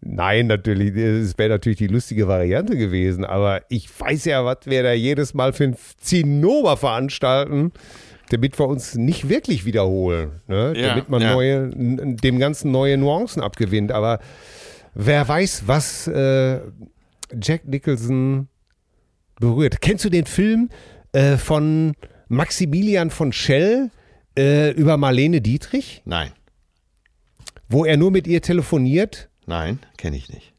[0.00, 4.82] nein, natürlich, es wäre natürlich die lustige Variante gewesen, aber ich weiß ja, was wir
[4.82, 7.70] da jedes Mal für ein Zinnober veranstalten
[8.32, 10.72] damit wir uns nicht wirklich wiederholen, ne?
[10.76, 11.34] ja, damit man ja.
[11.34, 13.92] neue, dem Ganzen neue Nuancen abgewinnt.
[13.92, 14.20] Aber
[14.94, 16.60] wer weiß, was äh,
[17.40, 18.48] Jack Nicholson
[19.42, 19.80] berührt.
[19.80, 20.70] Kennst du den Film
[21.12, 21.94] äh, von
[22.28, 23.90] Maximilian von Schell
[24.38, 26.02] äh, über Marlene Dietrich?
[26.04, 26.30] Nein.
[27.68, 29.28] Wo er nur mit ihr telefoniert?
[29.46, 30.51] Nein, kenne ich nicht.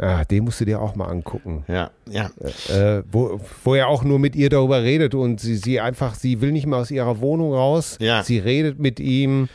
[0.00, 1.64] Ja, den musst du dir auch mal angucken.
[1.68, 2.30] Ja, ja.
[2.68, 6.40] Äh, wo, wo er auch nur mit ihr darüber redet und sie, sie einfach, sie
[6.40, 7.96] will nicht mehr aus ihrer Wohnung raus.
[8.00, 8.22] Ja.
[8.22, 9.48] Sie redet mit ihm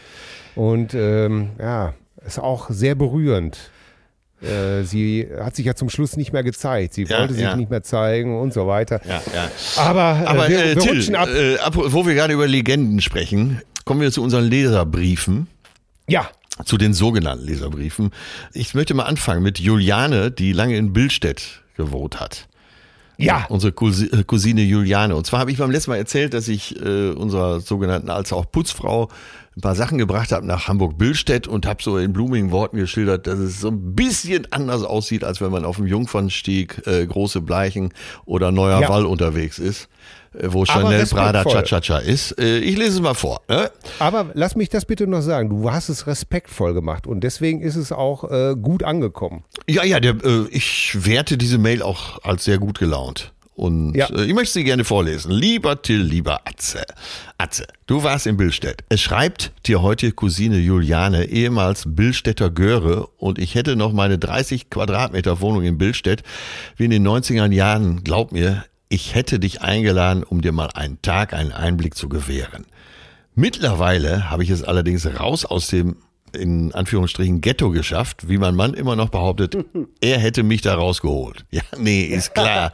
[0.55, 1.93] und ähm, ja,
[2.25, 3.71] ist auch sehr berührend.
[4.41, 6.93] Äh, sie hat sich ja zum Schluss nicht mehr gezeigt.
[6.93, 7.57] Sie ja, wollte sich ja.
[7.57, 9.01] nicht mehr zeigen und so weiter.
[9.05, 9.51] Ja, ja.
[9.75, 11.27] Aber, äh, Aber wir, äh, wir Till, rutschen ab.
[11.27, 11.73] Äh, ab.
[11.75, 15.47] Wo wir gerade über Legenden sprechen, kommen wir zu unseren Leserbriefen.
[16.07, 16.29] Ja
[16.65, 18.11] zu den sogenannten Leserbriefen.
[18.53, 22.47] Ich möchte mal anfangen mit Juliane, die lange in Billstedt gewohnt hat.
[23.19, 23.45] Ja.
[23.49, 25.15] Unsere äh, Cousine Juliane.
[25.15, 28.49] Und zwar habe ich beim letzten Mal erzählt, dass ich äh, unserer sogenannten als auch
[28.49, 29.09] Putzfrau
[29.57, 33.39] ein paar Sachen gebracht habe nach Hamburg-Billstedt und habe so in blumigen Worten geschildert, dass
[33.39, 37.93] es so ein bisschen anders aussieht, als wenn man auf dem Jungfernstieg, äh, Große Bleichen
[38.25, 38.89] oder Neuer ja.
[38.89, 39.89] Wall unterwegs ist.
[40.33, 42.39] Äh, wo Chanel Prada Cha-Cha-Cha ist.
[42.39, 43.41] Äh, ich lese es mal vor.
[43.47, 43.71] Ne?
[43.99, 45.49] Aber lass mich das bitte noch sagen.
[45.49, 49.43] Du hast es respektvoll gemacht und deswegen ist es auch äh, gut angekommen.
[49.67, 53.33] Ja, ja, der, äh, ich werte diese Mail auch als sehr gut gelaunt.
[53.59, 54.05] Und ja.
[54.05, 55.31] äh, ich möchte sie gerne vorlesen.
[55.31, 56.85] Lieber Till, lieber Atze.
[57.37, 58.85] Atze, du warst in Billstedt.
[58.87, 64.69] Es schreibt dir heute Cousine Juliane, ehemals Billstädter Göre, und ich hätte noch meine 30
[64.69, 66.23] Quadratmeter Wohnung in Billstedt,
[66.77, 68.05] wie in den 90er Jahren.
[68.05, 72.65] Glaub mir, ich hätte dich eingeladen, um dir mal einen Tag einen Einblick zu gewähren.
[73.35, 75.97] Mittlerweile habe ich es allerdings raus aus dem
[76.31, 79.57] in Anführungsstrichen Ghetto geschafft, wie mein Mann immer noch behauptet,
[80.01, 81.45] er hätte mich da rausgeholt.
[81.51, 82.73] Ja, nee, ist klar.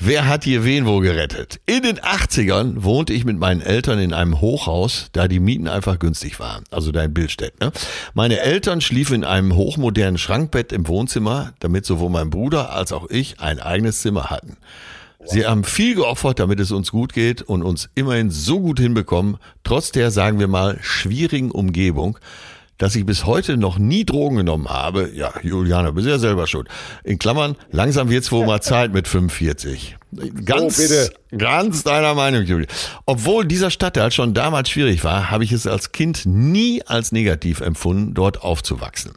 [0.00, 1.60] Wer hat hier wen wo gerettet?
[1.66, 5.98] In den 80ern wohnte ich mit meinen Eltern in einem Hochhaus, da die Mieten einfach
[5.98, 6.64] günstig waren.
[6.70, 7.60] Also da in Bildstedt.
[7.60, 7.70] Ne?
[8.14, 13.08] Meine Eltern schliefen in einem hochmodernen Schrankbett im Wohnzimmer, damit sowohl mein Bruder als auch
[13.10, 14.56] ich ein eigenes Zimmer hatten.
[15.26, 19.38] Sie haben viel geopfert, damit es uns gut geht und uns immerhin so gut hinbekommen,
[19.64, 22.18] trotz der, sagen wir mal, schwierigen Umgebung,
[22.78, 25.10] dass ich bis heute noch nie Drogen genommen habe.
[25.14, 26.68] Ja, Juliane, bist ja selber schuld.
[27.04, 29.96] In Klammern, langsam wird's wohl mal Zeit mit 45.
[30.44, 32.68] Ganz, oh, ganz deiner Meinung, Julian.
[33.06, 37.60] Obwohl dieser Stadtteil schon damals schwierig war, habe ich es als Kind nie als negativ
[37.60, 39.12] empfunden, dort aufzuwachsen.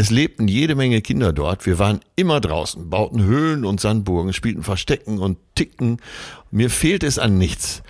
[0.00, 1.66] Es lebten jede Menge Kinder dort.
[1.66, 5.96] Wir waren immer draußen, bauten Höhlen und Sandburgen, spielten Verstecken und Ticken.
[6.52, 7.82] Mir fehlt es an nichts.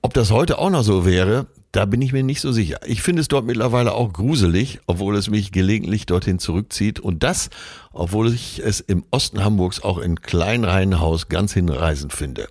[0.00, 2.78] Ob das heute auch noch so wäre, Da bin ich mir nicht so sicher.
[2.86, 7.00] Ich finde es dort mittlerweile auch gruselig, obwohl es mich gelegentlich dorthin zurückzieht.
[7.00, 7.50] Und das,
[7.92, 12.46] obwohl ich es im Osten Hamburgs auch in Kleinreihenhaus ganz hinreißend finde.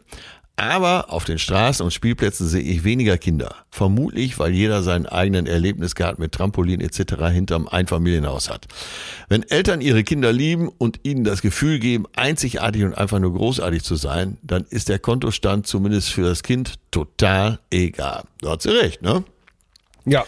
[0.55, 3.55] Aber auf den Straßen und Spielplätzen sehe ich weniger Kinder.
[3.71, 7.25] Vermutlich, weil jeder seinen eigenen Erlebnisgarten mit Trampolin etc.
[7.31, 8.67] hinterm Einfamilienhaus hat.
[9.29, 13.83] Wenn Eltern ihre Kinder lieben und ihnen das Gefühl geben, einzigartig und einfach nur großartig
[13.83, 18.23] zu sein, dann ist der Kontostand zumindest für das Kind total egal.
[18.41, 19.23] Da hat sie recht, ne?
[20.05, 20.23] Ja.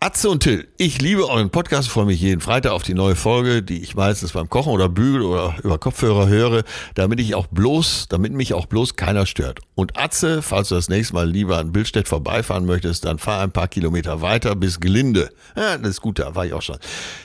[0.00, 3.62] Atze und Till, ich liebe euren Podcast, freue mich jeden Freitag auf die neue Folge,
[3.62, 6.64] die ich meistens beim Kochen oder Bügel oder über Kopfhörer höre,
[6.94, 9.60] damit ich auch bloß, damit mich auch bloß keiner stört.
[9.74, 13.52] Und Atze, falls du das nächste Mal lieber an Bildstedt vorbeifahren möchtest, dann fahr ein
[13.52, 15.30] paar Kilometer weiter bis Gelinde.
[15.56, 16.76] Ja, das ist gut, da war ich auch schon.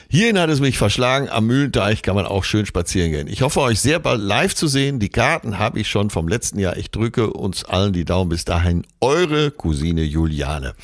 [0.08, 3.26] Hierhin hat es mich verschlagen, am Mühlenteich kann man auch schön spazieren gehen.
[3.26, 5.00] Ich hoffe, euch sehr bald live zu sehen.
[5.00, 6.78] Die Karten habe ich schon vom letzten Jahr.
[6.78, 8.86] Ich drücke uns allen die Daumen bis dahin.
[9.00, 10.74] Eure Cousine Juliane.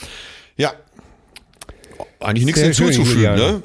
[0.58, 0.72] Ja,
[2.26, 3.62] eigentlich nichts hinzuzufügen, ne?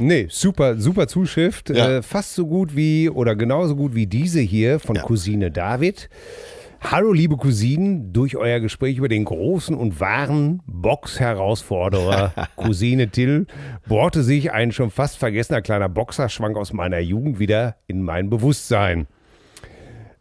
[0.00, 1.70] Nee, super, super Zuschrift.
[1.70, 1.98] Ja.
[1.98, 5.02] Äh, fast so gut wie oder genauso gut wie diese hier von ja.
[5.02, 6.08] Cousine David.
[6.80, 13.48] Hallo liebe Cousinen, durch euer Gespräch über den großen und wahren Box-Herausforderer Cousine Till
[13.88, 19.08] bohrte sich ein schon fast vergessener kleiner Boxerschwank aus meiner Jugend wieder in mein Bewusstsein.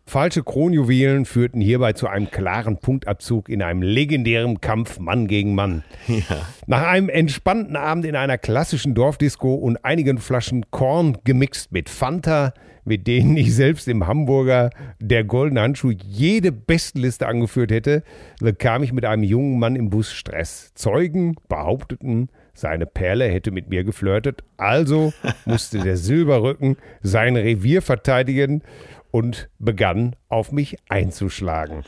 [0.10, 5.84] Falsche Kronjuwelen führten hierbei zu einem klaren Punktabzug in einem legendären Kampf Mann gegen Mann.
[6.08, 6.24] Ja.
[6.66, 12.54] Nach einem entspannten Abend in einer klassischen Dorfdisco und einigen Flaschen Korn gemixt mit Fanta,
[12.86, 14.70] mit denen ich selbst im Hamburger
[15.02, 18.02] der Goldene Handschuh jede Bestenliste angeführt hätte,
[18.40, 20.72] bekam ich mit einem jungen Mann im Bus Stress.
[20.74, 25.14] Zeugen behaupteten, seine Perle hätte mit mir geflirtet, also
[25.46, 28.64] musste der Silberrücken sein Revier verteidigen
[29.12, 31.84] und begann auf mich einzuschlagen.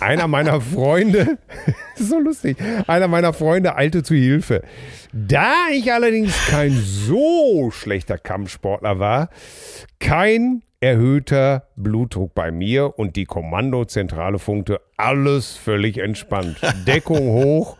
[0.00, 1.38] Einer meiner Freunde,
[1.96, 4.62] so lustig, einer meiner Freunde eilte zu Hilfe.
[5.12, 9.30] Da ich allerdings kein so schlechter Kampfsportler war,
[9.98, 16.58] kein erhöhter Blutdruck bei mir und die Kommandozentrale funkte alles völlig entspannt.
[16.86, 17.76] Deckung hoch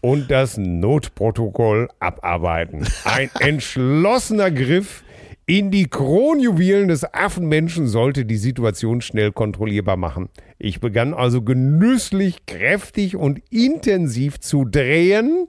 [0.00, 2.86] und das Notprotokoll abarbeiten.
[3.04, 5.03] Ein entschlossener Griff
[5.46, 10.30] in die Kronjuwelen des Affenmenschen sollte die Situation schnell kontrollierbar machen.
[10.58, 15.46] Ich begann also genüsslich, kräftig und intensiv zu drehen,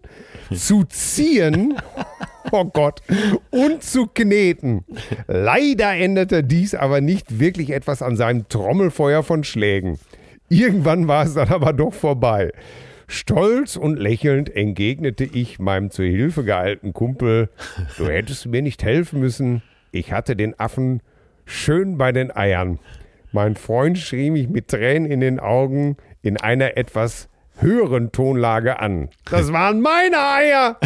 [0.53, 1.75] zu ziehen,
[2.51, 3.03] oh Gott,
[3.51, 4.83] und zu kneten.
[5.27, 9.97] Leider änderte dies aber nicht wirklich etwas an seinem Trommelfeuer von Schlägen.
[10.49, 12.51] Irgendwann war es dann aber doch vorbei.
[13.07, 17.49] Stolz und lächelnd entgegnete ich meinem zur Hilfe geeilten Kumpel,
[17.97, 19.61] du hättest mir nicht helfen müssen,
[19.95, 21.01] ich hatte den Affen
[21.45, 22.79] schön bei den Eiern.
[23.31, 29.09] Mein Freund schrie mich mit Tränen in den Augen in einer etwas höheren Tonlage an.
[29.29, 30.77] Das waren meine Eier!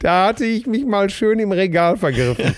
[0.00, 2.54] da hatte ich mich mal schön im Regal vergriffen.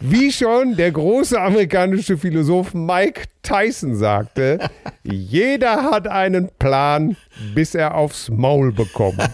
[0.00, 4.58] Wie schon der große amerikanische Philosoph Mike Tyson sagte,
[5.02, 7.16] jeder hat einen Plan,
[7.54, 9.30] bis er aufs Maul bekommt.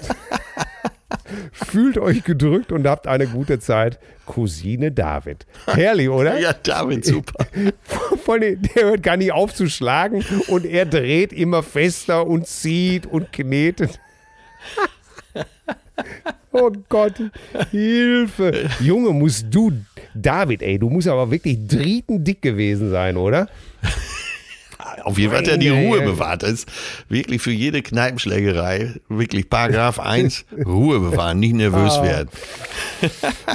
[1.52, 3.98] Fühlt euch gedrückt und habt eine gute Zeit.
[4.26, 5.46] Cousine David.
[5.66, 6.38] Herrlich, oder?
[6.38, 7.46] Ja, David, super.
[8.24, 13.06] Von, der hört gar nicht auf zu schlagen und er dreht immer fester und zieht
[13.06, 13.98] und knetet.
[16.54, 17.14] Oh Gott,
[17.70, 18.68] Hilfe.
[18.80, 19.72] Junge, musst du,
[20.14, 23.48] David, ey, du musst aber wirklich drietendick gewesen sein, oder?
[25.04, 26.42] Auf jeden Fall hat er die Ruhe bewahrt.
[26.42, 26.68] Das ist
[27.08, 32.02] wirklich für jede Kneipenschlägerei, wirklich Paragraph 1, Ruhe bewahren, nicht nervös oh.
[32.02, 32.28] werden.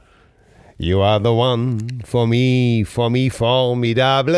[0.78, 4.34] You are the one for me, for me formidable.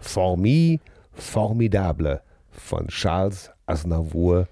[0.00, 0.78] For me
[1.12, 4.46] formidable von Charles Aznavour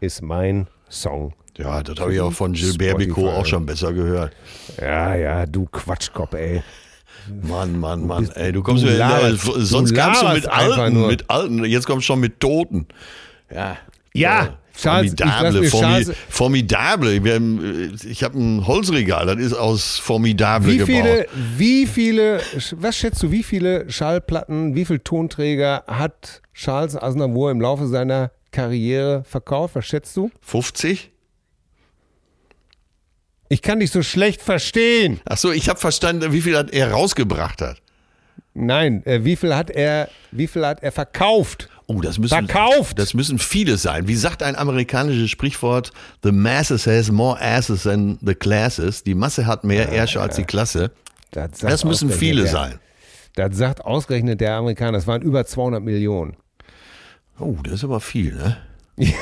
[0.00, 4.32] ist mein Song ja, das habe ich auch von Gilbert Bicot auch schon besser gehört.
[4.80, 6.62] Ja, ja, du Quatschkopf, ey.
[7.42, 11.06] Mann, Mann, Mann, ey, du kommst du mir, laberst, sonst du kamst du mit Alten,
[11.06, 12.86] mit Alten, jetzt kommst du schon mit Toten.
[13.50, 13.78] Ja.
[14.12, 17.12] Ja, Charles, formidable, Charles, formidable.
[18.06, 21.28] Ich habe ein Holzregal, das ist aus formidable wie viele, gebaut.
[21.56, 22.40] Wie viele,
[22.72, 28.30] was schätzt du, wie viele Schallplatten, wie viele Tonträger hat Charles Aznavour im Laufe seiner
[28.50, 29.76] Karriere verkauft?
[29.76, 30.30] Was schätzt du?
[30.42, 31.10] 50?
[33.48, 35.20] Ich kann dich so schlecht verstehen.
[35.26, 37.78] Ach so, ich habe verstanden, wie viel hat er rausgebracht hat.
[38.54, 41.68] Nein, äh, wie viel hat er, wie viel hat er verkauft?
[41.86, 42.98] Oh, das müssen, verkauft.
[42.98, 44.08] Das müssen viele sein.
[44.08, 45.92] Wie sagt ein amerikanisches Sprichwort?
[46.22, 49.02] The masses has more asses than the classes.
[49.02, 50.92] Die Masse hat mehr ja, Ärsche als die Klasse.
[51.32, 52.78] Das, das müssen viele der, sein.
[53.34, 54.92] Das sagt ausgerechnet der Amerikaner.
[54.92, 56.36] Das waren über 200 Millionen.
[57.38, 58.56] Oh, das ist aber viel, ne?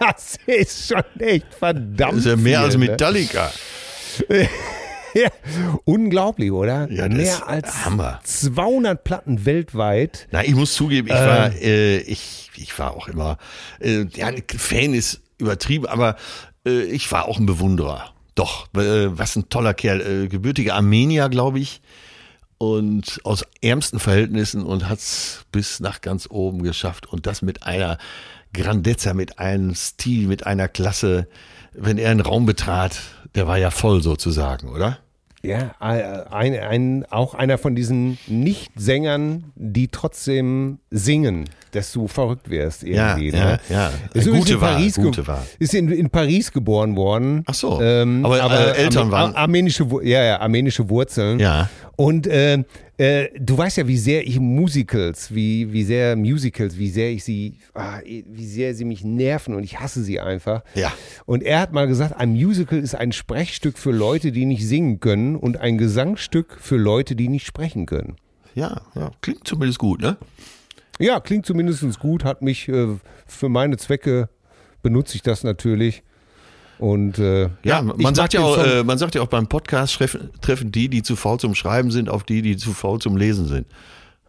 [0.00, 2.00] das ist schon echt verdammt.
[2.00, 2.86] Das ist ja mehr viel, als ne?
[2.86, 3.52] Metallica.
[5.14, 5.28] ja,
[5.84, 6.90] unglaublich, oder?
[6.90, 8.20] Ja, mehr als Hammer.
[8.22, 10.28] 200 Platten weltweit.
[10.30, 13.38] Na, ich muss zugeben, ich war, äh, ich, ich war auch immer,
[13.80, 16.16] äh, ja, Fan ist übertrieben, aber
[16.66, 18.12] äh, ich war auch ein Bewunderer.
[18.34, 20.00] Doch, äh, was ein toller Kerl.
[20.24, 21.80] Äh, gebürtiger Armenier, glaube ich
[22.58, 27.64] und aus ärmsten Verhältnissen und hat es bis nach ganz oben geschafft und das mit
[27.64, 27.98] einer
[28.52, 31.28] Grandezza, mit einem Stil, mit einer Klasse.
[31.72, 33.00] Wenn er einen Raum betrat,
[33.34, 34.98] der war ja voll sozusagen, oder?
[35.44, 42.82] Ja, ein, ein, auch einer von diesen Nicht-Sängern, die trotzdem singen, dass du verrückt wirst
[42.82, 43.28] irgendwie.
[43.30, 43.60] Ja, ne?
[43.68, 43.92] ja, ja.
[44.14, 45.42] Ist gute Wahl, Paris gute Wahl.
[45.58, 47.42] Ist in, in Paris geboren worden.
[47.44, 49.34] Ach so, ähm, aber, aber äh, Eltern waren...
[49.34, 51.38] Armenische, ja, ja, armenische Wurzeln.
[51.38, 51.68] Ja.
[51.96, 52.64] Und äh,
[52.96, 57.24] äh, du weißt ja, wie sehr ich Musicals, wie, wie sehr Musicals, wie sehr ich
[57.24, 60.62] sie, ah, wie sehr sie mich nerven und ich hasse sie einfach.
[60.74, 60.92] Ja.
[61.26, 65.00] Und er hat mal gesagt, ein Musical ist ein Sprechstück für Leute, die nicht singen
[65.00, 68.16] können und ein Gesangstück für Leute, die nicht sprechen können.
[68.54, 69.10] Ja, ja.
[69.20, 70.16] klingt zumindest gut, ne?
[71.00, 72.86] Ja, klingt zumindest gut, hat mich äh,
[73.26, 74.28] für meine Zwecke
[74.82, 76.04] benutze ich das natürlich.
[76.78, 79.98] Und äh, ja, man sagt ja, auch, äh, man sagt ja auch beim Podcast
[80.40, 83.46] treffen, die, die zu faul zum Schreiben sind, auf die, die zu faul zum Lesen
[83.46, 83.66] sind.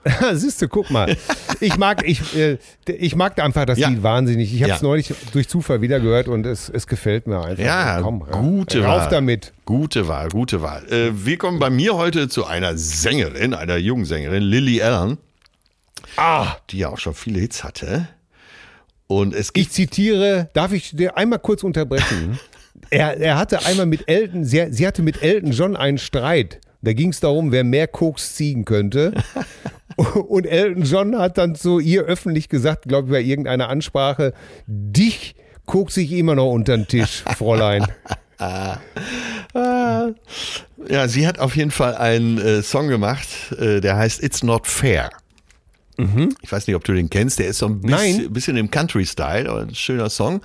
[0.33, 1.17] Siehst du, guck mal.
[1.59, 2.57] Ich mag, ich, äh,
[2.87, 3.89] ich mag einfach das ja.
[3.89, 4.53] Lied wahnsinnig.
[4.53, 4.87] Ich habe es ja.
[4.87, 7.63] neulich durch Zufall wieder gehört und es, es gefällt mir einfach.
[7.63, 8.87] Ja, Komm, gute ja.
[8.87, 9.09] Wahl.
[9.09, 9.53] damit.
[9.65, 10.85] Gute Wahl, gute Wahl.
[10.91, 15.17] Äh, wir kommen bei mir heute zu einer Sängerin, einer jungen Sängerin, Lily Allen.
[16.17, 16.55] Ah.
[16.69, 18.07] Die ja auch schon viele Hits hatte.
[19.07, 22.39] Und es ich zitiere, darf ich dir einmal kurz unterbrechen?
[22.89, 26.59] er, er hatte einmal mit Elton, sie, sie hatte mit Elton John einen Streit.
[26.81, 29.13] Da ging es darum, wer mehr Koks ziehen könnte.
[29.95, 34.33] Und Elton John hat dann zu ihr öffentlich gesagt, glaube ich, bei irgendeiner Ansprache,
[34.67, 37.87] dich koks ich immer noch unter den Tisch, Fräulein.
[40.89, 43.27] ja, sie hat auf jeden Fall einen äh, Song gemacht,
[43.57, 45.09] äh, der heißt It's Not Fair.
[45.97, 46.35] Mhm.
[46.41, 47.39] Ich weiß nicht, ob du den kennst.
[47.39, 50.41] Der ist so ein bisschen, bisschen im Country-Style, aber ein schöner Song.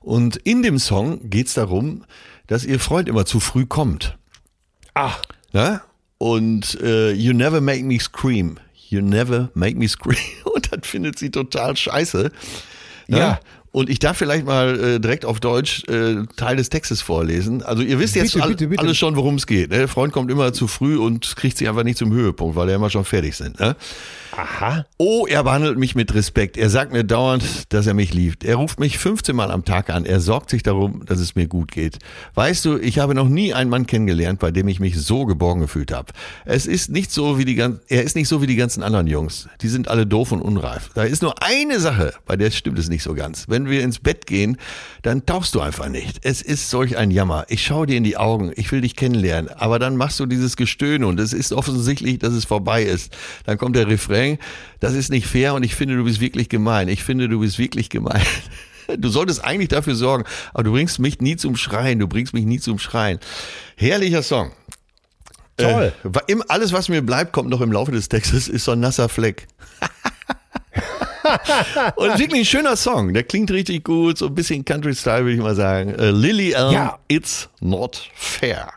[0.00, 2.04] Und in dem Song geht es darum,
[2.46, 4.18] dass ihr Freund immer zu früh kommt.
[4.94, 5.20] Ach.
[5.52, 5.82] Na?
[6.18, 8.58] Und äh, You Never Make Me Scream.
[8.88, 10.18] You Never Make Me Scream.
[10.44, 12.30] Und das findet sie total scheiße.
[13.08, 13.18] Ja.
[13.18, 13.40] ja.
[13.72, 17.62] Und ich darf vielleicht mal äh, direkt auf Deutsch äh, Teil des Textes vorlesen.
[17.62, 18.82] Also ihr wisst jetzt bitte, all, bitte, bitte.
[18.82, 19.70] alles schon, worum es geht.
[19.70, 19.78] Ne?
[19.78, 22.74] Der Freund kommt immer zu früh und kriegt sich einfach nicht zum Höhepunkt, weil er
[22.74, 23.60] immer schon fertig sind.
[23.60, 23.76] Ne?
[24.40, 24.86] Aha.
[24.96, 26.56] Oh, er behandelt mich mit Respekt.
[26.56, 27.44] Er sagt mir dauernd,
[27.74, 28.42] dass er mich liebt.
[28.42, 30.06] Er ruft mich 15 Mal am Tag an.
[30.06, 31.98] Er sorgt sich darum, dass es mir gut geht.
[32.34, 35.60] Weißt du, ich habe noch nie einen Mann kennengelernt, bei dem ich mich so geborgen
[35.60, 36.14] gefühlt habe.
[36.46, 39.08] Es ist nicht so wie die ganzen, er ist nicht so wie die ganzen anderen
[39.08, 39.46] Jungs.
[39.60, 40.88] Die sind alle doof und unreif.
[40.94, 43.44] Da ist nur eine Sache, bei der stimmt es nicht so ganz.
[43.46, 44.56] Wenn wir ins Bett gehen,
[45.02, 46.20] dann tauchst du einfach nicht.
[46.22, 47.44] Es ist solch ein Jammer.
[47.48, 48.52] Ich schaue dir in die Augen.
[48.56, 49.50] Ich will dich kennenlernen.
[49.50, 53.14] Aber dann machst du dieses Gestöhne und es ist offensichtlich, dass es vorbei ist.
[53.44, 54.38] Dann kommt der Refrain Refrain,
[54.80, 56.88] das ist nicht fair und ich finde, du bist wirklich gemein.
[56.88, 58.22] Ich finde, du bist wirklich gemein.
[58.98, 62.44] Du solltest eigentlich dafür sorgen, aber du bringst mich nie zum Schreien, du bringst mich
[62.44, 63.20] nie zum Schreien.
[63.76, 64.50] Herrlicher Song.
[65.56, 65.92] Toll.
[66.26, 69.08] Äh, alles, was mir bleibt, kommt noch im Laufe des Textes, ist so ein nasser
[69.08, 69.46] Fleck.
[71.94, 73.14] und wirklich ein schöner Song.
[73.14, 75.94] Der klingt richtig gut, so ein bisschen Country-Style, würde ich mal sagen.
[75.96, 76.98] Uh, Lily Allen, ja.
[77.06, 78.72] It's Not Fair.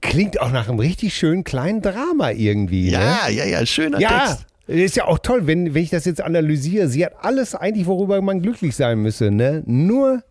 [0.00, 2.90] Klingt auch nach einem richtig schönen kleinen Drama irgendwie.
[2.90, 3.32] Ja, ne?
[3.32, 4.26] ja, ja, schöner ja.
[4.26, 4.46] Text.
[4.66, 6.88] Ist ja auch toll, wenn, wenn ich das jetzt analysiere.
[6.88, 9.30] Sie hat alles eigentlich, worüber man glücklich sein müsse.
[9.30, 9.62] Ne?
[9.66, 10.22] Nur,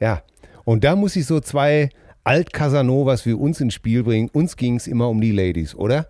[0.00, 0.22] ja.
[0.64, 1.90] Und da muss ich so zwei
[2.24, 4.30] Alt-Casanovas wie uns ins Spiel bringen.
[4.32, 6.08] Uns ging es immer um die Ladies, oder?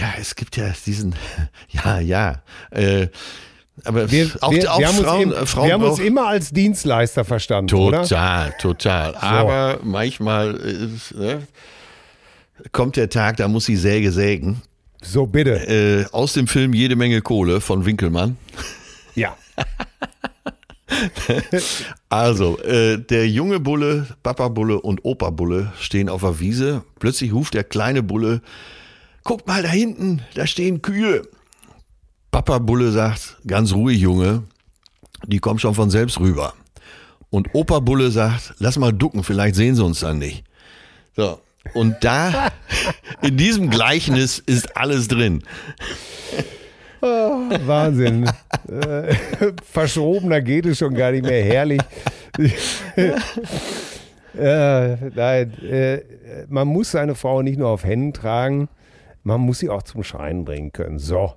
[0.00, 1.14] Ja, es gibt ja diesen,
[1.70, 2.42] ja, ja.
[2.70, 3.08] Äh,
[3.84, 6.50] aber wir, auch, wir, auch wir Frauen, haben, uns, Frauen wir haben uns immer als
[6.50, 8.58] Dienstleister verstanden, total, oder?
[8.58, 9.12] Total.
[9.12, 9.18] So.
[9.18, 11.42] Aber manchmal äh, ne,
[12.70, 14.62] kommt der Tag, da muss die Säge sägen.
[15.04, 15.68] So bitte.
[15.68, 18.36] Äh, aus dem Film Jede Menge Kohle von Winkelmann.
[19.14, 19.36] Ja.
[22.08, 26.82] also, äh, der junge Bulle, Papa Bulle und Opa Bulle stehen auf der Wiese.
[26.98, 28.40] Plötzlich ruft der kleine Bulle,
[29.22, 31.22] guck mal da hinten, da stehen Kühe.
[32.30, 34.42] Papa Bulle sagt, ganz ruhig, Junge,
[35.26, 36.54] die kommen schon von selbst rüber.
[37.30, 40.44] Und Opa Bulle sagt, lass mal ducken, vielleicht sehen sie uns dann nicht.
[41.16, 41.38] So.
[41.72, 42.52] Und da,
[43.22, 45.42] in diesem Gleichnis ist alles drin.
[47.00, 47.06] Oh,
[47.66, 48.30] Wahnsinn.
[48.66, 49.14] Äh,
[49.62, 51.44] verschrobener geht es schon gar nicht mehr.
[51.44, 51.82] Herrlich.
[54.38, 56.00] äh, nein, äh,
[56.48, 58.70] man muss seine Frau nicht nur auf Händen tragen,
[59.22, 60.98] man muss sie auch zum Schein bringen können.
[60.98, 61.34] So,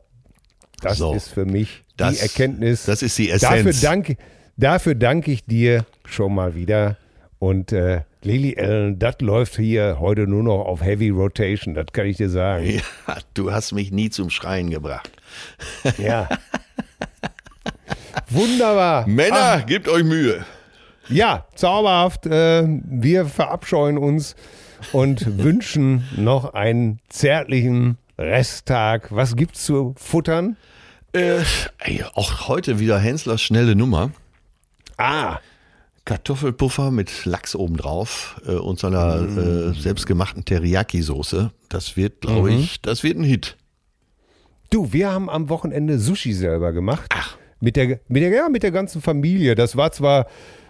[0.82, 1.14] das so.
[1.14, 2.86] ist für mich das, die Erkenntnis.
[2.86, 3.64] Das ist die Essenz.
[3.66, 4.18] Dafür danke,
[4.56, 6.98] dafür danke ich dir schon mal wieder.
[7.40, 12.08] Und äh, Lily Allen, das läuft hier heute nur noch auf Heavy Rotation, das kann
[12.08, 12.66] ich dir sagen.
[13.08, 15.12] Ja, du hast mich nie zum Schreien gebracht.
[15.98, 16.28] Ja.
[18.30, 19.08] Wunderbar.
[19.08, 19.66] Männer, Ach.
[19.66, 20.46] gebt euch Mühe.
[21.10, 22.26] Ja, zauberhaft.
[22.26, 24.36] Äh, wir verabscheuen uns
[24.92, 29.08] und wünschen noch einen zärtlichen Resttag.
[29.16, 30.58] Was gibt's zu futtern?
[31.14, 31.40] Äh,
[31.80, 34.12] ey, auch heute wieder Henslers schnelle Nummer.
[34.98, 35.38] Ah.
[36.08, 39.38] Kartoffelpuffer mit Lachs obendrauf äh, und so einer mm.
[39.38, 41.52] äh, selbstgemachten Teriyaki-Soße.
[41.68, 42.60] Das wird, glaube mhm.
[42.60, 43.58] ich, das wird ein Hit.
[44.70, 47.12] Du, wir haben am Wochenende Sushi selber gemacht.
[47.14, 47.38] Ach.
[47.60, 49.56] Mit der, mit der, ja, mit der ganzen Familie.
[49.56, 50.28] Das war zwar,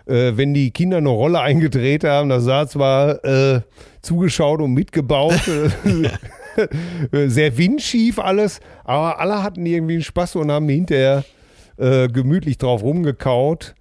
[0.08, 3.62] äh, wenn die Kinder eine Rolle eingedreht haben, das sah zwar äh,
[4.02, 6.10] zugeschaut und mitgebaut, äh,
[7.30, 11.24] sehr windschief alles, aber alle hatten irgendwie einen Spaß und haben hinterher
[11.78, 13.76] äh, gemütlich drauf rumgekaut.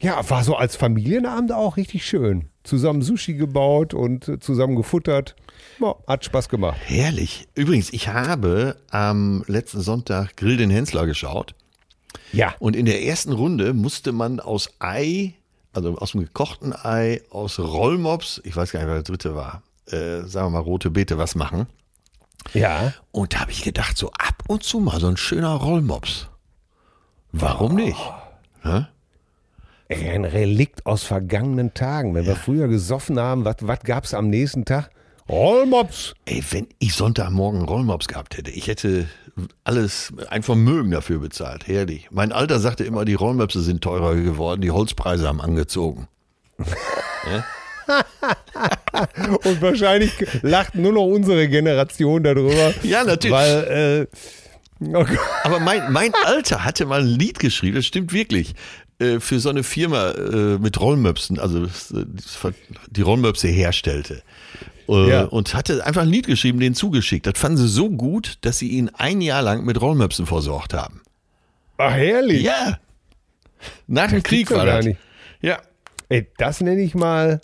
[0.00, 2.48] Ja, war so als Familienabend auch richtig schön.
[2.64, 5.36] Zusammen Sushi gebaut und zusammen gefuttert.
[5.78, 6.78] Ja, hat Spaß gemacht.
[6.86, 7.48] Herrlich.
[7.54, 11.54] Übrigens, ich habe am letzten Sonntag Grill den Hensler geschaut.
[12.32, 12.54] Ja.
[12.58, 15.34] Und in der ersten Runde musste man aus Ei,
[15.72, 19.62] also aus dem gekochten Ei, aus Rollmops, ich weiß gar nicht, wer der dritte war,
[19.86, 21.66] äh, sagen wir mal rote Beete, was machen.
[22.54, 22.94] Ja.
[23.12, 26.28] Und da habe ich gedacht, so ab und zu mal so ein schöner Rollmops.
[27.32, 27.76] Warum oh.
[27.76, 28.00] nicht?
[28.64, 28.88] Ne?
[29.90, 32.14] Ein Relikt aus vergangenen Tagen.
[32.14, 32.30] Wenn ja.
[32.30, 34.90] wir früher gesoffen haben, was gab es am nächsten Tag?
[35.28, 36.14] Rollmops.
[36.26, 39.06] Ey, wenn ich Sonntagmorgen Rollmops gehabt hätte, ich hätte
[39.64, 41.66] alles, ein Vermögen dafür bezahlt.
[41.66, 42.08] Herrlich.
[42.10, 46.08] Mein Alter sagte immer, die Rollmöpse sind teurer geworden, die Holzpreise haben angezogen.
[49.44, 50.12] Und wahrscheinlich
[50.42, 52.72] lacht nur noch unsere Generation darüber.
[52.82, 53.36] Ja, natürlich.
[53.36, 54.06] Weil,
[54.80, 55.04] äh, oh
[55.44, 58.54] Aber mein, mein Alter hatte mal ein Lied geschrieben, das stimmt wirklich.
[59.00, 61.66] Äh, für so eine Firma äh, mit Rollmöpsen, also
[62.90, 64.22] die Rollmöpse herstellte.
[64.88, 65.22] Äh, ja.
[65.24, 67.26] Und hatte einfach ein Lied geschrieben, den zugeschickt.
[67.26, 71.00] Das fanden sie so gut, dass sie ihn ein Jahr lang mit Rollmöpsen versorgt haben.
[71.78, 72.42] Ach, herrlich.
[72.42, 72.78] Ja.
[73.86, 74.84] Nach dem Krieg war das.
[74.84, 75.00] Nicht.
[75.40, 75.60] Ja.
[76.10, 77.40] Ey, das nenne ich mal.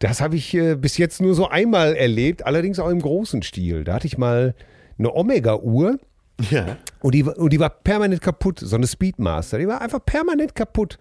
[0.00, 3.84] Das habe ich äh, bis jetzt nur so einmal erlebt, allerdings auch im großen Stil.
[3.84, 4.54] Da hatte ich mal
[4.98, 6.00] eine Omega-Uhr
[6.50, 6.76] ja.
[7.00, 9.58] Und die, und die war permanent kaputt, so eine Speedmaster.
[9.58, 10.98] Die war einfach permanent kaputt.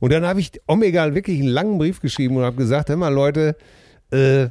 [0.00, 3.12] Und dann habe ich Omega wirklich einen langen Brief geschrieben und habe gesagt, hör mal
[3.12, 3.56] Leute,
[4.10, 4.48] äh,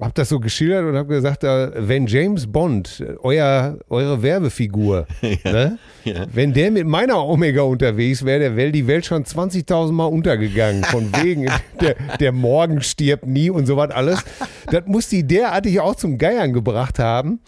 [0.00, 5.78] habe das so geschildert und habe gesagt, wenn James Bond, euer, eure Werbefigur, ja, ne,
[6.04, 6.26] ja.
[6.32, 10.84] wenn der mit meiner Omega unterwegs wäre, der wäre die Welt schon 20.000 Mal untergegangen.
[10.84, 14.24] Von wegen, der, der Morgen stirbt nie und so was alles.
[14.70, 17.40] Das muss die derartig auch zum Geiern gebracht haben.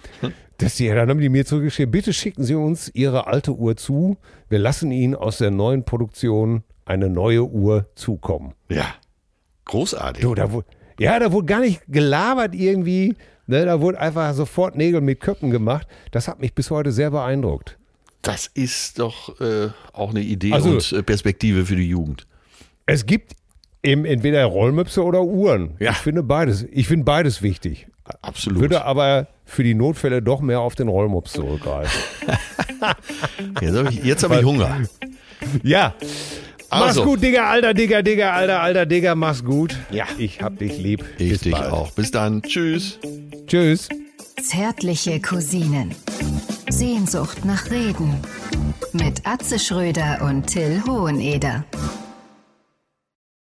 [0.61, 4.19] Dass die, dann haben die mir zurückgeschrieben, bitte schicken Sie uns Ihre alte Uhr zu.
[4.49, 8.53] Wir lassen Ihnen aus der neuen Produktion eine neue Uhr zukommen.
[8.69, 8.95] Ja,
[9.65, 10.23] großartig.
[10.23, 10.51] Du, da,
[10.99, 13.16] ja, da wurde gar nicht gelabert irgendwie.
[13.47, 15.87] Ne, da wurde einfach sofort Nägel mit Köppen gemacht.
[16.11, 17.78] Das hat mich bis heute sehr beeindruckt.
[18.23, 22.27] Das ist doch äh, auch eine Idee also, und äh, Perspektive für die Jugend.
[22.87, 23.32] Es gibt
[23.82, 25.77] eben entweder Rollmöpse oder Uhren.
[25.78, 25.93] Ja.
[25.93, 27.89] Ich finde beides, ich finde beides wichtig.
[28.23, 28.61] Absolut.
[28.61, 32.01] Würde aber für die Notfälle doch mehr auf den Rollmops zurückgreifen.
[33.61, 34.81] jetzt habe ich, hab ich Hunger.
[35.62, 35.95] Ja.
[36.69, 37.01] Also.
[37.01, 39.77] Mach's gut, Digga, alter Digga, Digga, alter, alter Digga, mach's gut.
[39.91, 40.05] Ja.
[40.19, 41.05] Ich hab dich lieb.
[41.19, 41.73] Ich Bis dich bald.
[41.73, 41.91] auch.
[41.93, 42.43] Bis dann.
[42.43, 42.99] Tschüss.
[43.47, 43.89] Tschüss.
[44.41, 45.95] Zärtliche Cousinen.
[46.69, 48.15] Sehnsucht nach Reden.
[48.93, 51.65] Mit Atze Schröder und Till Hoheneder.